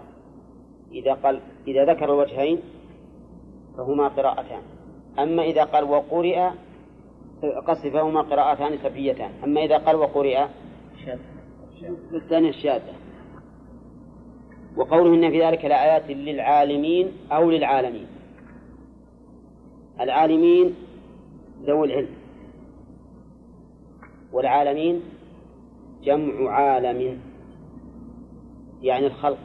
إذا 0.92 1.14
قال 1.14 1.40
إذا 1.68 1.84
ذكر 1.84 2.04
الوجهين 2.04 2.58
فهما 3.76 4.08
قراءتان. 4.08 4.62
أما 5.18 5.42
إذا 5.42 5.64
قال 5.64 5.84
وقرئ 5.84 6.50
قصد 7.66 7.88
فهما 7.88 8.20
قراءتان 8.22 8.78
سبعيتان. 8.78 9.30
أما 9.44 9.64
إذا 9.64 9.78
قال 9.78 9.96
وقرئ 9.96 10.46
الثانية 12.14 12.48
الشاذة 12.48 12.92
وقوله 14.76 15.14
إن 15.14 15.30
في 15.30 15.42
ذلك 15.42 15.64
لآيات 15.64 16.10
للعالمين 16.10 17.12
أو 17.32 17.50
للعالمين. 17.50 18.06
العالمين 20.00 20.74
ذوي 21.62 21.86
العلم. 21.86 22.14
والعالمين 24.32 25.02
جمع 26.02 26.50
عالم. 26.50 27.20
يعني 28.82 29.06
الخلق. 29.06 29.38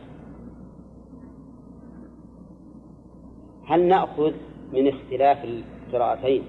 هل 3.66 3.88
نأخذ 3.88 4.34
من 4.74 4.88
اختلاف 4.88 5.46
القراءتين؟ 5.46 6.44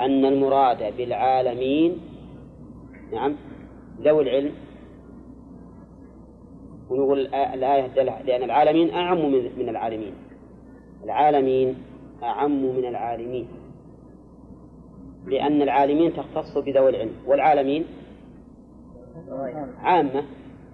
أن 0.00 0.24
المراد 0.24 0.96
بالعالمين 0.96 1.98
نعم 3.12 3.36
ذوي 4.00 4.22
العلم. 4.22 4.52
ونقول 6.90 7.20
الآية 7.34 7.86
لأن 8.26 8.42
العالمين 8.42 8.94
أعم 8.94 9.32
من 9.58 9.68
العالمين. 9.68 10.12
العالمين 11.04 11.76
أعم 12.22 12.76
من 12.76 12.84
العالمين. 12.84 13.48
لأن 15.26 15.62
العالمين 15.62 16.12
تختص 16.12 16.58
بذوي 16.58 16.90
العلم 16.90 17.12
والعالمين 17.26 17.84
عامة 19.82 20.24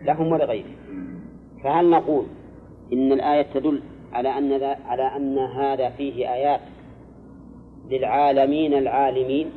لهم 0.02 0.32
ولغيرهم. 0.32 0.76
فهل 1.64 1.90
نقول 1.90 2.24
إن 2.92 3.12
الآية 3.12 3.42
تدل 3.42 3.82
على 4.12 4.38
أن 4.38 4.62
على 4.62 5.02
أن 5.16 5.38
هذا 5.38 5.90
فيه 5.90 6.32
آيات 6.34 6.60
للعالمين 7.90 8.74
العالمين 8.74 9.50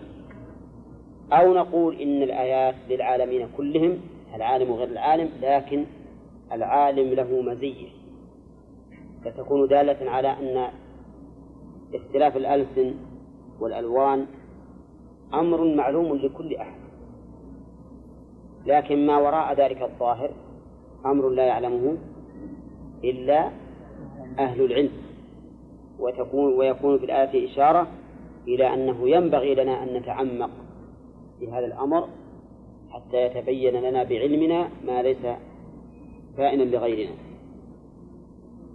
أو 1.33 1.53
نقول 1.53 1.95
إن 1.95 2.23
الآيات 2.23 2.75
للعالمين 2.89 3.47
كلهم 3.57 3.97
العالم 4.35 4.69
وغير 4.71 4.87
العالم 4.87 5.29
لكن 5.41 5.85
العالم 6.51 7.13
له 7.13 7.41
مزية. 7.41 7.87
فتكون 9.25 9.67
دالة 9.67 10.11
على 10.11 10.27
أن 10.27 10.69
اختلاف 11.93 12.37
الألسن 12.37 12.93
والألوان 13.59 14.25
أمر 15.33 15.75
معلوم 15.75 16.15
لكل 16.15 16.55
أحد. 16.55 16.79
لكن 18.65 19.05
ما 19.05 19.17
وراء 19.17 19.53
ذلك 19.53 19.81
الظاهر 19.81 20.31
أمر 21.05 21.29
لا 21.29 21.45
يعلمه 21.45 21.97
إلا 23.03 23.49
أهل 24.39 24.61
العلم. 24.61 24.91
وتكون 25.99 26.53
ويكون 26.53 26.97
في 26.97 27.05
الآية 27.05 27.51
إشارة 27.51 27.87
إلى 28.55 28.73
أنه 28.73 29.09
ينبغي 29.09 29.55
لنا 29.55 29.83
أن 29.83 29.93
نتعمق 29.93 30.49
في 31.39 31.51
هذا 31.51 31.65
الأمر 31.65 32.07
حتى 32.89 33.17
يتبين 33.25 33.73
لنا 33.73 34.03
بعلمنا 34.03 34.69
ما 34.85 35.01
ليس 35.01 35.23
كائنا 36.37 36.63
لغيرنا. 36.63 37.15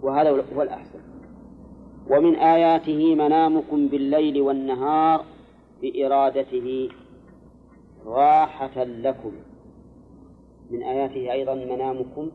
وهذا 0.01 0.29
هو 0.55 0.61
الأحسن. 0.61 0.99
ومن 2.09 2.35
آياته 2.35 3.15
منامكم 3.15 3.87
بالليل 3.87 4.41
والنهار 4.41 5.25
بإرادته 5.81 6.89
راحة 8.05 8.83
لكم. 8.83 9.31
من 10.71 10.83
آياته 10.83 11.31
أيضا 11.31 11.55
منامكم 11.55 12.31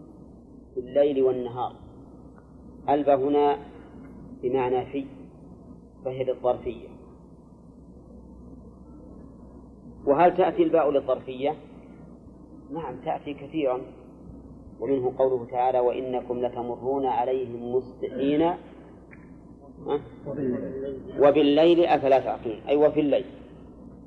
بالليل 0.77 1.23
والنهار. 1.23 1.73
ألب 2.89 3.09
هنا 3.09 3.59
بمعنى 4.43 4.87
في 4.87 5.05
فهي 6.05 6.25
للظرفية 6.25 6.90
وهل 10.07 10.37
تأتي 10.37 10.63
الباء 10.63 10.91
للظرفية؟ 10.91 11.55
نعم 12.73 12.95
تأتي 13.05 13.35
كثيرا. 13.35 13.81
ومنه 14.81 15.13
قوله 15.19 15.47
تعالى 15.51 15.81
وإنكم 15.81 16.41
لتمرون 16.41 17.07
عليهم 17.07 17.75
مصبحين. 17.75 18.51
وبالليل 21.21 21.85
أفلا 21.85 22.19
تعقلون 22.19 22.57
أي 22.69 22.77
وفي 22.77 23.01
الليل. 23.01 23.25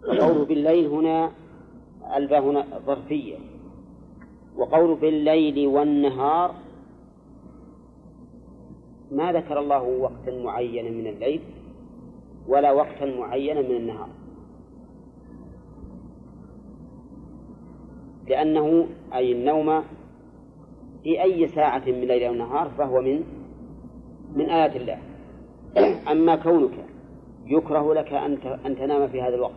وقوله 0.07 0.45
بالليل 0.45 0.87
هنا 0.87 1.31
الباء 2.15 2.41
هنا 2.41 2.65
ظرفية. 2.85 3.37
وقوله 4.57 4.95
بالليل 4.95 5.67
والنهار. 5.67 6.55
ما 9.11 9.33
ذكر 9.33 9.59
الله 9.59 9.83
وقتا 9.83 10.31
معينا 10.43 10.89
من 10.89 11.07
الليل 11.07 11.41
ولا 12.47 12.71
وقتا 12.71 13.05
معينا 13.05 13.61
من 13.61 13.75
النهار. 13.75 14.09
لأنه 18.27 18.87
أي 19.13 19.31
النوم 19.31 19.83
في 21.03 21.23
أي 21.23 21.47
ساعة 21.47 21.83
من 21.87 22.01
ليل 22.01 22.23
أو 22.23 22.33
نهار 22.33 22.69
فهو 22.77 23.01
من 23.01 23.23
من 24.35 24.49
آيات 24.49 24.75
الله. 24.75 24.97
أما 26.11 26.35
كونك 26.35 26.71
يكره 27.45 27.93
لك 27.93 28.13
أن 28.13 28.37
أن 28.65 28.75
تنام 28.75 29.07
في 29.07 29.21
هذا 29.21 29.35
الوقت 29.35 29.53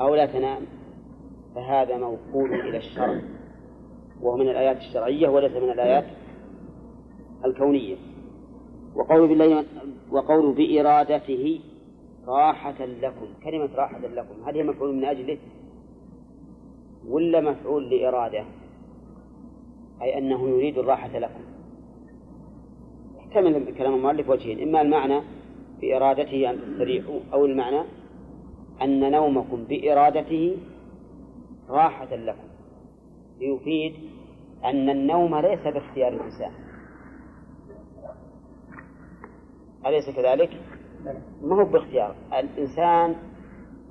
أو 0.00 0.14
لا 0.14 0.26
تنام 0.26 0.62
فهذا 1.54 1.98
موقول 1.98 2.54
إلى 2.54 2.76
الشرع. 2.76 3.20
وهو 4.20 4.36
من 4.36 4.48
الآيات 4.48 4.76
الشرعية 4.76 5.28
وليس 5.28 5.52
من 5.52 5.70
الآيات 5.70 6.04
الكونية. 7.44 7.96
وقول 8.94 9.28
بالله 9.28 9.64
وقول 10.10 10.54
بإرادته 10.54 11.60
راحة 12.26 12.84
لكم. 12.84 13.26
كلمة 13.44 13.68
راحة 13.74 13.98
لكم 13.98 14.34
هل 14.46 14.54
هي 14.54 14.62
مفعول 14.62 14.94
من 14.94 15.04
أجله 15.04 15.38
ولا 17.08 17.40
مفعول 17.40 17.90
لإرادة؟ 17.90 18.44
أي 20.02 20.18
أنه 20.18 20.48
يريد 20.48 20.78
الراحة 20.78 21.18
لكم. 21.18 21.40
احتمل 23.18 23.74
كلام 23.78 23.94
المؤلف 23.94 24.28
وجهين 24.28 24.68
إما 24.68 24.80
المعنى 24.80 25.20
بإرادته 25.80 26.50
أن 26.50 26.60
تستريحوا 26.60 27.20
أو 27.32 27.44
المعنى 27.44 27.82
أن 28.82 29.12
نومكم 29.12 29.64
بإرادته 29.64 30.56
راحة 31.68 32.14
لكم. 32.16 32.46
ليفيد 33.40 33.94
أن 34.64 34.90
النوم 34.90 35.36
ليس 35.36 35.60
باختيار 35.60 36.12
الإنسان. 36.12 36.52
أليس 39.86 40.10
كذلك؟ 40.10 40.50
ما 41.42 41.56
هو 41.56 41.64
باختيار؟ 41.64 42.14
الإنسان 42.38 43.14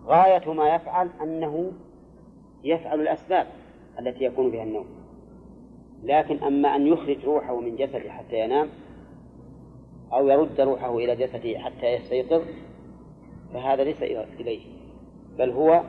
غاية 0.06 0.54
ما 0.54 0.76
يفعل 0.76 1.10
أنه 1.22 1.72
يفعل 2.66 3.02
الأسباب 3.02 3.48
التي 4.00 4.24
يكون 4.24 4.52
بها 4.52 4.64
النوم. 4.64 4.86
لكن 6.04 6.44
أما 6.44 6.76
أن 6.76 6.88
يخرج 6.88 7.26
روحه 7.26 7.60
من 7.60 7.76
جسده 7.76 8.12
حتى 8.12 8.40
ينام 8.40 8.70
أو 10.14 10.28
يرد 10.28 10.62
روحه 10.62 10.98
إلى 10.98 11.16
جسده 11.16 11.60
حتى 11.60 11.86
يستيقظ 11.94 12.44
فهذا 13.54 13.84
ليس 13.84 14.04
إليه 14.04 14.62
بل 15.38 15.50
هو 15.50 15.84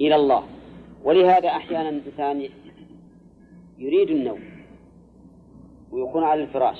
إلى 0.00 0.16
الله. 0.16 0.42
ولهذا 1.04 1.48
أحيانا 1.48 1.88
الإنسان 1.88 2.48
يريد 3.78 4.10
النوم 4.10 4.40
ويكون 5.92 6.24
على 6.24 6.42
الفراش 6.42 6.78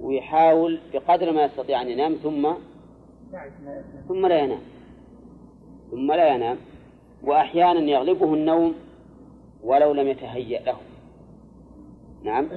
ويحاول 0.00 0.80
بقدر 0.94 1.32
ما 1.32 1.44
يستطيع 1.44 1.82
أن 1.82 1.88
ينام 1.88 2.14
ثم 2.14 2.52
ثم 4.08 4.26
لا 4.26 4.38
ينام. 4.38 4.60
ثم 5.90 6.12
لا 6.12 6.34
ينام. 6.34 6.56
وأحيانا 7.24 7.80
يغلبه 7.80 8.34
النوم 8.34 8.74
ولو 9.64 9.92
لم 9.92 10.08
يتهيأ 10.08 10.62
له. 10.62 10.76
نعم. 12.22 12.48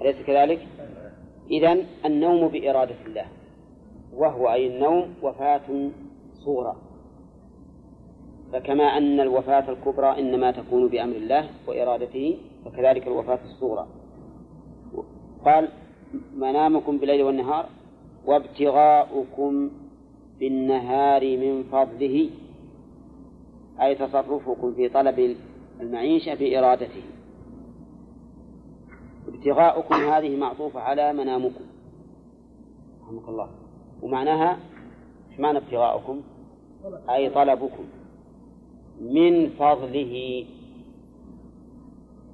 أليس 0.00 0.16
كذلك؟ 0.26 0.66
إذا 1.50 1.76
النوم 2.04 2.48
بإرادة 2.48 2.94
الله 3.06 3.26
وهو 4.14 4.52
أي 4.52 4.66
النوم 4.66 5.14
وفاة 5.22 5.90
صورة. 6.44 6.76
فكما 8.52 8.84
أن 8.84 9.20
الوفاة 9.20 9.70
الكبرى 9.70 10.18
إنما 10.18 10.50
تكون 10.50 10.88
بأمر 10.88 11.16
الله 11.16 11.48
وإرادته 11.66 12.38
فكذلك 12.64 13.06
الوفاة 13.06 13.38
الصغرى 13.44 13.86
قال 15.44 15.68
منامكم 16.36 16.98
بالليل 16.98 17.22
والنهار؟ 17.22 17.66
وابتغاؤكم 18.26 19.70
بالنهار 20.40 21.36
من 21.36 21.62
فضله. 21.62 22.30
أي 23.80 23.94
تصرفكم 23.94 24.74
في 24.74 24.88
طلب 24.88 25.36
المعيشة 25.80 26.34
بإرادته. 26.34 27.02
ابتغاؤكم 29.28 29.94
هذه 29.94 30.36
معطوفة 30.36 30.80
على 30.80 31.12
منامكم. 31.12 31.64
رحمك 33.02 33.28
الله. 33.28 33.48
ومعناها 34.02 34.58
إيش 35.30 35.40
معنى 35.40 35.58
ابتغاؤكم؟ 35.58 36.22
أي 37.10 37.30
طلبكم. 37.30 37.84
من 39.00 39.50
فضله. 39.50 40.44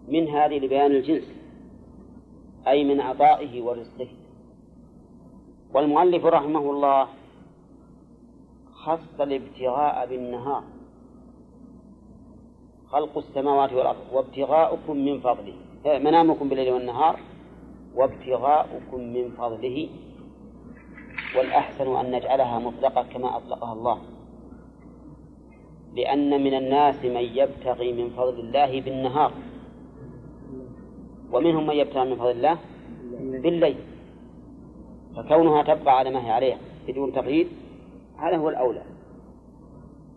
من 0.08 0.28
هذه 0.28 0.58
لبيان 0.58 0.90
الجنس. 0.90 1.24
أي 2.66 2.84
من 2.84 3.00
عطائه 3.00 3.62
ورزقه. 3.62 4.08
والمؤلف 5.74 6.24
رحمه 6.24 6.70
الله 6.70 7.08
خص 8.72 9.20
الابتغاء 9.20 10.06
بالنهار. 10.08 10.64
خلق 12.92 13.18
السماوات 13.18 13.72
والأرض 13.72 14.04
وابتغاؤكم 14.12 14.96
من 14.96 15.20
فضله. 15.20 15.54
منامكم 15.84 16.48
بالليل 16.48 16.72
والنهار 16.72 17.20
وابتغاؤكم 17.94 19.00
من 19.00 19.30
فضله. 19.30 19.88
والأحسن 21.36 21.96
أن 21.96 22.10
نجعلها 22.10 22.58
مطلقة 22.58 23.02
كما 23.02 23.36
أطلقها 23.36 23.72
الله. 23.72 23.98
لأن 25.94 26.44
من 26.44 26.54
الناس 26.54 27.04
من 27.04 27.16
يبتغي 27.16 27.92
من 27.92 28.10
فضل 28.10 28.40
الله 28.40 28.80
بالنهار. 28.80 29.32
ومنهم 31.32 31.66
من 31.66 31.74
يبتغي 31.74 32.10
من 32.10 32.16
فضل 32.16 32.30
الله 32.30 32.58
بالليل. 33.20 33.76
فكونها 35.16 35.62
تبقى 35.62 35.98
على 35.98 36.10
ما 36.10 36.26
هي 36.26 36.30
عليه 36.30 36.56
بدون 36.88 37.12
تقييد 37.12 37.48
هذا 38.18 38.36
هو 38.36 38.48
الأولى. 38.48 38.82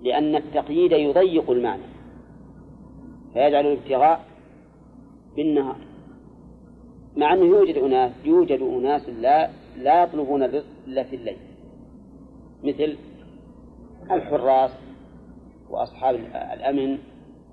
لأن 0.01 0.35
التقييد 0.35 0.91
يضيق 0.91 1.51
المعنى. 1.51 1.94
فيجعل 3.35 3.65
الابتغاء 3.65 4.25
بالنهار. 5.35 5.75
مع 7.17 7.33
أنه 7.33 7.45
يوجد 7.45 7.77
أناس 7.77 8.11
يوجد 8.25 8.61
أناس 8.61 9.09
لا 9.09 9.49
لا 9.77 10.03
يطلبون 10.03 10.43
الرزق 10.43 10.65
إلا 10.87 11.03
في 11.03 11.15
الليل. 11.15 11.37
مثل 12.63 12.97
الحراس 14.11 14.71
وأصحاب 15.69 16.15
الأمن 16.53 16.97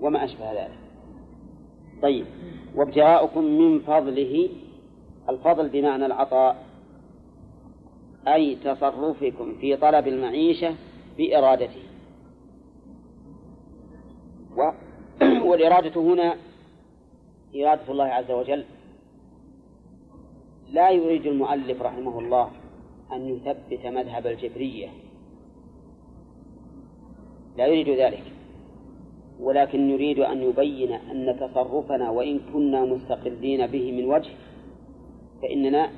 وما 0.00 0.24
أشبه 0.24 0.52
ذلك. 0.52 0.78
طيب 2.02 2.26
وابتغاؤكم 2.74 3.44
من 3.44 3.78
فضله 3.78 4.48
الفضل 5.28 5.68
بمعنى 5.68 6.06
العطاء 6.06 6.64
أي 8.28 8.56
تصرفكم 8.56 9.54
في 9.60 9.76
طلب 9.76 10.08
المعيشة 10.08 10.74
بإرادته. 11.18 11.82
و... 14.56 14.70
والإرادة 15.42 16.00
هنا 16.00 16.36
إرادة 17.56 17.92
الله 17.92 18.04
عز 18.04 18.30
وجل. 18.30 18.64
لا 20.72 20.90
يريد 20.90 21.26
المؤلف 21.26 21.82
رحمه 21.82 22.18
الله 22.18 22.50
أن 23.12 23.28
يثبت 23.28 23.86
مذهب 23.86 24.26
الجبرية. 24.26 24.88
لا 27.56 27.66
يريد 27.66 27.88
ذلك 27.88 28.22
ولكن 29.40 29.90
يريد 29.90 30.18
أن 30.18 30.42
يبين 30.42 30.92
أن 30.92 31.36
تصرفنا 31.40 32.10
وإن 32.10 32.40
كنا 32.52 32.84
مستقلين 32.84 33.66
به 33.66 33.92
من 33.92 34.04
وجه 34.04 34.30
فإننا 35.42 35.90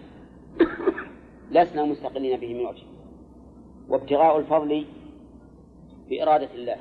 لسنا 1.51 1.85
مستقلين 1.85 2.41
به 2.41 2.55
من 2.55 2.67
وجه. 2.67 2.83
وابتغاء 3.89 4.39
الفضل 4.39 4.85
بإرادة 6.11 6.49
الله 6.55 6.77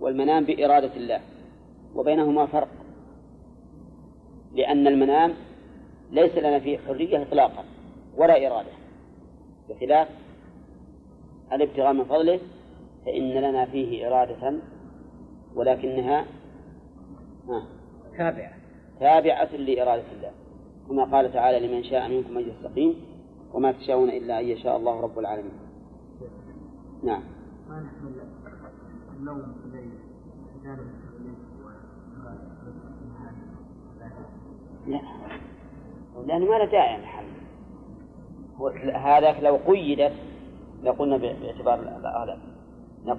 والمنام 0.00 0.44
بإرادة 0.44 0.96
الله. 0.96 1.20
وبينهما 1.98 2.46
فرق. 2.46 2.68
لأن 4.52 4.86
المنام 4.86 5.34
ليس 6.10 6.38
لنا 6.38 6.58
فيه 6.58 6.78
حرية 6.78 7.22
إطلاقا 7.22 7.64
ولا 8.16 8.46
إرادة. 8.46 8.70
بخلاف 9.68 10.08
الابتغاء 11.52 11.92
من 11.92 12.04
فضله 12.04 12.40
فإن 13.06 13.30
لنا 13.30 13.66
فيه 13.66 14.08
إرادة 14.08 14.54
ولكنها 15.54 16.24
تابعة. 18.18 18.52
تابعة 19.00 19.56
لإرادة 19.56 20.12
الله. 20.16 20.30
كما 20.88 21.04
قال 21.04 21.32
تعالى 21.32 21.66
لمن 21.66 21.84
شاء 21.84 22.08
منكم 22.08 22.38
أن 22.38 22.48
يستقيم 22.48 22.94
وما 23.52 23.72
تشاءون 23.72 24.10
إلا 24.10 24.40
أن 24.40 24.44
يشاء 24.44 24.76
الله 24.76 25.00
رب 25.00 25.18
العالمين. 25.18 25.58
نعم. 27.02 27.22
ما 27.68 27.80
نحمل 27.80 28.12
النوم 29.16 29.38
في 29.38 29.66
الليل 29.68 30.97
لا. 34.88 35.00
ما 36.26 36.58
له 36.58 36.64
داعي 36.64 36.96
الحمل 36.96 37.28
هذاك 38.94 39.42
لو 39.42 39.58
قيدت 39.66 40.12
لقلنا 40.82 41.16
باعتبار 41.16 41.78
الأغلب. 41.80 42.38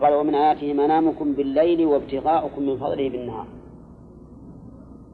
قال 0.02 0.14
ومن 0.14 0.36
آياته 0.36 0.74
منامكم 0.74 1.34
بالليل 1.34 1.86
وابتغاؤكم 1.86 2.62
من 2.64 2.78
فضله 2.78 3.10
بالنهار. 3.10 3.48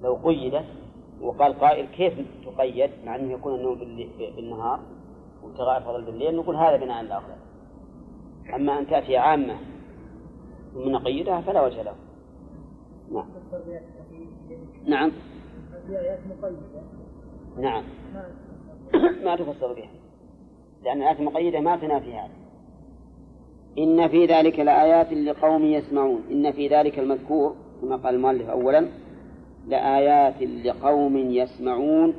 لو 0.03 0.15
قيدت 0.23 0.65
وقال 1.21 1.59
قائل 1.59 1.85
كيف 1.85 2.13
تقيد 2.45 2.89
مع 3.05 3.15
أنه 3.15 3.33
يكون 3.33 3.55
النوم 3.55 3.75
بالنهار 4.35 4.79
وابتغاء 5.43 5.77
الفضل 5.77 6.01
بالليل 6.05 6.35
نقول 6.35 6.55
هذا 6.55 6.77
بناء 6.77 7.01
الأغلب. 7.01 7.37
أما 8.55 8.79
أن 8.79 8.87
تأتي 8.87 9.17
عامة 9.17 9.55
ثم 10.73 10.89
نقيدها 10.89 11.41
فلا 11.41 11.65
وجه 11.65 11.81
له. 11.81 11.95
نعم. 13.11 13.25
نعم. 14.85 15.11
نعم. 17.57 17.83
ما 19.25 19.35
تفسر 19.35 19.73
بها 19.73 19.89
لأن 20.83 20.97
الآيات 20.97 21.19
المقيدة 21.19 21.59
ما 21.59 21.75
تنافي 21.75 22.13
هذا. 22.13 22.33
إن 23.77 24.07
في 24.07 24.25
ذلك 24.25 24.59
لآيات 24.59 25.13
لقوم 25.13 25.65
يسمعون. 25.65 26.21
إن 26.31 26.51
في 26.51 26.67
ذلك 26.67 26.99
المذكور 26.99 27.55
كما 27.81 27.95
قال 27.95 28.15
المؤلف 28.15 28.49
أولا 28.49 28.87
لآيات 29.67 30.41
لقوم 30.41 31.17
يسمعون 31.17 32.13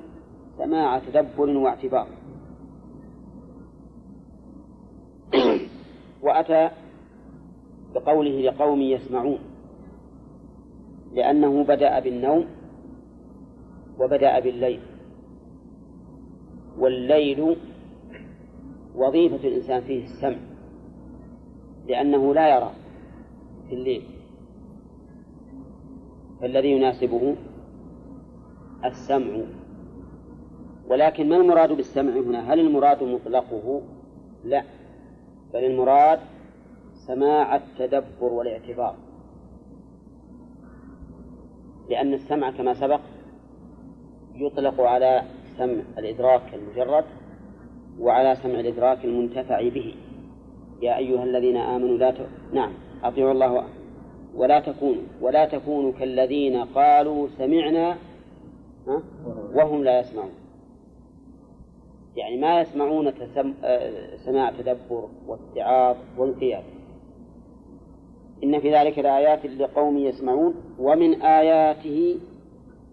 سماع 0.59 0.99
تدبر 0.99 1.51
واعتبار. 1.51 2.07
وأتى 6.23 6.71
بقوله 7.95 8.41
لقوم 8.41 8.81
يسمعون 8.81 9.39
لأنه 11.15 11.65
بدأ 11.65 12.01
بالنوم 12.01 12.47
وبدأ 14.01 14.41
بالليل. 14.41 14.81
والليل 16.79 17.57
وظيفة 18.95 19.49
الإنسان 19.49 19.81
فيه 19.81 20.05
السمع 20.05 20.37
لأنه 21.89 22.35
لا 22.35 22.57
يرى 22.57 22.71
في 23.69 23.75
الليل. 23.75 24.03
فالذي 26.41 26.69
يناسبه 26.73 27.37
السمع. 28.85 29.41
ولكن 30.89 31.29
ما 31.29 31.37
المراد 31.37 31.73
بالسمع 31.73 32.13
هنا؟ 32.13 32.53
هل 32.53 32.61
المراد 32.61 33.03
مطلقه؟ 33.03 33.83
لا. 34.45 34.65
بل 35.55 35.65
المراد 35.65 36.19
سماع 36.95 37.57
التدبر 37.57 38.33
والاعتبار. 38.33 38.97
لأن 41.91 42.15
السمع 42.15 42.51
كما 42.51 42.75
سبق 42.75 43.01
يطلق 44.39 44.81
على 44.81 45.23
سمع 45.59 45.83
الإدراك 45.99 46.55
المجرد 46.55 47.05
وعلى 48.01 48.37
سمع 48.37 48.61
الإدراك 48.61 49.05
المنتفع 49.05 49.69
به. 49.69 49.95
يا 50.83 50.97
أيها 50.97 51.25
الذين 51.25 51.57
آمنوا 51.57 51.99
لا 51.99 52.11
ت... 52.11 52.17
نعم 52.53 52.73
أطيعوا 53.05 53.33
الله 53.33 53.65
ولا 54.35 54.61
تكونوا 54.61 55.03
ولا 55.21 55.45
تكونوا 55.45 55.93
كالذين 55.93 56.57
قالوا 56.65 57.29
سمعنا 57.39 57.97
وهم 59.55 59.85
لا 59.85 60.01
يسمعون. 60.01 60.31
يعني 62.17 62.37
ما 62.37 62.61
يسمعون 62.61 63.15
تسم... 63.15 63.55
سماع 64.17 64.51
تدبر 64.51 65.09
واتعاظ 65.27 65.97
وانقياد. 66.19 66.65
إن 68.45 68.61
في 68.61 68.75
ذلك 68.75 68.99
لآيات 68.99 69.47
لقوم 69.47 69.99
يسمعون. 69.99 70.55
ومن 70.79 71.23
آياته 71.23 72.19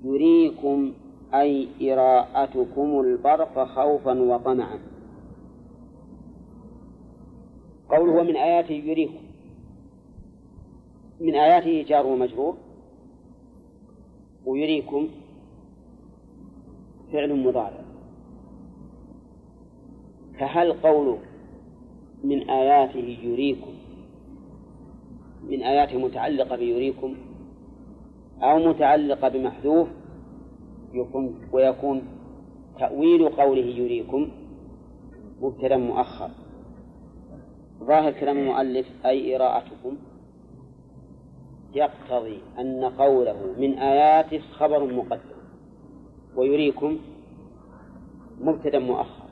يريكم 0.04 0.94
أي 1.34 1.68
إراءتكم 1.82 3.00
البرق 3.00 3.64
خوفا 3.64 4.22
وطمعا. 4.22 4.80
قوله 7.90 8.12
ومن 8.12 8.36
آياته 8.36 8.74
يريكم. 8.74 9.24
من 11.20 11.36
آياته 11.36 11.86
جار 11.90 12.08
ومجرور. 12.08 12.58
ويريكم 14.46 15.08
فعل 17.12 17.44
مضارع. 17.44 17.84
فهل 20.40 20.74
قوله 20.74 21.20
من 22.24 22.50
آياته 22.50 23.18
يريكم 23.24 23.74
من 25.50 25.64
آياته 25.64 25.98
متعلقة 25.98 26.56
بيريكم 26.56 27.16
أو 28.42 28.70
متعلقة 28.70 29.30
بمحذوف 29.30 29.88
يكون 30.94 31.36
ويكون 31.52 32.02
تأويل 32.80 33.30
قوله 33.30 33.62
يريكم 33.62 34.32
مبتدا 35.42 35.78
مؤخر. 35.78 36.30
ظاهر 37.84 38.12
كلام 38.12 38.38
المؤلف 38.38 39.06
أي 39.06 39.36
إراءتكم 39.36 39.98
يقتضي 41.76 42.42
أن 42.60 42.84
قوله 42.84 43.56
من 43.58 43.78
آياته 43.78 44.40
خبر 44.40 44.94
مقدم 44.94 45.40
ويريكم 46.36 46.98
مبتدا 48.42 48.80
مؤخر 48.80 49.24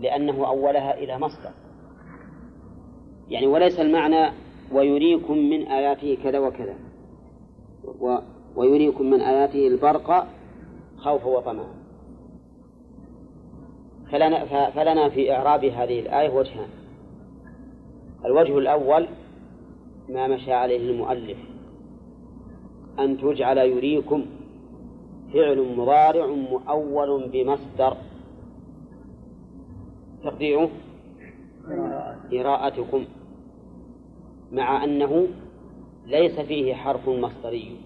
لأنه 0.00 0.46
أولها 0.46 0.98
إلى 0.98 1.18
مصدر. 1.18 1.50
يعني 3.28 3.46
وليس 3.46 3.80
المعنى 3.80 4.32
ويريكم 4.72 5.38
من 5.38 5.66
آياته 5.66 6.18
كذا 6.22 6.38
وكذا. 6.38 6.74
ويريكم 8.56 9.10
من 9.10 9.20
آياته 9.20 9.68
البرق 9.68 10.26
خوفا 10.96 11.26
وطمعا 11.26 11.78
فلنا, 14.12 14.70
فلنا 14.70 15.08
في 15.08 15.32
إعراب 15.32 15.64
هذه 15.64 16.00
الآية 16.00 16.30
وجهان. 16.30 16.68
الوجه 18.24 18.58
الأول 18.58 19.06
ما 20.08 20.26
مشى 20.28 20.52
عليه 20.52 20.90
المؤلف. 20.90 21.38
أن 22.98 23.18
تجعل 23.18 23.58
يريكم 23.58 24.26
فعل 25.32 25.76
مضارع 25.76 26.26
مؤول 26.26 27.28
بمصدر. 27.28 27.96
تقديره 30.24 30.70
قراءتكم 32.32 33.04
مع 34.52 34.84
أنه 34.84 35.26
ليس 36.06 36.40
فيه 36.40 36.74
حرف 36.74 37.08
مصدري. 37.08 37.76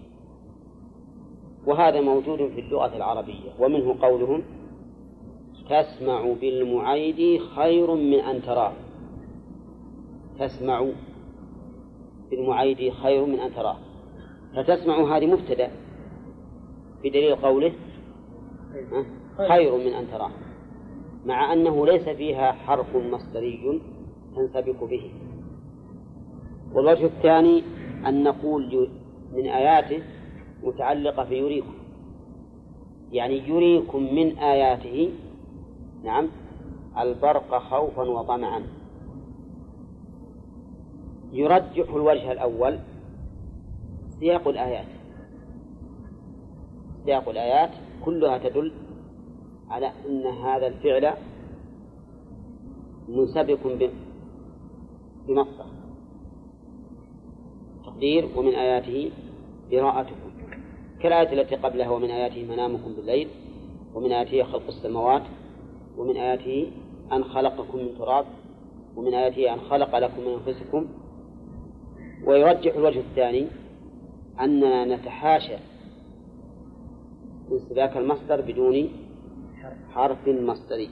وهذا 1.67 2.01
موجود 2.01 2.49
في 2.55 2.61
اللغة 2.61 2.97
العربية. 2.97 3.51
ومنه 3.59 3.97
قولهم 4.03 4.43
تسمع 5.71 6.33
بالمعيد 6.41 7.41
خير 7.41 7.95
من 7.95 8.19
أن 8.19 8.43
تراه. 8.43 8.73
تسمع 10.39 10.87
بالمعيد 12.31 12.93
خير 12.93 13.27
من 13.27 13.41
أن 13.41 13.55
تراه. 13.55 13.77
فتسمع 14.57 15.17
هذه 15.17 15.27
مبتدأ 15.27 15.71
بدليل 17.05 17.37
قوله 17.37 17.73
خير 19.49 19.77
من 19.77 19.95
أن 19.95 20.11
تراه. 20.11 20.31
مع 21.27 21.53
أنه 21.53 21.87
ليس 21.87 22.09
فيها 22.09 22.53
حرف 22.53 22.97
مصدري 22.97 23.81
تنسبق 24.37 24.85
به. 24.85 25.11
والوجه 26.75 27.07
الثاني 27.07 27.63
أن 28.07 28.23
نقول 28.23 28.89
من 29.33 29.47
آياته 29.47 30.03
متعلقة 30.63 31.25
في 31.25 31.39
يريكم 31.39 31.75
يعني 33.13 33.49
يريكم 33.49 34.15
من 34.15 34.39
آياته 34.39 35.11
نعم 36.05 36.29
البرق 36.99 37.59
خوفا 37.59 38.03
وطمعا. 38.03 38.63
يرجح 41.33 41.95
الوجه 41.95 42.33
الأول 42.33 42.79
سياق 44.21 44.49
الآيات. 44.49 44.87
سياق 47.05 47.29
الآيات 47.29 47.71
كلها 48.05 48.39
تدل 48.39 48.73
على 49.69 49.93
أن 50.09 50.27
هذا 50.27 50.67
الفعل 50.67 51.15
منسبق 53.09 53.91
بمصدر. 55.29 55.67
تقدير 57.85 58.29
ومن 58.37 58.55
آياته 58.55 59.11
قراءتكم. 59.73 60.32
كالآية 61.03 61.33
التي 61.33 61.55
قبلها 61.57 61.91
ومن 61.91 62.11
آياته 62.11 62.45
منامكم 62.45 62.93
بالليل 62.93 63.29
ومن 63.95 64.13
آياته 64.13 64.43
خلق 64.43 64.67
السماوات 64.69 65.23
ومن 65.97 66.17
آياته 66.17 66.71
أن 67.13 67.25
خلقكم 67.25 67.79
من 67.79 67.99
تراب 67.99 68.25
ومن 68.97 69.15
آياته 69.15 69.55
أن 69.55 69.61
خلق 69.61 69.99
لكم 69.99 70.21
من 70.21 70.33
أنفسكم. 70.33 70.87
ويرجح 72.27 72.75
الوجه 72.75 72.99
الثاني 72.99 73.47
أننا 74.41 74.85
نتحاشى 74.85 75.57
انسلاك 77.53 77.97
المصدر 77.97 78.41
بدون 78.41 78.89
حرف 79.95 80.29
مصدري 80.29 80.91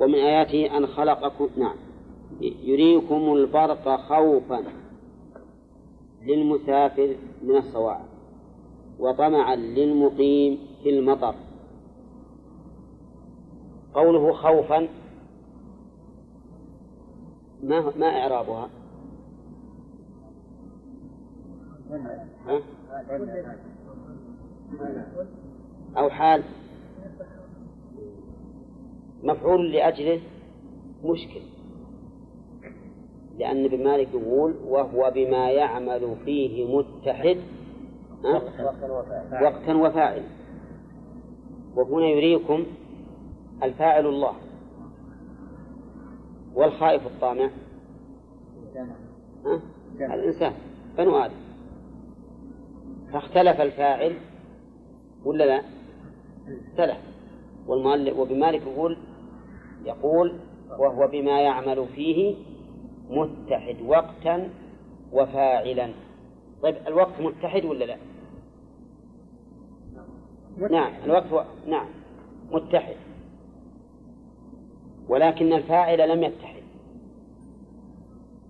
ومن 0.00 0.14
آياته 0.14 0.76
أن 0.76 0.86
خلقكم 0.86 1.48
نعم 1.56 1.76
يريكم 2.40 3.32
البرق 3.34 4.00
خوفا 4.00 4.64
للمسافر 6.26 7.16
من 7.42 7.56
الصواعق. 7.56 8.07
وطمعا 8.98 9.56
للمقيم 9.56 10.58
في 10.82 10.90
المطر 10.98 11.34
قوله 13.94 14.32
خوفا 14.32 14.88
ما 17.62 17.92
ما 17.96 18.06
إعرابها؟ 18.06 18.70
ها؟ 22.46 22.60
أو 25.96 26.10
حال 26.10 26.42
مفعول 29.22 29.72
لأجله 29.72 30.20
مشكل 31.04 31.40
لأن 33.38 33.64
ابن 33.64 33.84
مالك 33.84 34.08
يقول 34.14 34.54
وهو 34.66 35.12
بما 35.14 35.50
يعمل 35.50 36.16
فيه 36.24 36.76
متحد؟ 36.76 37.38
وقتا 39.42 39.74
وفاعل. 39.74 40.22
وهنا 41.76 42.06
يريكم 42.06 42.66
الفاعل 43.62 44.06
الله. 44.06 44.32
والخائف 46.54 47.06
الطامع؟ 47.06 47.50
الإنسان 50.00 50.52
بنو 50.98 51.16
آدم. 51.16 51.34
فاختلف 53.12 53.60
الفاعل 53.60 54.16
ولا 55.24 55.44
لا؟ 55.44 55.62
اختلف. 56.70 56.98
والمؤلف 57.66 58.18
وبمالك 58.18 58.62
يقول 58.62 58.98
يقول 59.84 60.38
وهو 60.78 61.08
بما 61.08 61.40
يعمل 61.40 61.86
فيه 61.94 62.36
متحد. 63.10 63.76
وقتا 63.86 64.50
وفاعلا. 65.12 65.92
طيب 66.62 66.76
الوقت 66.86 67.20
متحد 67.20 67.64
ولا 67.64 67.84
لا؟ 67.84 67.96
نعم 70.58 70.92
الوقت 71.04 71.32
و... 71.32 71.40
نعم 71.66 71.86
متحد. 72.50 72.96
ولكن 75.08 75.52
الفاعل 75.52 76.08
لم 76.08 76.22
يتحد. 76.22 76.62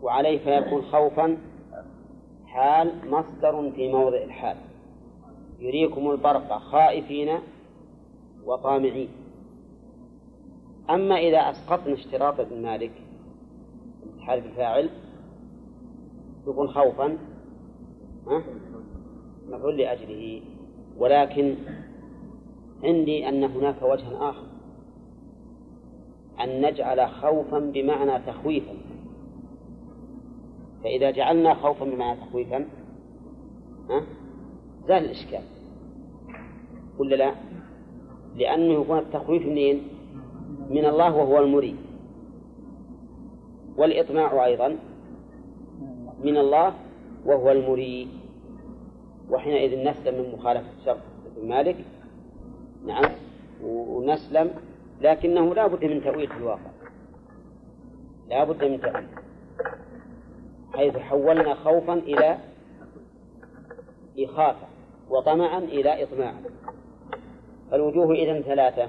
وعليه 0.03 0.39
فيكون 0.39 0.83
خوفا 0.83 1.37
حال 2.47 2.93
مصدر 3.11 3.71
في 3.71 3.93
موضع 3.93 4.23
الحال. 4.23 4.57
يريكم 5.59 6.11
البرق 6.11 6.59
خائفين 6.59 7.39
وطامعين. 8.45 9.09
أما 10.91 11.19
إذا 11.19 11.39
أسقطنا 11.39 11.95
اشتراط 11.95 12.41
ابن 12.41 12.63
مالك 12.63 12.93
حال 14.21 14.39
الفاعل 14.39 14.91
يكون 16.47 16.69
خوفا 16.69 17.19
مفعول 19.49 19.77
لأجله. 19.77 20.43
ولكن 20.99 21.55
عندي 22.85 23.29
أن 23.29 23.45
هناك 23.45 23.83
وجها 23.83 24.31
آخر. 24.31 24.47
أن 26.45 26.67
نجعل 26.67 27.09
خوفا 27.09 27.59
بمعنى 27.59 28.23
تخويفا. 28.27 28.75
فإذا 30.85 31.11
جعلنا 31.11 31.55
خوفا 31.55 31.85
بمعنى 31.85 32.21
تخويفا 32.21 32.67
ها 33.91 34.03
زال 34.89 35.05
الإشكال. 35.05 35.43
ولا 36.99 37.17
لا؟ 37.17 37.35
لأنه 38.37 38.81
يكون 38.81 38.99
التخويف 38.99 39.47
منين؟ 39.47 39.83
من 40.71 40.85
الله 40.85 41.17
وهو 41.17 41.39
المريد. 41.39 41.77
والإطماع 43.77 44.45
أيضا 44.45 44.77
من 46.25 46.37
الله 46.37 46.75
وهو 47.27 47.51
المريد. 47.51 48.09
وحينئذ 49.31 49.91
نسلم 49.91 50.15
من 50.15 50.33
مخالفة 50.39 50.69
شرط 50.85 50.99
ابن 51.37 51.49
مالك 51.49 51.77
نعم. 52.87 53.11
ونسلم 53.63 54.51
لكنه 55.01 55.55
لا 55.55 55.67
بد 55.67 55.85
من 55.85 56.03
تأويل 56.03 56.29
في 56.29 56.37
الواقع. 56.37 56.71
لا 58.29 58.45
بد 58.45 58.65
من 58.65 58.81
تأويل. 58.81 59.07
حيث 60.75 60.97
حولنا 60.97 61.55
خوفا 61.55 61.95
إلى 61.95 62.39
إخافة 64.19 64.67
وطمعا 65.11 65.59
إلى 65.59 66.03
إطماع. 66.03 66.35
فالوجوه 67.71 68.15
إذن 68.15 68.43
ثلاثة. 68.43 68.89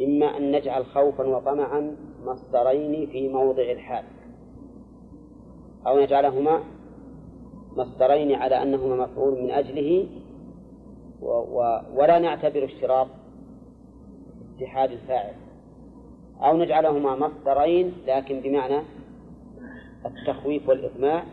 إما 0.00 0.36
أن 0.36 0.52
نجعل 0.52 0.86
خوفا 0.86 1.24
وطمعا 1.24 1.96
مصدرين 2.24 3.06
في 3.06 3.28
موضع 3.28 3.62
الحال. 3.62 4.04
أو 5.86 6.00
نجعلهما 6.00 6.60
مصدرين 7.76 8.34
على 8.34 8.62
أنهما 8.62 8.96
مفعول 8.96 9.42
من 9.42 9.50
أجله 9.50 10.08
و 11.22 11.80
ولا 11.94 12.18
نعتبر 12.18 12.64
اشتراط 12.64 13.06
اتحاد 14.56 14.92
الفاعل. 14.92 15.34
أو 16.40 16.56
نجعلهما 16.56 17.16
مصدرين 17.16 17.92
لكن 18.06 18.40
بمعنى 18.40 18.82
التخويف 20.06 20.68
والإطماع 20.68 21.24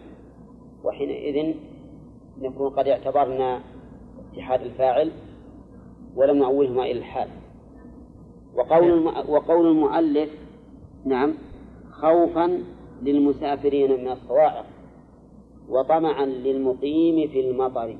وحينئذ 0.84 1.56
نكون 2.42 2.70
قد 2.70 2.88
اعتبرنا 2.88 3.60
اتحاد 4.34 4.62
الفاعل 4.62 5.12
ولم 6.16 6.38
نعولهما 6.38 6.84
إلى 6.84 7.00
الحال. 7.00 7.30
وقول 8.56 9.08
وقول 9.28 9.68
المؤلف 9.68 10.30
نعم 11.06 11.34
خوفا 11.92 12.64
للمسافرين 13.04 13.92
من 13.92 14.12
الصواعق 14.12 14.66
وطمعا 15.70 16.26
للمقيم 16.26 17.28
في 17.28 17.50
المطر. 17.50 17.96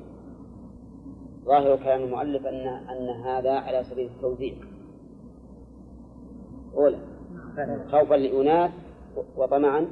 ظاهر 1.48 1.76
كلام 1.76 2.02
المؤلف 2.02 2.46
أن 2.46 2.66
أن 2.66 3.08
هذا 3.08 3.52
على 3.52 3.84
سبيل 3.84 4.10
التوزيع. 4.16 4.54
أولى 6.74 6.98
خوفا 7.90 8.14
لأناس 8.14 8.70
وطمعا 9.36 9.86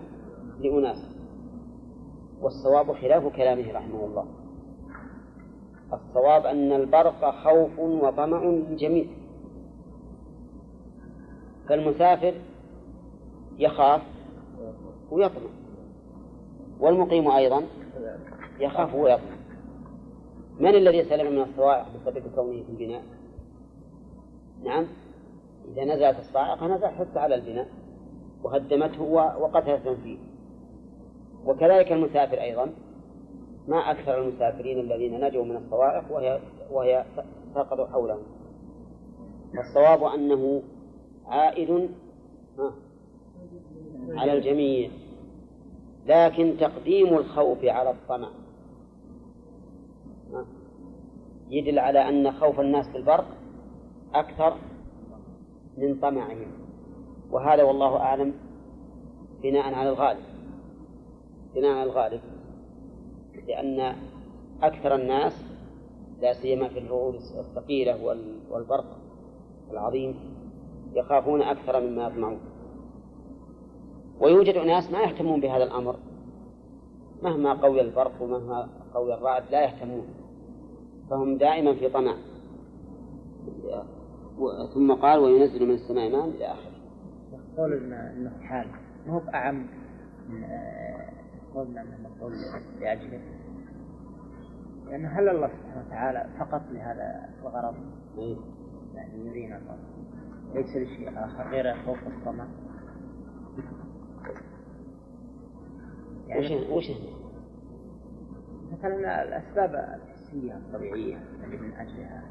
لأناس. 0.60 0.98
والصواب 2.40 2.92
خلاف 2.92 3.36
كلامه 3.36 3.72
رحمه 3.72 4.04
الله. 4.04 4.26
الصواب 5.92 6.46
أن 6.46 6.72
البرق 6.72 7.30
خوف 7.44 7.78
وطمع 7.78 8.60
جميل. 8.70 9.10
فالمسافر 11.68 12.34
يخاف 13.58 14.02
ويطمع. 15.10 15.50
والمقيم 16.80 17.30
أيضا 17.30 17.62
يخاف 18.60 18.94
ويطمع. 18.94 19.35
من 20.60 20.74
الذي 20.74 21.04
سلم 21.04 21.32
من 21.32 21.42
الصواعق 21.42 21.86
بسبب 21.94 22.22
كونه 22.34 22.62
في 22.62 22.70
البناء؟ 22.70 23.02
نعم. 24.64 24.86
إذا 25.72 25.84
نزلت 25.84 26.18
الصاعقة 26.18 26.66
نزل 26.66 26.86
حتى 26.86 27.18
على 27.18 27.34
البناء. 27.34 27.68
وهدمته 28.42 29.02
وقتلت 29.40 29.88
من 29.88 29.96
فيه. 29.96 30.18
وكذلك 31.46 31.92
المسافر 31.92 32.40
أيضا. 32.40 32.72
ما 33.68 33.90
أكثر 33.90 34.22
المسافرين 34.22 34.80
الذين 34.80 35.24
نجوا 35.24 35.44
من 35.44 35.56
الصواعق 35.56 36.04
وهي 36.12 36.40
وهي 36.70 37.04
سقطوا 37.54 37.86
حولهم. 37.86 38.22
والصواب 39.56 40.04
أنه 40.04 40.62
عائد 41.26 41.90
على 44.08 44.32
الجميع. 44.32 44.90
لكن 46.06 46.56
تقديم 46.60 47.14
الخوف 47.16 47.64
على 47.64 47.90
الطمع. 47.90 48.28
يدل 51.50 51.78
على 51.78 52.08
أن 52.08 52.32
خوف 52.32 52.60
الناس 52.60 52.88
بالبرق 52.88 53.26
أكثر 54.14 54.56
من 55.78 56.00
طمعهم. 56.00 56.46
وهذا 57.30 57.62
والله 57.62 57.96
أعلم 57.96 58.34
بناء 59.42 59.74
على 59.74 59.88
الغالب. 59.88 60.24
بناء 61.54 61.72
على 61.72 61.82
الغالب. 61.82 62.20
لأن 63.46 63.96
أكثر 64.62 64.94
الناس 64.94 65.44
لا 66.20 66.32
سيما 66.32 66.68
في 66.68 66.78
الرعود 66.78 67.14
الثقيلة 67.14 68.04
والبرق 68.50 68.98
العظيم 69.70 70.14
يخافون 70.94 71.42
أكثر 71.42 71.80
مما 71.80 72.06
يطمعون. 72.06 72.40
ويوجد 74.20 74.54
أناس 74.54 74.90
ما 74.90 75.02
يهتمون 75.02 75.40
بهذا 75.40 75.64
الأمر. 75.64 75.96
مهما 77.22 77.52
قوي 77.52 77.80
البرق 77.80 78.12
ومهما 78.20 78.68
قوي 78.94 79.14
الرعد 79.14 79.42
لا 79.50 79.64
يهتمون. 79.64 80.06
فهم 81.10 81.38
دائما 81.38 81.74
في 81.74 81.88
طمع. 81.88 82.16
ثم 84.74 84.92
قال 84.92 85.18
وينزل 85.18 85.66
من 85.66 85.74
السماء 85.74 86.10
ماء 86.10 86.28
إلى 86.28 86.46
آخره. 86.46 86.76
قول 87.56 87.72
إنه 87.72 88.38
حال. 88.40 88.66
ما 89.06 89.12
هو 89.12 89.20
أعم 89.34 89.66
من 90.28 90.44
قولنا 91.54 91.82
انه 91.82 91.96
مفعول 92.04 92.32
لأجله. 92.80 93.20
لأنه 94.86 95.08
هل 95.08 95.28
الله 95.28 95.48
سبحانه 95.48 95.86
وتعالى 95.86 96.26
فقط 96.38 96.62
لهذا 96.72 97.28
الغرض؟ 97.42 97.74
إيه. 98.18 98.36
يعني 98.94 99.26
يرينا 99.26 99.58
الله 99.58 99.76
ليس 100.54 100.76
لشيء 100.76 101.24
آخر 101.24 101.50
غير 101.50 101.74
خوف 101.86 101.98
الطمع. 102.06 102.46
يعني 106.28 106.66
وش 106.66 106.70
وش 106.70 106.96
مثلا 108.72 109.22
الأسباب 109.22 110.00
الحسية 110.26 110.52
الطبيعية 110.52 111.16
من 111.46 111.72
أجلها. 111.72 112.22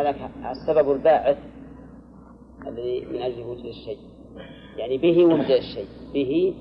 هذا 0.00 0.30
السبب 0.50 0.92
الباعث 0.92 1.38
الذي 2.66 3.06
من 3.06 3.22
أجل 3.22 3.42
وجود 3.42 3.64
الشيء. 3.64 3.98
يعني 4.76 4.98
به 4.98 5.24
وجد 5.24 5.50
الشيء. 5.50 5.88
به 6.14 6.54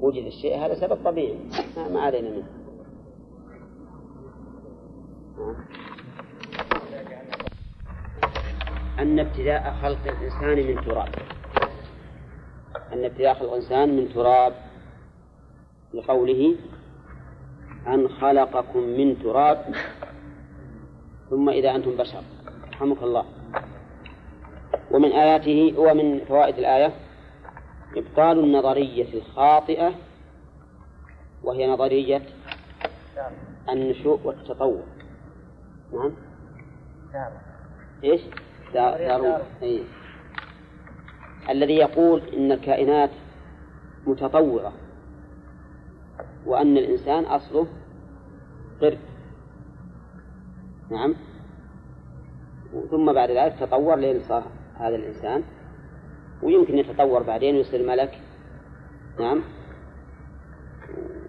وجد 0.00 0.24
الشيء. 0.24 0.58
هذا 0.58 0.74
سبب 0.74 1.04
طبيعي. 1.04 1.38
ما 1.92 2.00
علينا 2.00 2.30
منه. 2.30 2.48
أن 8.98 9.18
ابتداء 9.18 9.74
خلق 9.82 9.98
الإنسان 10.06 10.66
من 10.66 10.84
تراب. 10.84 11.08
أن 12.92 13.04
ابتداء 13.04 13.34
خلق 13.34 13.52
الإنسان 13.52 13.96
من 13.96 14.08
تراب. 14.14 14.52
لقوله 15.94 16.56
أن 17.86 18.08
خلقكم 18.08 18.78
من 18.78 19.22
تراب 19.22 19.74
ثم 21.30 21.48
إذا 21.48 21.74
أنتم 21.74 21.96
بشر. 21.96 22.22
رحمك 22.72 23.02
الله. 23.02 23.24
ومن 24.90 25.12
آياته 25.12 25.74
ومن 25.78 26.24
فوائد 26.24 26.58
الآية 26.58 26.92
إبطال 27.96 28.38
النظرية 28.38 29.14
الخاطئة 29.14 29.94
وهي 31.42 31.66
نظرية 31.66 32.22
النشوء 33.68 34.20
والتطور 34.24 34.82
نعم. 35.92 36.12
إيش؟ 38.04 38.20
دارون. 38.74 39.38
الذي 41.50 41.74
يقول 41.76 42.22
إن 42.36 42.52
الكائنات 42.52 43.10
متطورة. 44.06 44.72
وأن 46.48 46.76
الإنسان 46.76 47.24
أصله 47.24 47.66
قرد. 48.80 48.98
نعم. 50.90 51.14
ثم 52.90 53.12
بعد 53.12 53.30
ذلك 53.30 53.56
تطور 53.60 53.96
لين 53.96 54.20
صار 54.20 54.42
هذا 54.76 54.96
الإنسان 54.96 55.42
ويمكن 56.42 56.78
يتطور 56.78 57.22
بعدين 57.22 57.56
ويصير 57.56 57.86
ملك. 57.86 58.20
نعم. 59.20 59.42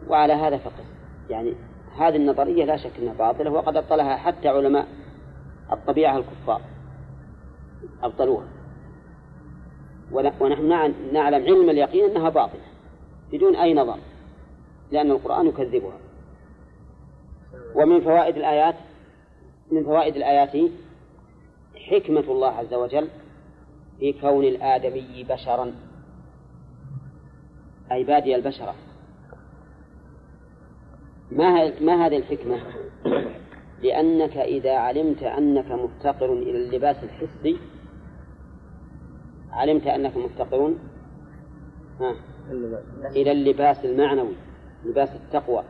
وعلى 0.07 0.33
هذا 0.33 0.57
فقط. 0.57 0.85
يعني 1.29 1.53
هذه 1.97 2.15
النظرية 2.15 2.65
لا 2.65 2.77
شك 2.77 2.91
أنها 2.99 3.13
باطلة 3.13 3.51
وقد 3.51 3.77
أبطلها 3.77 4.15
حتى 4.15 4.47
علماء 4.47 4.87
الطبيعة 5.71 6.17
الكفار. 6.17 6.61
أبطلوها. 8.03 8.47
ونحن 10.11 10.67
نعلم 11.13 11.43
علم 11.45 11.69
اليقين 11.69 12.09
أنها 12.09 12.29
باطلة 12.29 12.61
بدون 13.31 13.55
أي 13.55 13.73
نظر. 13.73 13.97
لأن 14.91 15.11
القرآن 15.11 15.47
يكذبها. 15.47 15.97
ومن 17.75 18.01
فوائد 18.01 18.37
الآيات 18.37 18.75
من 19.71 19.83
فوائد 19.83 20.15
الآيات 20.15 20.71
حكمة 21.75 22.19
الله 22.19 22.47
عز 22.47 22.73
وجل 22.73 23.07
في 23.99 24.13
كون 24.13 24.43
الآدمي 24.43 25.25
بشرا. 25.29 25.75
أي 27.91 28.03
بادي 28.03 28.35
البشرة. 28.35 28.75
ما 31.31 31.79
ما 31.79 32.05
هذه 32.05 32.17
الحكمة؟ 32.17 32.59
لأنك 33.81 34.37
إذا 34.37 34.77
علمت 34.77 35.23
أنك 35.23 35.71
مفتقر 35.71 36.33
إلى 36.33 36.57
اللباس 36.57 37.03
الحسي 37.03 37.57
علمت 39.51 39.87
أنك 39.87 40.17
مفتقر؟ 40.17 40.73
ها. 41.99 42.15
إلى 43.15 43.31
اللباس 43.31 43.85
المعنوي. 43.85 44.35
لباس 44.85 45.09
التقوى 45.15 45.63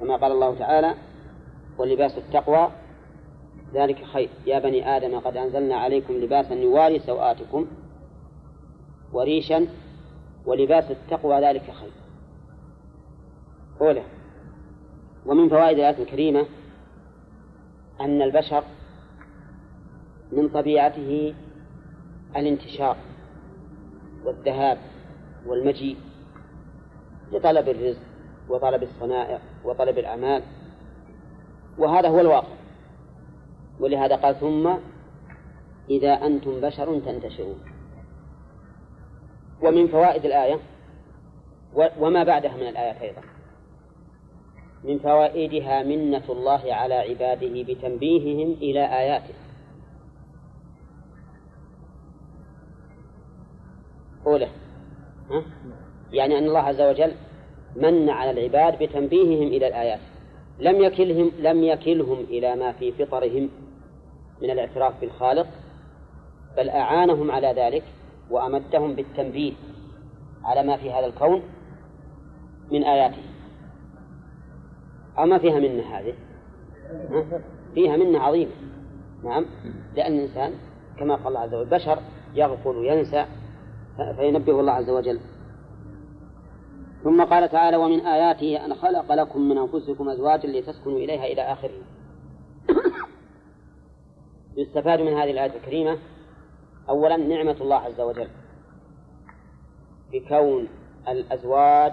كما 0.00 0.16
قال 0.16 0.32
الله 0.32 0.58
تعالى 0.58 0.94
ولباس 1.78 2.18
التقوى 2.18 2.70
ذلك 3.74 4.04
خير. 4.04 4.28
يا 4.46 4.58
بني 4.58 4.96
آدم 4.96 5.18
قد 5.18 5.36
أنزلنا 5.36 5.76
عليكم 5.76 6.14
لباسا 6.14 6.54
يواري 6.54 6.98
سوآتكم 6.98 7.66
وريشا 9.12 9.66
ولباس 10.46 10.90
التقوى 10.90 11.40
ذلك 11.46 11.70
خير. 11.70 11.92
أولى. 13.80 14.02
ومن 15.26 15.48
فوائد 15.48 15.78
الآية 15.78 16.02
الكريمة 16.02 16.46
أن 18.00 18.22
البشر 18.22 18.64
من 20.32 20.48
طبيعته 20.48 21.34
الانتشار 22.36 22.96
والذهاب 24.24 24.78
والمجيء 25.46 25.96
لطلب 27.32 27.68
الرزق 27.68 28.07
وطلب 28.48 28.82
الصنائع 28.82 29.38
وطلب 29.64 29.98
الأعمال 29.98 30.42
وهذا 31.78 32.08
هو 32.08 32.20
الواقع. 32.20 32.54
ولهذا 33.80 34.16
قال 34.16 34.40
ثم 34.40 34.70
إذا 35.90 36.12
أنتم 36.12 36.60
بشر 36.60 37.00
تنتشرون. 37.00 37.60
ومن 39.62 39.88
فوائد 39.88 40.24
الآية 40.24 40.60
وما 41.74 42.24
بعدها 42.24 42.56
من 42.56 42.68
الآيات 42.68 43.02
أيضا. 43.02 43.22
من 44.84 44.98
فوائدها 44.98 45.82
منة 45.82 46.24
الله 46.28 46.74
على 46.74 46.94
عباده 46.94 47.62
بتنبيههم 47.62 48.52
إلى 48.52 48.80
آياته. 48.80 49.34
أولى؟ 54.26 54.48
يعني 56.12 56.38
أن 56.38 56.44
الله 56.44 56.60
عز 56.60 56.80
وجل 56.80 57.12
من 57.82 58.10
على 58.10 58.30
العباد 58.30 58.82
بتنبيههم 58.82 59.48
إلى 59.48 59.66
الآيات. 59.68 60.00
لم 60.60 60.82
يكلهم 60.82 61.32
لم 61.38 61.62
يكلهم 61.64 62.18
إلى 62.20 62.56
ما 62.56 62.72
في 62.72 62.92
فطرهم 62.92 63.48
من 64.42 64.50
الاعتراف 64.50 65.00
بالخالق 65.00 65.46
بل 66.56 66.68
أعانهم 66.68 67.30
على 67.30 67.52
ذلك 67.56 67.82
وأمدهم 68.30 68.94
بالتنبيه 68.94 69.52
على 70.44 70.62
ما 70.62 70.76
في 70.76 70.90
هذا 70.90 71.06
الكون 71.06 71.42
من 72.72 72.84
آياته. 72.84 73.22
أما 75.18 75.38
فيها 75.38 75.58
منة 75.58 75.82
هذه؟ 75.82 76.14
فيها 77.74 77.96
منة 77.96 78.18
عظيمة. 78.18 78.52
نعم. 79.24 79.46
لأن 79.96 80.12
الإنسان 80.12 80.52
كما 80.98 81.14
قال 81.14 81.26
الله 81.26 81.40
عز 81.40 81.54
وجل 81.54 81.70
بشر 81.70 81.98
يغفل 82.34 82.76
وينسى 82.76 83.26
فينبه 84.16 84.60
الله 84.60 84.72
عز 84.72 84.90
وجل. 84.90 85.20
ثم 87.04 87.24
قال 87.24 87.48
تعالى 87.48 87.76
ومن 87.76 88.00
آياته 88.00 88.64
أن 88.64 88.74
خلق 88.74 89.12
لكم 89.12 89.40
من 89.40 89.58
أنفسكم 89.58 90.08
أزواجا 90.08 90.48
لتسكنوا 90.48 90.98
إليها 90.98 91.24
إلى 91.24 91.42
آخره. 91.42 91.82
يستفاد 94.56 95.00
من 95.00 95.12
هذه 95.12 95.30
الآية 95.30 95.56
الكريمة 95.56 95.98
أولا 96.88 97.16
نعمة 97.16 97.56
الله 97.60 97.76
عز 97.76 98.00
وجل 98.00 98.28
بكون 100.12 100.68
الأزواج 101.08 101.92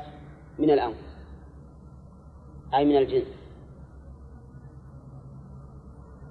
من 0.59 0.69
الأنفس 0.71 1.15
أي 2.73 2.85
من 2.85 2.97
الجنس. 2.97 3.27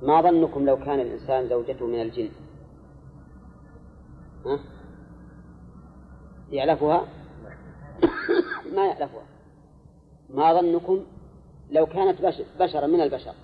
ما 0.02 0.20
ظنكم 0.20 0.66
لو 0.66 0.76
كان 0.76 1.00
الإنسان 1.00 1.48
زوجته 1.48 1.86
من 1.86 2.02
الجن؟ 2.02 2.28
ها؟ 4.46 4.58
يعلفها 6.50 7.04
ما 8.74 8.86
يعلفها 8.86 9.22
ما 10.30 10.60
ظنكم 10.60 11.04
لو 11.70 11.86
كانت 11.86 12.34
بشرا 12.60 12.86
من 12.86 13.00
البشر. 13.00 13.34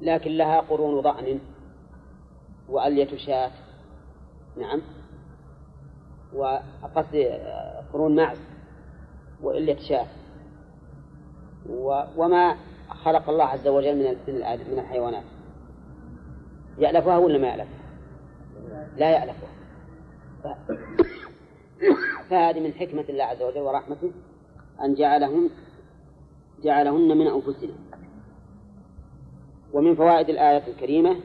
لكن 0.00 0.30
لها 0.30 0.60
قرون 0.60 1.00
ضأن 1.00 1.38
وألية 2.68 3.16
شاة. 3.16 3.50
نعم. 4.56 4.80
وقصد 6.34 7.40
قرون 7.92 8.16
معز 8.16 8.38
وإلية 9.42 9.78
شاة. 9.78 10.06
وما 12.16 12.56
خلق 12.88 13.30
الله 13.30 13.44
عز 13.44 13.68
وجل 13.68 13.96
من 13.96 14.16
من 14.72 14.78
الحيوانات. 14.78 15.24
يألفها 16.78 17.18
ولا 17.18 17.38
ما 17.38 17.46
يألفها؟ 17.46 17.82
لا 18.96 19.10
يألفها 19.10 19.48
فهذه 22.30 22.60
من 22.60 22.72
حكمة 22.72 23.04
الله 23.08 23.24
عز 23.24 23.42
وجل 23.42 23.60
ورحمته 23.60 24.10
أن 24.84 24.94
جعلهم 24.94 25.50
جعلهن 26.62 27.18
من 27.18 27.26
أنفسنا. 27.26 27.74
ومن 29.72 29.94
فوائد 29.94 30.28
الآية 30.28 30.66
الكريمة 30.66 31.20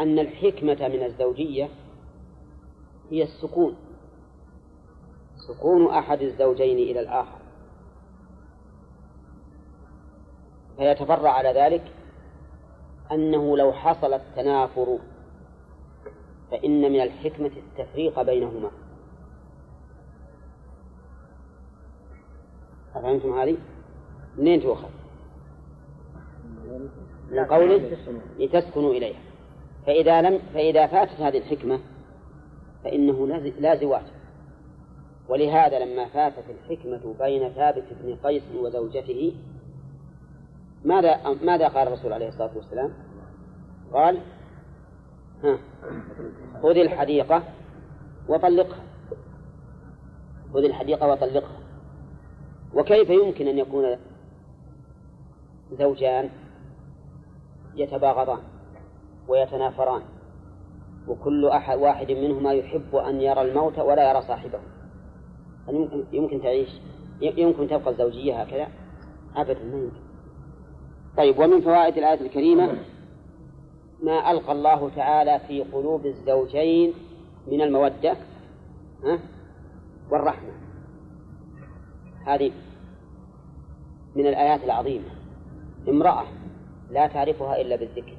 أن 0.00 0.18
الحكمة 0.18 0.88
من 0.88 1.04
الزوجية 1.04 1.68
هي 3.10 3.22
السكون. 3.22 3.76
سكون 5.48 5.86
أحد 5.86 6.22
الزوجين 6.22 6.78
إلى 6.78 7.00
الآخر. 7.00 7.38
فيتفرع 10.76 11.30
على 11.30 11.48
ذلك 11.48 11.92
أنه 13.12 13.56
لو 13.56 13.72
حصل 13.72 14.14
التنافر 14.14 14.98
فإن 16.52 16.92
من 16.92 17.00
الحكمة 17.00 17.50
التفريق 17.56 18.22
بينهما 18.22 18.70
أفهمتم 22.94 23.38
هذه؟ 23.38 23.56
منين 24.38 24.62
تؤخذ؟ 24.62 24.88
من 27.30 27.44
قوله 27.44 27.96
لتسكنوا 28.38 28.92
إليها 28.92 29.20
فإذا 29.86 30.22
لم 30.22 30.38
فإذا 30.54 30.86
فاتت 30.86 31.20
هذه 31.20 31.38
الحكمة 31.38 31.80
فإنه 32.84 33.26
لا 33.60 33.76
زواج 33.76 34.04
ولهذا 35.28 35.78
لما 35.78 36.08
فاتت 36.08 36.44
الحكمة 36.50 37.14
بين 37.18 37.48
ثابت 37.48 37.84
بن 37.90 38.16
قيس 38.24 38.42
وزوجته 38.54 39.34
ماذا 40.84 41.34
ماذا 41.42 41.68
قال 41.68 41.88
الرسول 41.88 42.12
عليه 42.12 42.28
الصلاة 42.28 42.56
والسلام؟ 42.56 42.92
قال 43.92 44.18
ها 45.44 45.58
خذ 46.62 46.76
الحديقة 46.76 47.42
وطلقها. 48.28 48.82
خذ 50.54 50.64
الحديقة 50.64 51.08
وطلقها. 51.08 51.58
وكيف 52.74 53.10
يمكن 53.10 53.48
أن 53.48 53.58
يكون 53.58 53.96
زوجان 55.78 56.30
يتباغضان 57.74 58.38
ويتنافران 59.28 60.02
وكل 61.08 61.46
أحد 61.48 61.78
واحد 61.78 62.10
منهما 62.10 62.52
يحب 62.52 62.96
أن 62.96 63.20
يرى 63.20 63.42
الموت 63.42 63.78
ولا 63.78 64.10
يرى 64.10 64.22
صاحبه؟ 64.22 64.58
هل 65.68 65.74
يمكن 65.74 66.04
يمكن 66.12 66.42
تعيش؟ 66.42 66.68
يمكن 67.20 67.68
تبقى 67.68 67.90
الزوجية 67.90 68.42
هكذا؟ 68.42 68.68
أبدا 69.36 69.64
ما 69.64 69.78
يمكن. 69.78 70.00
طيب 71.16 71.38
ومن 71.38 71.60
فوائد 71.60 71.96
الآية 71.96 72.20
الكريمة 72.20 72.76
ما 74.02 74.30
ألقى 74.30 74.52
الله 74.52 74.90
تعالى 74.96 75.40
في 75.48 75.62
قلوب 75.62 76.06
الزوجين 76.06 76.92
من 77.46 77.62
المودة 77.62 78.16
والرحمة. 80.10 80.52
هذه 82.26 82.52
من 84.16 84.26
الآيات 84.26 84.64
العظيمة. 84.64 85.08
امرأة 85.88 86.24
لا 86.90 87.06
تعرفها 87.06 87.60
إلا 87.60 87.76
بالذكر 87.76 88.16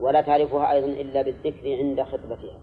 ولا 0.00 0.20
تعرفها 0.20 0.72
أيضا 0.72 0.86
إلا 0.86 1.22
بالذكر 1.22 1.76
عند 1.78 2.02
خطبتها 2.02 2.58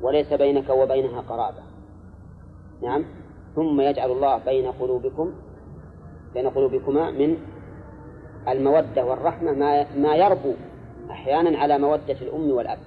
وليس 0.00 0.32
بينك 0.32 0.70
وبينها 0.70 1.20
قرابة. 1.20 1.62
نعم؟ 2.82 3.04
ثم 3.54 3.80
يجعل 3.80 4.10
الله 4.10 4.38
بين 4.38 4.72
قلوبكم 4.72 5.32
بين 6.34 6.48
قلوبكما 6.48 7.10
من 7.10 7.36
المودة 8.48 9.04
والرحمة 9.04 9.52
ما 9.52 9.96
ما 9.96 10.16
يربو 10.16 10.54
أحيانا 11.10 11.58
على 11.58 11.78
مودة 11.78 12.20
الأم 12.20 12.50
والأب. 12.50 12.78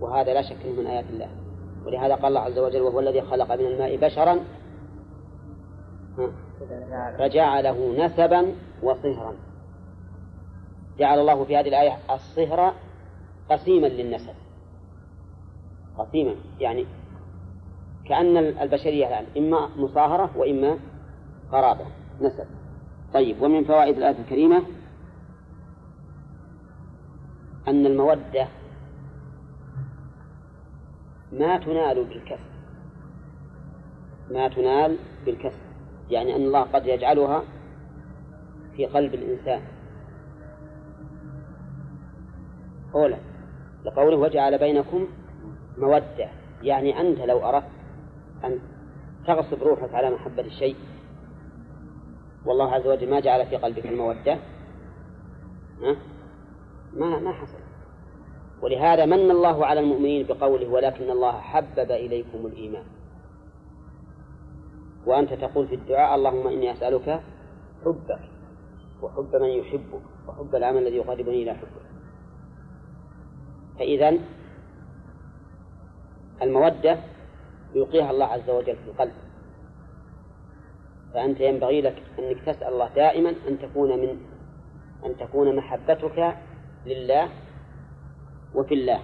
وهذا 0.00 0.34
لا 0.34 0.42
شك 0.42 0.66
من 0.78 0.86
آيات 0.86 1.04
الله. 1.10 1.28
ولهذا 1.86 2.14
قال 2.14 2.26
الله 2.26 2.40
عز 2.40 2.58
وجل 2.58 2.80
وهو 2.80 3.00
الذي 3.00 3.22
خلق 3.22 3.52
من 3.52 3.66
الماء 3.66 3.96
بشرا 3.96 4.38
فجعله 7.18 8.06
نسبا 8.06 8.54
وصهرا. 8.82 9.34
جعل 10.98 11.18
الله 11.18 11.44
في 11.44 11.56
هذه 11.56 11.68
الآية 11.68 11.98
الصهر 12.10 12.72
قسيما 13.50 13.86
للنسب. 13.86 14.34
قسيما 15.98 16.34
يعني 16.60 16.86
كأن 18.08 18.36
البشرية 18.36 19.08
الآن 19.08 19.26
إما 19.36 19.68
مصاهرة 19.76 20.30
وإما 20.36 20.78
قرابة 21.52 21.84
نسب. 22.20 22.46
طيب 23.14 23.42
ومن 23.42 23.64
فوائد 23.64 23.96
الآية 23.96 24.18
الكريمة 24.18 24.62
أن 27.68 27.86
المودة 27.86 28.48
ما 31.32 31.58
تنال 31.58 32.04
بالكسب 32.04 32.54
ما 34.30 34.48
تنال 34.48 34.96
بالكسب 35.26 35.58
يعني 36.10 36.36
أن 36.36 36.40
الله 36.40 36.60
قد 36.60 36.86
يجعلها 36.86 37.42
في 38.76 38.86
قلب 38.86 39.14
الإنسان. 39.14 39.62
أولا 42.94 43.16
لقوله 43.84 44.16
وجعل 44.16 44.58
بينكم 44.58 45.06
مودة 45.78 46.28
يعني 46.62 47.00
أنت 47.00 47.18
لو 47.18 47.48
أردت 47.48 47.66
أن 48.44 48.58
تغصب 49.26 49.62
روحك 49.62 49.94
على 49.94 50.10
محبة 50.10 50.42
الشيء 50.42 50.76
والله 52.46 52.72
عز 52.72 52.86
وجل 52.86 53.10
ما 53.10 53.20
جعل 53.20 53.46
في 53.46 53.56
قلبك 53.56 53.86
المودة؟ 53.86 54.38
ما 56.92 57.18
ما 57.18 57.32
حصل. 57.32 57.58
ولهذا 58.62 59.06
من 59.06 59.30
الله 59.30 59.66
على 59.66 59.80
المؤمنين 59.80 60.26
بقوله 60.26 60.68
ولكن 60.68 61.10
الله 61.10 61.40
حبب 61.40 61.90
إليكم 61.90 62.46
الإيمان. 62.46 62.84
وأنت 65.06 65.32
تقول 65.32 65.68
في 65.68 65.74
الدعاء 65.74 66.14
اللهم 66.14 66.46
إني 66.46 66.72
أسألك 66.72 67.20
حبك 67.84 68.20
وحب 69.02 69.36
من 69.36 69.48
يحبك 69.48 70.02
وحب 70.28 70.54
العمل 70.54 70.82
الذي 70.82 70.96
يقربني 70.96 71.42
إلى 71.42 71.54
حبك. 71.54 71.84
فإذا 73.78 74.18
المودة 76.42 76.98
يلقيها 77.74 78.10
الله 78.10 78.26
عز 78.26 78.50
وجل 78.50 78.76
في 78.76 78.90
القلب. 78.90 79.12
فأنت 81.14 81.40
ينبغي 81.40 81.80
لك 81.80 82.02
أنك 82.18 82.40
تسأل 82.40 82.72
الله 82.72 82.88
دائما 82.88 83.34
أن 83.48 83.58
تكون 83.58 83.98
من 84.00 84.20
أن 85.04 85.16
تكون 85.16 85.56
محبتك 85.56 86.36
لله 86.86 87.28
وفي 88.54 88.74
الله. 88.74 89.00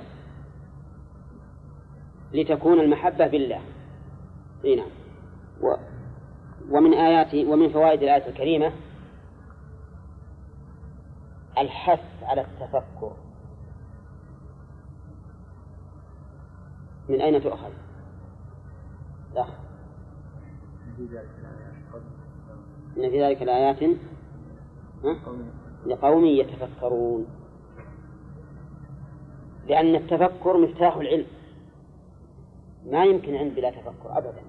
لتكون 2.33 2.81
المحبة 2.81 3.27
بالله. 3.27 3.61
إي 4.65 4.77
نعم. 4.77 4.91
و 5.63 5.77
ومن 6.71 6.95
آيات 6.95 7.35
ومن 7.35 7.73
فوائد 7.73 8.03
الآية 8.03 8.29
الكريمة 8.29 8.73
الحث 11.59 12.23
على 12.23 12.41
التفكر. 12.41 13.13
من 17.09 17.21
أين 17.21 17.43
تؤخذ؟ 17.43 17.73
لا 19.35 19.47
إن 23.01 23.11
في 23.11 23.25
ذلك 23.25 23.43
الآيات 23.43 23.97
لقوم 25.87 26.25
يتفكرون. 26.25 27.27
لأن 29.69 29.95
التفكر 29.95 30.57
مفتاح 30.57 30.97
العلم. 30.97 31.27
ما 32.87 33.05
يمكن 33.05 33.35
علم 33.35 33.49
بلا 33.49 33.71
تفكر 33.71 34.19
أبدا. 34.19 34.43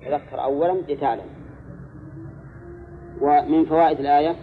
تذكر 0.00 0.44
أولا 0.44 0.80
لتعلم 0.88 1.26
ومن 3.20 3.64
فوائد 3.64 4.00
الآية 4.00 4.36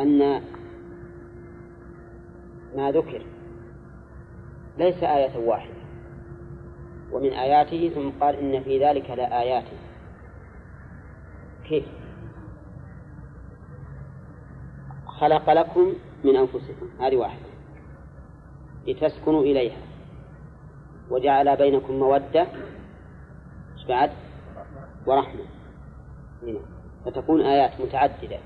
أن 0.00 0.42
ما 2.76 2.90
ذكر 2.90 3.26
ليس 4.78 5.02
آية 5.02 5.48
واحدة. 5.48 5.81
ومن 7.12 7.32
آياته 7.32 7.88
ثم 7.94 8.10
قال 8.20 8.36
إن 8.36 8.62
في 8.62 8.84
ذلك 8.84 9.10
لآيات. 9.10 9.64
كيف؟ 11.68 11.84
خلق 15.06 15.50
لكم 15.50 15.94
من 16.24 16.36
أنفسكم 16.36 16.88
هذه 17.00 17.16
واحدة. 17.16 17.46
لتسكنوا 18.86 19.42
إليها. 19.42 19.82
وجعل 21.10 21.56
بينكم 21.56 21.92
مودة. 21.92 22.46
بعد؟ 23.88 24.10
ورحمة. 25.06 25.44
هنا. 26.42 26.60
فتكون 27.04 27.40
آيات 27.40 27.80
متعددة. 27.80 28.38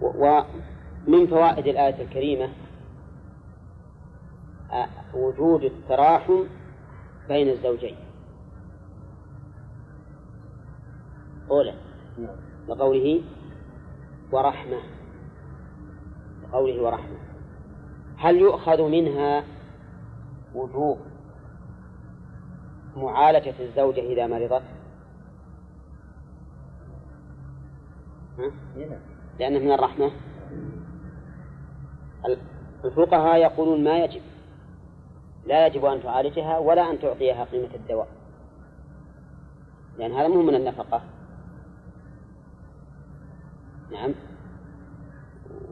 ومن 0.00 1.26
فوائد 1.26 1.66
الآية 1.66 2.02
الكريمة؟ 2.02 2.48
وجود 5.14 5.64
التراحم 5.64 6.44
بين 7.28 7.48
الزوجين. 7.48 7.96
أولا 11.50 11.74
لقوله 12.68 13.22
ورحمة. 14.32 14.80
لقوله 16.42 16.82
ورحمة. 16.82 17.18
هل 18.16 18.36
يؤخذ 18.36 18.88
منها 18.88 19.44
وجوب 20.54 20.98
معالجة 22.96 23.54
الزوجة 23.60 24.00
إذا 24.00 24.26
مرضت؟ 24.26 24.62
لأنه 29.38 29.58
من 29.58 29.72
الرحمة. 29.72 30.10
الفقهاء 32.84 33.36
يقولون 33.36 33.84
ما 33.84 33.98
يجب. 34.04 34.22
لا 35.46 35.66
يجب 35.66 35.84
أن 35.84 36.02
تعالجها 36.02 36.58
ولا 36.58 36.90
أن 36.90 36.98
تعطيها 36.98 37.44
قيمة 37.44 37.74
الدواء. 37.74 38.08
لأن 39.98 40.12
هذا 40.12 40.28
مو 40.28 40.42
من 40.42 40.54
النفقة. 40.54 41.02
نعم. 43.92 44.14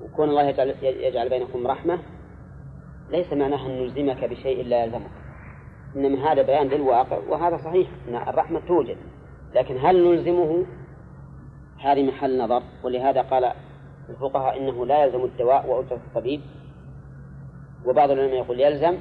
وكون 0.02 0.28
الله 0.28 0.42
يجعل, 0.42 0.74
يجعل 0.82 1.28
بينكم 1.28 1.66
رحمة 1.66 1.98
ليس 3.10 3.32
معناها 3.32 3.66
أن 3.66 3.82
نلزمك 3.82 4.24
بشيء 4.24 4.64
لا 4.66 4.84
يلزمك. 4.84 5.10
إنما 5.96 6.32
هذا 6.32 6.42
بيان 6.42 6.68
للواقع 6.68 7.18
وهذا 7.28 7.56
صحيح 7.56 7.88
أن 8.08 8.14
الرحمة 8.14 8.60
توجد. 8.60 8.96
لكن 9.54 9.76
هل 9.80 10.04
نلزمه؟ 10.04 10.66
هذه 11.78 12.06
محل 12.08 12.38
نظر. 12.38 12.62
ولهذا 12.82 13.22
قال 13.22 13.52
الفقهاء 14.08 14.58
إنه 14.58 14.86
لا 14.86 15.04
يلزم 15.04 15.24
الدواء 15.24 15.66
وأجرة 15.66 15.96
الطبيب. 15.96 16.40
وبعض 17.86 18.10
العلماء 18.10 18.36
يقول 18.36 18.60
يلزم. 18.60 18.98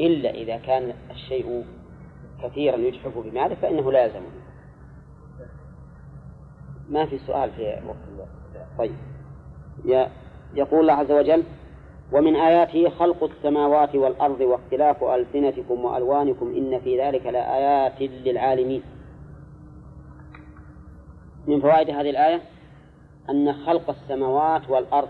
إلا 0.00 0.30
إذا 0.30 0.56
كان 0.56 0.94
الشيء 1.10 1.64
كثيرا 2.42 2.76
يجحف 2.76 3.18
بماله 3.18 3.54
فإنه 3.54 3.92
لا 3.92 4.04
يلزمه 4.04 4.28
ما 6.90 7.06
في 7.06 7.18
سؤال 7.18 7.50
في 7.50 7.80
وقت 8.18 8.28
طيب. 8.78 8.94
يقول 10.54 10.80
الله 10.80 10.92
عز 10.92 11.12
وجل 11.12 11.42
ومن 12.12 12.36
آياته 12.36 12.90
خلق 12.90 13.24
السماوات 13.24 13.94
والأرض 13.94 14.40
واختلاف 14.40 15.04
ألسنتكم 15.04 15.84
وألوانكم 15.84 16.54
إن 16.54 16.80
في 16.80 17.00
ذلك 17.00 17.26
لآيات 17.26 18.00
للعالمين. 18.00 18.82
من 21.46 21.60
فوائد 21.60 21.90
هذه 21.90 22.10
الآية؟ 22.10 22.42
أن 23.30 23.52
خلق 23.52 23.90
السماوات 23.90 24.70
والأرض 24.70 25.08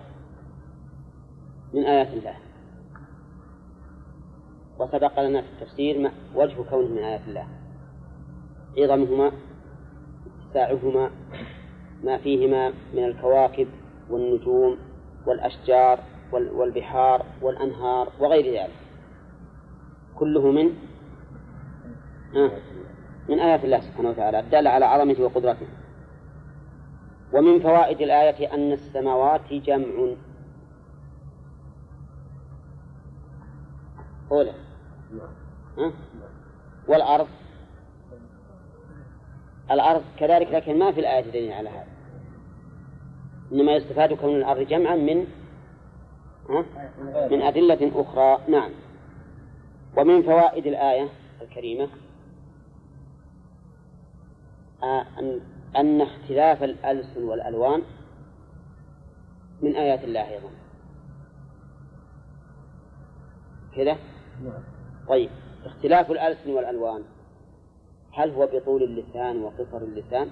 من 1.75 1.85
آيات 1.85 2.09
الله. 2.09 2.35
وسبق 4.79 5.21
لنا 5.21 5.41
في 5.43 5.49
التفسير 5.49 6.11
وجه 6.35 6.63
كونه 6.71 6.89
من 6.89 6.99
آيات 6.99 7.21
الله. 7.29 7.47
عظمهما 8.79 9.33
اتساعهما 10.47 11.11
ما 12.05 12.19
فيهما 12.19 12.73
من 12.95 13.05
الكواكب 13.05 13.69
والنجوم 14.11 14.79
والأشجار 15.27 16.01
والبحار 16.33 17.27
والأنهار 17.43 18.13
وغير 18.21 18.63
ذلك. 18.63 18.77
كله 20.15 20.51
من 20.51 20.73
من 23.29 23.41
آيات 23.41 23.65
الله 23.65 23.81
سبحانه 23.81 24.11
وتعالى 24.11 24.41
الدالة 24.41 24.71
على 24.71 24.85
عظمته 24.85 25.23
وقدرته. 25.25 25.67
ومن 27.33 27.61
فوائد 27.61 28.01
الآية 28.01 28.55
أن 28.55 28.73
السماوات 28.73 29.53
جمع. 29.53 30.15
أولى. 34.33 34.68
والأرض؟ 36.89 37.29
الأرض 39.71 40.03
كذلك 40.19 40.53
لكن 40.53 40.79
ما 40.79 40.93
في 40.93 41.01
الآية 41.01 41.31
دليل 41.31 41.53
على 41.53 41.69
هذا. 41.69 41.87
إنما 43.53 43.73
يستفاد 43.73 44.13
كون 44.13 44.37
الأرض 44.37 44.61
جمعا 44.61 44.97
من 44.97 45.27
من 47.31 47.43
أدلة 47.43 47.93
أخرى. 47.95 48.39
نعم. 48.49 48.71
ومن 49.97 50.23
فوائد 50.23 50.67
الآية 50.67 51.09
الكريمة 51.43 51.89
آه، 54.83 55.07
أن 55.77 56.01
اختلاف 56.01 56.63
الألسن 56.63 57.25
والألوان 57.25 57.83
من 59.63 59.77
آيات 59.77 60.05
الله 60.05 60.29
أيضا. 60.29 60.51
كذا؟ 63.77 63.97
نعم. 64.45 64.78
طيب 65.09 65.31
اختلاف 65.65 66.11
الألسن 66.11 66.51
والألوان. 66.51 67.03
هل 68.13 68.31
هو 68.31 68.47
بطول 68.47 68.83
اللسان 68.83 69.43
وقصر 69.43 69.77
اللسان؟ 69.77 70.31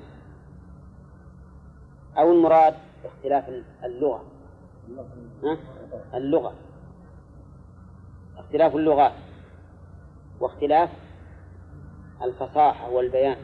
أو 2.19 2.33
المراد 2.33 2.75
اختلاف 3.05 3.45
اللغة؟ 3.85 4.25
ها؟ 5.45 5.59
اللغة. 6.15 6.55
اختلاف 8.37 8.77
اللغات 8.77 9.13
واختلاف 10.41 10.91
الفصاحة 12.23 12.91
والبيان. 12.91 13.37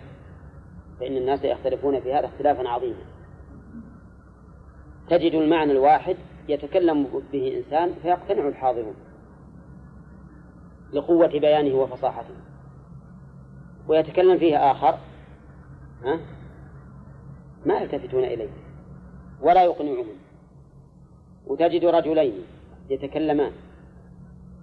فإن 1.00 1.16
الناس 1.16 1.44
يختلفون 1.44 2.00
في 2.00 2.14
هذا 2.14 2.26
اختلافا 2.26 2.68
عظيما. 2.68 3.04
تجد 5.10 5.34
المعنى 5.34 5.72
الواحد 5.72 6.16
يتكلم 6.48 7.22
به 7.32 7.56
إنسان 7.56 7.94
فيقتنع 8.02 8.48
الحاضرون. 8.48 8.94
لقوة 10.92 11.26
بيانه 11.26 11.74
وفصاحته. 11.74 12.34
ويتكلم 13.88 14.38
فيه 14.38 14.70
آخر 14.70 14.98
ها؟ 16.04 16.20
ما 17.66 17.74
يلتفتون 17.74 18.24
إليه 18.24 18.50
ولا 19.40 19.64
يقنعهم. 19.64 20.16
وتجد 21.46 21.84
رجلين 21.84 22.44
يتكلمان. 22.90 23.52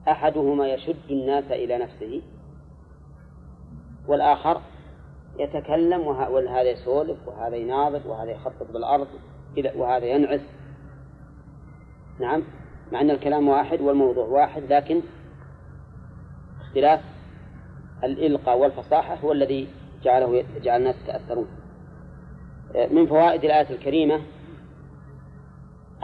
أحدهما 0.08 0.68
يشد 0.68 1.12
الناس 1.12 1.52
إلى 1.52 1.78
نفسه 1.78 2.22
والآخر 4.08 4.62
يتكلم 5.40 6.02
وهذا 6.08 6.62
يسولف 6.62 7.28
وهذا 7.28 7.56
يناظر 7.56 8.08
وهذا 8.08 8.32
يخطط 8.32 8.72
بالأرض 8.74 9.08
وهذا 9.76 10.06
ينعس. 10.06 10.42
نعم 12.20 12.44
مع 12.92 13.02
أن 13.02 13.12
الكلام 13.12 13.48
واحد 13.48 13.82
والموضوع 13.82 14.26
واحد 14.26 14.64
لكن 14.74 15.02
اختلاف 16.70 17.02
الإلقاء 18.04 18.58
والفصاحة 18.58 19.16
هو 19.16 19.32
الذي 19.32 19.68
جعله 20.04 20.46
جعل 20.64 20.80
الناس 20.80 20.96
يتأثرون. 21.04 21.48
من 22.92 23.08
فوائد 23.08 23.44
الآية 23.44 23.70
الكريمة 23.70 24.22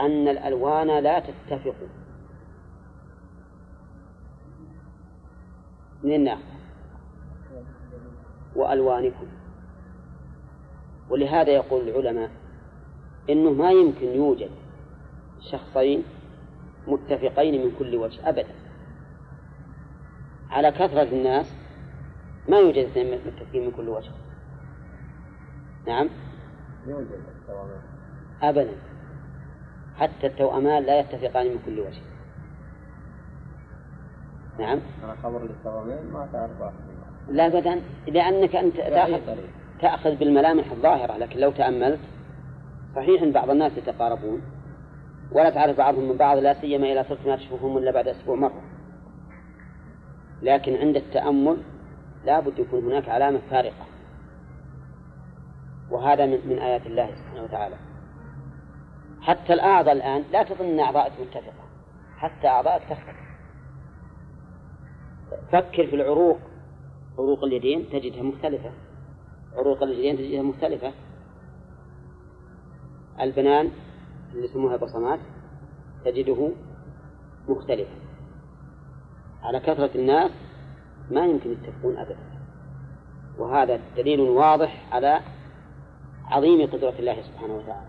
أن 0.00 0.28
الألوان 0.28 0.98
لا 0.98 1.18
تتفق. 1.20 1.74
من 6.02 6.14
الناس 6.14 6.38
وألوانكم. 8.56 9.26
ولهذا 11.10 11.50
يقول 11.50 11.88
العلماء 11.88 12.30
إنه 13.30 13.50
ما 13.50 13.70
يمكن 13.70 14.06
يوجد 14.06 14.50
شخصين 15.50 16.04
متفقين 16.86 17.64
من 17.64 17.72
كل 17.78 17.96
وجه 17.96 18.28
أبدا. 18.28 18.54
على 20.50 20.70
كثرة 20.70 21.08
الناس 21.12 21.54
ما 22.48 22.58
يوجد 22.58 22.84
اثنين 22.84 23.18
متفقين 23.26 23.64
من 23.64 23.70
كل 23.70 23.88
وجه. 23.88 24.10
نعم؟ 25.86 26.08
يوجد 26.86 27.20
أبدا. 28.42 28.76
حتى 29.96 30.26
التوأمان 30.26 30.82
لا 30.82 31.00
يتفقان 31.00 31.46
من 31.46 31.58
كل 31.66 31.80
وجه. 31.80 32.02
نعم؟ 34.58 34.80
أنا 35.04 35.16
خبر 35.22 35.42
للتوأمان 35.42 36.04
ما 36.12 36.28
تعرف 36.32 36.72
لا 37.28 37.46
أبدا 37.46 37.80
لأنك 38.06 38.56
أنت 38.56 38.76
تأخذ 38.76 39.20
تأخذ 39.80 40.16
بالملامح 40.16 40.70
الظاهرة 40.70 41.16
لكن 41.16 41.40
لو 41.40 41.50
تأملت 41.50 42.00
صحيح 42.96 43.22
أن 43.22 43.32
بعض 43.32 43.50
الناس 43.50 43.76
يتقاربون 43.76 44.42
ولا 45.32 45.50
تعرف 45.50 45.78
بعضهم 45.78 46.08
من 46.08 46.16
بعض 46.16 46.38
لا 46.38 46.54
سيما 46.54 46.92
إذا 46.92 47.02
صرت 47.02 47.26
ما 47.26 47.36
تشوفهم 47.36 47.78
إلا 47.78 47.90
بعد 47.90 48.08
أسبوع 48.08 48.36
مرة. 48.36 48.62
لكن 50.42 50.76
عند 50.76 50.96
التأمل 50.96 51.62
لا 52.24 52.40
بد 52.40 52.58
يكون 52.58 52.84
هناك 52.84 53.08
علامة 53.08 53.40
فارقة. 53.50 53.86
وهذا 55.90 56.26
من, 56.26 56.48
من 56.48 56.58
آيات 56.58 56.86
الله 56.86 57.10
سبحانه 57.16 57.42
وتعالى. 57.42 57.76
حتى 59.20 59.52
الأعضاء 59.52 59.92
الآن 59.92 60.24
لا 60.32 60.42
تظن 60.42 60.64
أن 60.64 60.80
أعضائك 60.80 61.12
متفقة. 61.20 61.64
حتى 62.16 62.48
أعضائك 62.48 62.82
تختلف. 62.82 63.16
فكر 65.52 65.86
في 65.86 65.96
العروق. 65.96 66.38
عروق 67.18 67.44
اليدين 67.44 67.88
تجدها 67.90 68.22
مختلفة. 68.22 68.70
عروق 69.56 69.82
اليدين 69.82 70.16
تجدها 70.16 70.42
مختلفة. 70.42 70.92
البنان 73.20 73.70
اللي 74.32 74.44
يسموها 74.44 74.76
بصمات 74.76 75.20
تجده 76.04 76.50
مختلفة. 77.48 78.05
على 79.42 79.60
كثرة 79.60 79.90
الناس 79.94 80.30
ما 81.10 81.26
يمكن 81.26 81.52
يتفقون 81.52 81.96
أبدا. 81.96 82.16
وهذا 83.38 83.80
دليل 83.96 84.20
واضح 84.20 84.94
على 84.94 85.20
عظيم 86.24 86.70
قدرة 86.70 86.94
الله 86.98 87.22
سبحانه 87.22 87.54
وتعالى 87.54 87.86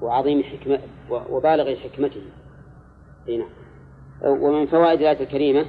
وعظيم 0.00 0.42
حكمة 0.42 0.80
وبالغ 1.10 1.74
حكمته. 1.74 2.22
هنا 3.28 3.44
نعم. 4.22 4.42
ومن 4.42 4.66
فوائد 4.66 5.00
الآية 5.00 5.20
الكريمة 5.20 5.66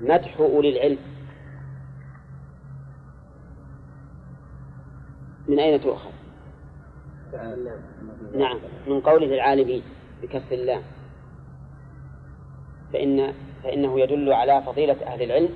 مدح 0.00 0.40
أولي 0.40 0.68
العلم. 0.68 0.98
من 5.48 5.58
أين 5.58 5.80
تؤخذ؟ 5.80 6.10
نعم. 8.34 8.58
من 8.86 9.00
قوله 9.00 9.34
العالمين 9.34 9.82
بكف 10.22 10.52
الله. 10.52 10.82
فإن 12.92 13.34
فإنه 13.64 14.00
يدل 14.00 14.32
على 14.32 14.62
فضيلة 14.62 14.96
أهل 15.06 15.22
العلم 15.22 15.48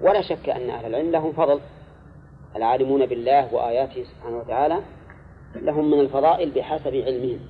ولا 0.00 0.22
شك 0.22 0.48
أن 0.48 0.70
أهل 0.70 0.86
العلم 0.86 1.10
لهم 1.10 1.32
فضل. 1.32 1.60
العالمون 2.56 3.06
بالله 3.06 3.54
وآياته 3.54 4.04
سبحانه 4.04 4.38
وتعالى 4.38 4.80
لهم 5.54 5.90
من 5.90 6.00
الفضائل 6.00 6.50
بحسب 6.50 6.94
علمهم. 6.94 7.40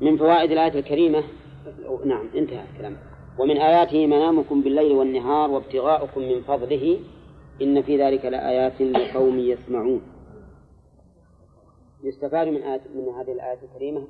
من 0.00 0.16
فوائد 0.16 0.50
الآية 0.50 0.78
الكريمة 0.78 1.22
نعم 2.04 2.28
انتهى 2.34 2.64
الكلام. 2.72 2.96
ومن 3.38 3.56
آياته 3.56 4.06
منامكم 4.06 4.62
بالليل 4.62 4.92
والنهار 4.92 5.50
وابتغاؤكم 5.50 6.20
من 6.20 6.42
فضله 6.42 6.98
إن 7.62 7.82
في 7.82 8.02
ذلك 8.02 8.24
لآيات 8.24 8.80
لقوم 8.82 9.38
يسمعون. 9.38 10.02
يستفاد 12.04 12.48
من 12.48 12.62
آية 12.62 12.80
من 12.94 13.08
هذه 13.08 13.32
الآية 13.32 13.58
الكريمة؟ 13.62 14.06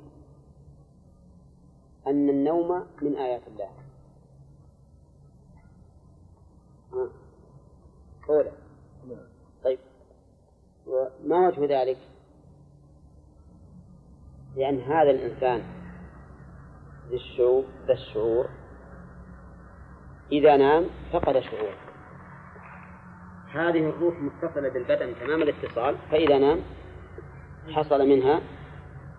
أن 2.07 2.29
النوم 2.29 2.85
من 3.01 3.15
آيات 3.15 3.41
الله. 3.47 3.69
أولى 8.29 8.51
طيب. 9.63 9.79
وجه 11.25 11.81
ذلك؟ 11.81 11.97
لأن 14.55 14.79
هذا 14.79 15.11
الإنسان 15.11 15.63
ذي 17.09 17.15
الشعور 17.15 17.63
ذا 17.87 17.93
الشعور 17.93 18.49
إذا 20.31 20.57
نام 20.57 20.85
فقد 21.13 21.39
شعوره 21.39 21.77
هذه 23.51 23.89
الروح 23.89 24.15
متصلة 24.19 24.69
بالبدن 24.69 25.15
تمام 25.19 25.41
الاتصال 25.41 25.95
فإذا 26.11 26.37
نام 26.37 26.59
حصل 27.69 28.07
منها 28.07 28.41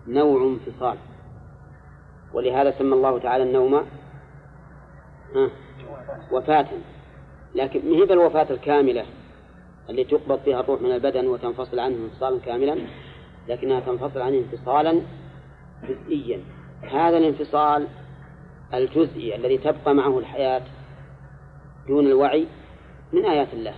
نوع 0.07 0.43
انفصال. 0.43 0.97
ولهذا 2.37 2.71
سمى 2.71 2.93
الله 2.93 3.19
تعالى 3.19 3.43
النوم 3.43 3.85
وفاة. 6.31 6.67
لكن 7.55 7.89
ما 7.89 7.97
هي 7.97 8.05
بالوفاة 8.05 8.47
الكاملة 8.49 9.05
اللي 9.89 10.03
تقبض 10.03 10.39
فيها 10.39 10.59
الروح 10.59 10.81
من 10.81 10.91
البدن 10.91 11.27
وتنفصل 11.27 11.79
عنه 11.79 11.95
انفصالا 11.95 12.39
كاملا؟ 12.39 12.77
لكنها 13.47 13.79
تنفصل 13.79 14.21
عنه 14.21 14.37
انفصالا 14.37 15.01
جزئيا. 15.83 16.41
هذا 16.81 17.17
الانفصال 17.17 17.87
الجزئي 18.73 19.35
الذي 19.35 19.57
تبقى 19.57 19.93
معه 19.95 20.19
الحياة 20.19 20.61
دون 21.87 22.07
الوعي 22.07 22.47
من 23.13 23.25
آيات 23.25 23.53
الله. 23.53 23.73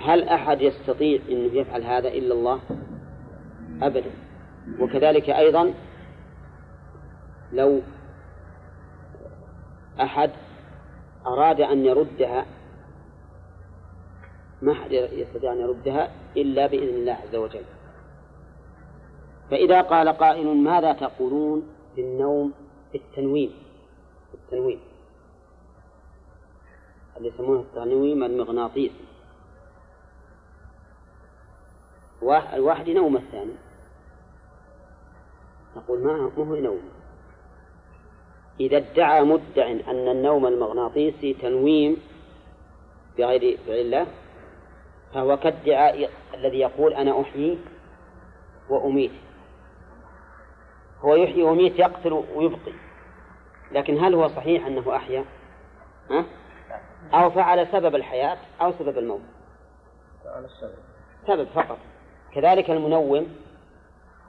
هل 0.00 0.28
أحد 0.28 0.60
يستطيع 0.60 1.20
أن 1.30 1.50
يفعل 1.52 1.82
هذا 1.82 2.08
إلا 2.08 2.34
الله؟ 2.34 2.60
أبدا. 3.82 4.10
وكذلك 4.80 5.30
أيضا 5.30 5.74
لو 7.52 7.80
أحد 10.00 10.30
أراد 11.26 11.60
أن 11.60 11.84
يردها 11.84 12.46
ما 14.62 14.72
أحد 14.72 14.92
يستطيع 14.92 15.52
أن 15.52 15.60
يردها 15.60 16.10
إلا 16.36 16.66
بإذن 16.66 16.94
الله 16.94 17.12
عز 17.12 17.34
وجل. 17.34 17.64
فإذا 19.50 19.80
قال 19.80 20.08
قائل 20.08 20.56
ماذا 20.56 20.92
تقولون 20.92 21.68
في 21.94 22.00
النوم 22.00 22.52
التنويم 22.94 23.52
اللي 27.16 27.28
يسمونه 27.28 27.60
التنويم 27.60 28.24
المغناطيسي 28.24 29.04
الواحد 32.52 32.88
ينوم 32.88 33.16
الثاني. 33.16 33.54
نقول 35.76 36.00
ما 36.00 36.32
هو 36.38 36.54
ينوم؟ 36.54 36.80
إذا 38.60 38.76
ادعى 38.76 39.24
مدع 39.24 39.66
أن 39.66 40.08
النوم 40.08 40.46
المغناطيسي 40.46 41.34
تنويم 41.34 41.96
بغير 43.18 43.58
الله 43.68 44.06
فهو 45.14 45.36
كادعاء 45.36 46.10
الذي 46.34 46.58
يقول 46.58 46.94
أنا 46.94 47.20
أحيي 47.20 47.58
وأميت. 48.68 49.10
هو 51.00 51.14
يحيي 51.14 51.42
ويميت 51.42 51.78
يقتل 51.78 52.24
ويبقي. 52.34 52.72
لكن 53.72 54.04
هل 54.04 54.14
هو 54.14 54.28
صحيح 54.28 54.66
أنه 54.66 54.96
أحيا؟ 54.96 55.24
ها؟ 56.10 56.24
أو 57.14 57.30
فعل 57.30 57.66
سبب 57.72 57.94
الحياة 57.94 58.38
أو 58.60 58.72
سبب 58.72 58.98
الموت؟ 58.98 59.20
فعل 60.24 60.44
السبب. 60.44 60.78
سبب 61.26 61.46
فقط. 61.54 61.78
كذلك 62.34 62.70
المنوم 62.70 63.26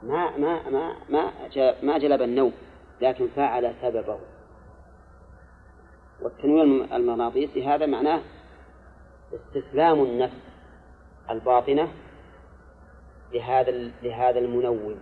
ما 0.02 0.36
ما 0.36 0.70
ما 0.70 0.96
ما 1.08 1.32
ما 1.82 1.98
جلب 1.98 2.22
النوم. 2.22 2.52
لكن 3.02 3.28
فعل 3.36 3.74
سببه. 3.82 4.18
والتنوير 6.20 6.96
المغناطيسي 6.96 7.66
هذا 7.66 7.86
معناه 7.86 8.20
استسلام 9.34 10.02
النفس 10.02 10.42
الباطنة 11.30 11.88
لهذا 13.32 13.70
لهذا 14.02 14.38
المنوم. 14.38 14.98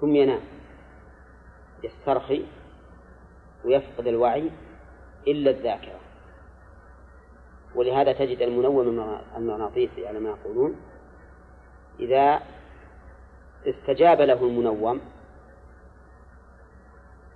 ثم 0.00 0.16
ينام 0.16 0.40
يسترخي 1.84 2.44
ويفقد 3.64 4.06
الوعي 4.06 4.50
إلا 5.28 5.50
الذاكرة. 5.50 6.00
ولهذا 7.74 8.12
تجد 8.12 8.42
المنوم 8.42 8.80
المغناطيسي 9.36 10.06
على 10.06 10.20
ما 10.20 10.28
يقولون 10.28 10.76
إذا 12.00 12.42
استجاب 13.66 14.20
له 14.20 14.44
المنوم 14.44 15.00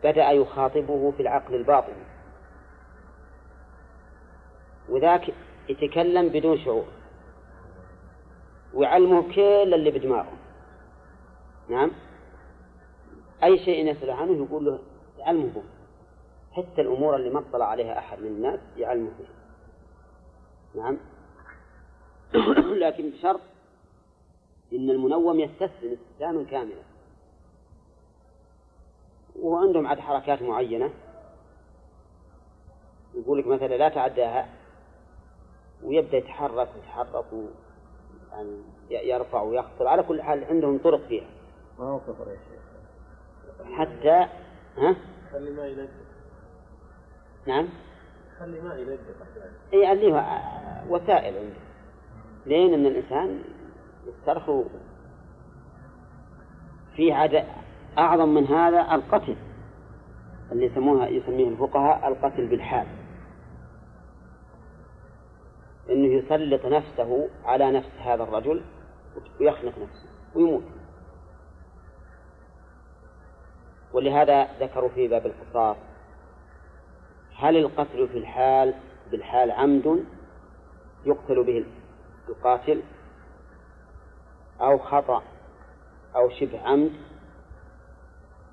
بدأ 0.07 0.31
يخاطبه 0.31 1.11
في 1.11 1.23
العقل 1.23 1.55
الباطن. 1.55 1.93
وذاك 4.89 5.35
يتكلم 5.69 6.29
بدون 6.29 6.59
شعور. 6.59 6.87
ويعلمه 8.75 9.35
كل 9.35 9.75
اللي 9.75 9.91
بدماغه. 9.91 10.33
نعم؟ 11.69 11.91
أي 13.45 13.59
شيء 13.59 13.87
يسأل 13.87 14.11
عنه 14.11 14.45
يقول 14.45 14.65
له 14.65 14.79
يعلمه. 15.19 15.51
به 15.55 15.63
حتى 16.53 16.81
الأمور 16.81 17.17
اللي 17.17 17.31
ما 17.31 17.39
اطلع 17.39 17.67
عليها 17.67 17.99
أحد 17.99 18.21
من 18.21 18.27
الناس 18.27 18.61
يعلمه 18.77 19.11
به 19.19 19.27
نعم؟ 20.81 20.99
لكن 22.85 23.11
بشرط 23.11 23.41
إن 24.73 24.91
المنوم 24.91 25.41
يستسلم 25.41 25.93
استسلاما 25.93 26.45
كاملا. 26.45 26.96
وعندهم 29.43 29.87
عاد 29.87 30.01
حركات 30.01 30.43
معينة. 30.43 30.91
يقول 33.15 33.39
لك 33.39 33.47
مثلا 33.47 33.77
لا 33.77 33.89
تعداها 33.89 34.49
ويبدأ 35.85 36.17
يتحرك 36.17 36.69
ويتحرك 36.77 37.25
يعني 38.33 38.63
يرفع 38.91 39.43
ويخطر 39.43 39.87
على 39.87 40.03
كل 40.03 40.23
حال 40.23 40.45
عندهم 40.45 40.79
طرق 40.79 41.01
فيها. 41.09 41.27
ما 41.79 41.85
هو 41.85 42.01
كفر 42.01 42.29
يا 42.31 42.37
شيخ. 42.37 42.67
حتى 43.73 44.29
ها؟ 44.77 44.97
خلي 45.33 45.51
ما 45.51 45.67
يلقى. 45.67 45.89
نعم؟ 47.47 47.69
خلي 48.39 48.61
ما 48.61 48.75
يلقى. 48.75 48.99
إي 49.73 49.93
اللي 49.93 50.07
وسائل 50.89 51.39
عنده. 51.39 51.67
لين 52.47 52.75
إن 52.75 52.87
الإنسان 52.87 53.43
يسترخوا 54.07 54.65
في 56.97 57.13
عاد 57.13 57.45
أعظم 57.99 58.29
من 58.29 58.47
هذا 58.47 58.95
القتل 58.95 59.37
اللي 60.53 60.67
يسموها 60.67 61.09
يسميه 61.09 61.49
الفقهاء 61.49 62.09
القتل 62.09 62.47
بالحال. 62.47 62.87
إنه 65.91 66.07
يسلط 66.07 66.67
نفسه 66.67 67.29
على 67.45 67.71
نفس 67.71 67.91
هذا 67.99 68.23
الرجل 68.23 68.63
ويخنق 69.41 69.79
نفسه 69.79 70.09
ويموت. 70.35 70.63
ولهذا 73.93 74.49
ذكروا 74.61 74.89
في 74.89 75.09
باب 75.09 75.27
القصاص 75.27 75.77
هل 77.37 77.57
القتل 77.57 78.09
في 78.09 78.19
الحال 78.19 78.75
بالحال 79.11 79.51
عمد 79.51 80.05
يقتل 81.07 81.45
به 81.45 81.65
القاتل؟ 82.29 82.83
أو 84.61 84.79
خطأ؟ 84.79 85.23
أو 86.17 86.31
شبه 86.31 86.61
عمد؟ 86.61 86.93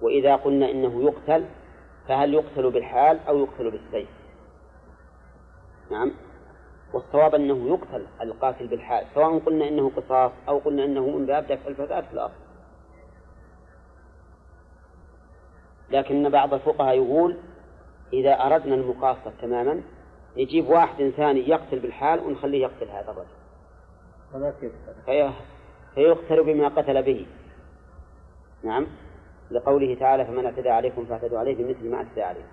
وإذا 0.04 0.36
قلنا 0.36 0.72
إنه 0.72 1.04
يقتل 1.04 1.46
فهل 2.08 2.34
يقتل 2.34 2.72
بالحال 2.72 3.20
أو 3.28 3.38
يقتل 3.40 3.72
بالسيف؟ 3.72 4.10
نعم. 5.92 6.12
والصواب 6.94 7.36
أنه 7.36 7.68
يقتل 7.68 8.08
القاتل 8.22 8.68
بالحال 8.68 9.06
سواء 9.14 9.40
قلنا 9.40 9.68
إنه 9.68 9.92
قصاص 9.96 10.32
أو 10.48 10.58
قلنا 10.58 10.86
إنه 10.86 11.10
من 11.10 11.26
باب 11.26 11.48
دفع 11.48 11.68
الفساد 11.68 12.04
في 12.04 12.14
الأرض. 12.14 12.32
لكن 15.90 16.30
بعض 16.30 16.54
الفقهاء 16.54 16.96
يقول 16.96 17.38
إذا 18.14 18.34
أردنا 18.34 18.76
المقاصة 18.76 19.34
تماما 19.42 19.82
نجيب 20.38 20.70
واحد 20.70 21.10
ثاني 21.10 21.50
يقتل 21.50 21.80
بالحال 21.80 22.20
ونخليه 22.20 22.62
يقتل 22.62 22.90
هذا 22.90 23.12
الرجل. 23.12 23.28
فيقتل 25.96 26.44
بما 26.44 26.68
قتل 26.68 27.04
به. 27.04 27.26
نعم. 28.64 28.88
لقوله 29.52 29.96
تعالى 29.96 30.26
فمن 30.26 30.46
اعتدى 30.46 30.70
عليكم 30.70 31.06
فاعتدوا 31.06 31.40
عليه 31.40 31.56
بمثل 31.56 31.90
ما 31.90 31.98
اعتدى 31.98 32.22
عليكم. 32.22 32.48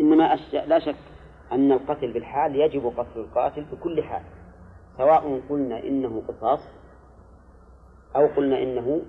إنما 0.00 0.38
لا 0.52 0.78
شك 0.78 0.96
أن 1.52 1.72
القتل 1.72 2.12
بالحال 2.12 2.56
يجب 2.56 2.86
قتل 2.96 3.20
القاتل 3.20 3.64
بكل 3.64 4.02
حال 4.02 4.22
سواء 4.96 5.40
قلنا 5.50 5.78
إنه 5.82 6.22
قصاص 6.28 6.60
أو 8.16 8.26
قلنا 8.26 8.62
إنه 8.62 9.02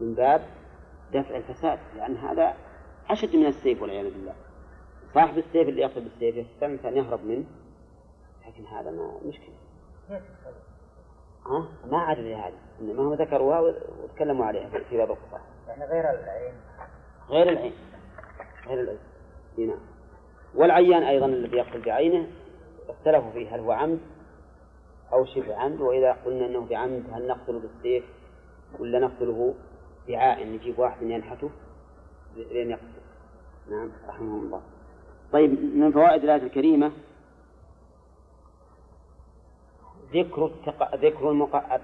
من 0.00 0.14
باب 0.14 0.42
دفع 1.14 1.36
الفساد 1.36 1.78
لأن 1.96 2.16
هذا 2.16 2.54
أشد 3.10 3.36
من 3.36 3.46
السيف 3.46 3.82
والعياذ 3.82 4.10
بالله. 4.10 4.34
صاحب 5.14 5.38
السيف 5.38 5.68
اللي 5.68 5.82
يقتل 5.82 6.00
بالسيف 6.00 6.36
يستنى 6.36 6.88
أن 6.88 6.96
يهرب 6.96 7.24
منه 7.24 7.44
لكن 8.46 8.66
هذا 8.66 8.90
ما 8.90 9.18
مشكلة. 9.26 9.54
ها؟ 11.46 11.68
ما 11.90 11.98
عاد 11.98 12.18
هذا 12.18 12.52
إنما 12.80 13.02
هم 13.02 13.14
ذكروها 13.14 13.60
وتكلموا 14.02 14.46
عليها 14.46 14.68
في 14.68 14.96
باب 14.96 15.10
القصاص. 15.10 15.40
يعني 15.68 15.84
غير 15.84 16.10
العين. 16.10 16.54
غير 17.30 17.48
العين. 17.48 17.72
غير 18.66 18.80
العين. 18.80 18.98
نعم. 19.58 19.78
والعيان 20.54 21.02
أيضا 21.02 21.26
الذي 21.26 21.56
يقتل 21.56 21.80
بعينه 21.80 22.26
اختلفوا 22.88 23.30
فيه 23.30 23.54
هل 23.54 23.60
هو 23.60 23.72
عمد 23.72 24.00
أو 25.12 25.24
شبه 25.24 25.56
عمد 25.56 25.80
وإذا 25.80 26.12
قلنا 26.24 26.46
أنه 26.46 26.66
بعمد 26.66 27.04
هل 27.12 27.26
نقتله 27.26 27.58
بالسيف 27.58 28.04
ولا 28.78 28.98
نقتله 28.98 29.54
بعاء 30.08 30.46
نجيب 30.46 30.78
واحد 30.78 31.02
ينحته 31.02 31.50
لين 32.36 32.70
يقتل 32.70 33.02
نعم. 33.70 33.90
رحمه 34.08 34.36
الله. 34.36 34.60
طيب 35.32 35.50
من 35.76 35.92
فوائد 35.92 36.24
الآية 36.24 36.42
الكريمة؟ 36.42 36.92
ذكر 40.14 40.46
التق... 40.46 40.94
ذكر 40.94 41.30
المق... 41.30 41.80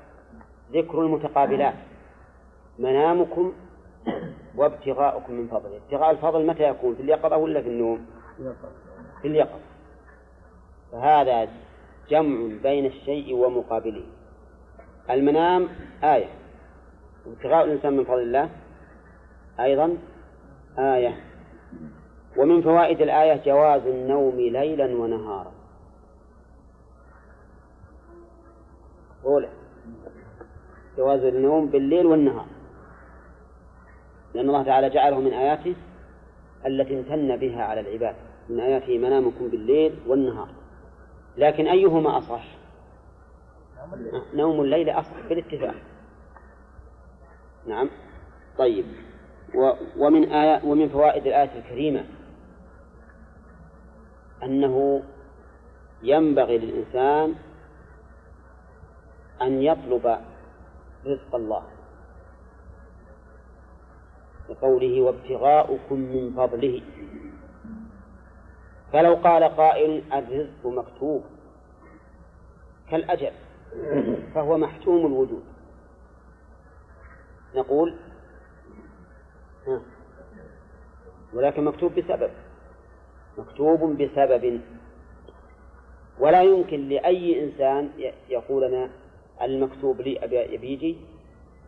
ذكر 0.73 1.03
المتقابلات. 1.03 1.75
منامكم 2.79 3.53
وابتغاؤكم 4.57 5.33
من 5.33 5.49
فضله. 5.49 5.77
ابتغاء 5.77 6.11
الفضل 6.11 6.47
متى 6.47 6.63
يكون؟ 6.63 6.95
في 6.95 7.03
اليقظة 7.03 7.37
ولا 7.37 7.63
في 7.63 7.69
النوم؟ 7.69 8.07
في 9.23 9.29
اليقظة. 9.29 9.61
فهذا 10.93 11.49
جمع 12.09 12.63
بين 12.63 12.87
الشيء 12.87 13.35
ومقابله. 13.35 14.05
المنام 15.11 15.69
آية. 16.05 16.29
وابتغاء 17.27 17.65
الإنسان 17.65 17.97
من 17.97 18.05
فضل 18.05 18.23
الله 18.23 18.51
أيضا 19.61 19.97
آية. 20.79 21.21
ومن 22.37 22.63
فوائد 22.63 23.01
الآية 23.01 23.45
جواز 23.45 23.87
النوم 23.87 24.37
ليلا 24.37 24.85
ونهارا. 24.85 25.53
أولى. 29.25 29.49
جواز 30.97 31.25
النوم 31.25 31.67
بالليل 31.67 32.07
والنهار. 32.07 32.47
لأن 34.39 34.49
الله 34.49 34.63
تعالى 34.63 34.91
جعله 34.91 35.21
من 35.21 35.33
آياته 35.33 35.75
التي 36.67 36.99
امتن 36.99 37.37
بها 37.37 37.63
على 37.63 37.81
العباد. 37.81 38.15
من 38.49 38.61
آياته 38.61 38.99
منامكم 38.99 39.49
بالليل 39.49 39.95
والنهار. 40.07 40.49
لكن 41.37 41.67
أيهما 41.67 42.19
أصح؟ 42.19 42.45
نوم 44.35 44.61
الليل 44.61 44.91
أصح 44.91 45.29
بالاتفاق 45.29 45.75
نعم. 47.67 47.91
طيب. 48.59 48.85
و 49.55 49.73
ومن 49.97 50.33
آية 50.33 50.65
ومن 50.65 50.89
فوائد 50.89 51.27
الآية 51.27 51.59
الكريمة 51.59 52.05
أنه 54.43 55.03
ينبغي 56.03 56.59
للإنسان 56.59 57.35
أن 59.43 59.63
يطلب 59.63 60.19
رزق 61.07 61.35
الله. 61.35 61.78
لقوله 64.49 65.01
وابتغاؤكم 65.01 65.99
من 65.99 66.33
فضله. 66.37 66.83
فلو 68.93 69.15
قال 69.15 69.45
قائل 69.45 70.13
الرزق 70.13 70.67
مكتوب 70.67 71.25
كالأجل 72.91 73.33
فهو 74.35 74.59
محتوم 74.59 75.07
الوجود. 75.07 75.45
نقول 77.55 77.95
ولكن 81.35 81.65
مكتوب 81.65 81.95
بسبب 81.95 82.31
مكتوب 83.39 84.03
بسبب. 84.03 84.61
ولا 86.19 86.43
يمكن 86.43 86.89
لأي 86.89 87.45
إنسان 87.45 87.91
يقول 88.29 88.65
أنا 88.65 88.91
المكتوب 89.43 90.01
لي 90.01 90.25
أبي 90.25 90.73
يجي 90.73 90.97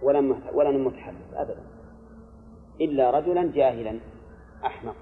ولم 0.02 0.42
ولم 0.52 0.86
متحدث 0.86 1.34
أبدا. 1.34 1.62
إلا 2.80 3.10
رجلا 3.10 3.52
جاهلا 3.52 4.00
أحمق. 4.64 4.94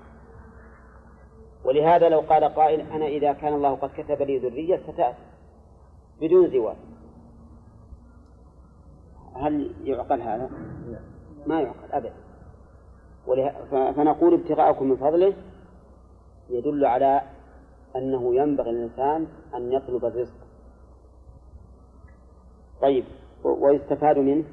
ولهذا 1.65 2.09
لو 2.09 2.21
قال 2.21 2.45
قائل 2.45 2.81
أنا 2.81 3.07
إذا 3.07 3.33
كان 3.33 3.55
الله 3.55 3.75
قد 3.75 3.91
كتب 3.97 4.23
لي 4.23 4.39
ذرية 4.39 4.77
ستأتي 4.77 5.25
بدون 6.21 6.51
زواج 6.51 6.77
هل 9.35 9.75
يعقل 9.85 10.21
هذا؟ 10.23 10.51
ما 11.47 11.61
يعقل 11.61 11.93
أبدا. 11.93 12.15
فنقول 13.71 14.35
ابتغاءكم 14.35 14.89
من 14.89 14.97
فضله 14.97 15.35
يدل 16.51 16.85
على 16.85 17.23
أنه 17.97 18.35
ينبغي 18.35 18.73
للإنسان 18.73 19.27
أن 19.55 19.73
يطلب 19.73 20.05
الرزق. 20.05 20.35
طيب 22.81 23.05
ويستفاد 23.45 24.19
منه. 24.19 24.45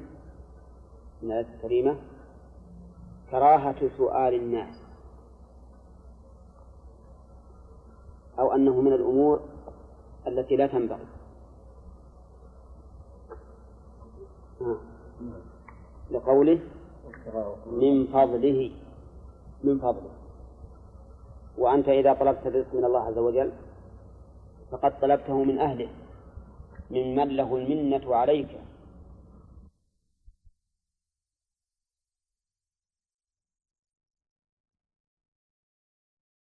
من 1.22 1.32
الآية 1.32 1.46
الكريمة. 1.54 1.96
كراهة 3.30 3.88
سؤال 3.98 4.34
الناس. 4.34 4.82
أو 8.38 8.52
أنه 8.54 8.80
من 8.80 8.92
الأمور 8.92 9.40
التي 10.26 10.56
لا 10.56 10.66
تنبغي. 10.66 11.06
لقوله 16.10 16.60
من 17.66 18.06
فضله 18.06 18.70
من 19.64 19.78
فضله. 19.78 20.10
وأنت 21.58 21.88
إذا 21.88 22.12
طلبت 22.12 22.46
الرزق 22.46 22.74
من 22.74 22.84
الله 22.84 23.00
عز 23.00 23.18
وجل 23.18 23.52
فقد 24.70 25.00
طلبته 25.00 25.44
من 25.44 25.58
أهله. 25.58 25.88
ممن 26.90 27.28
له 27.28 27.56
المنة 27.56 28.14
عليك. 28.14 28.60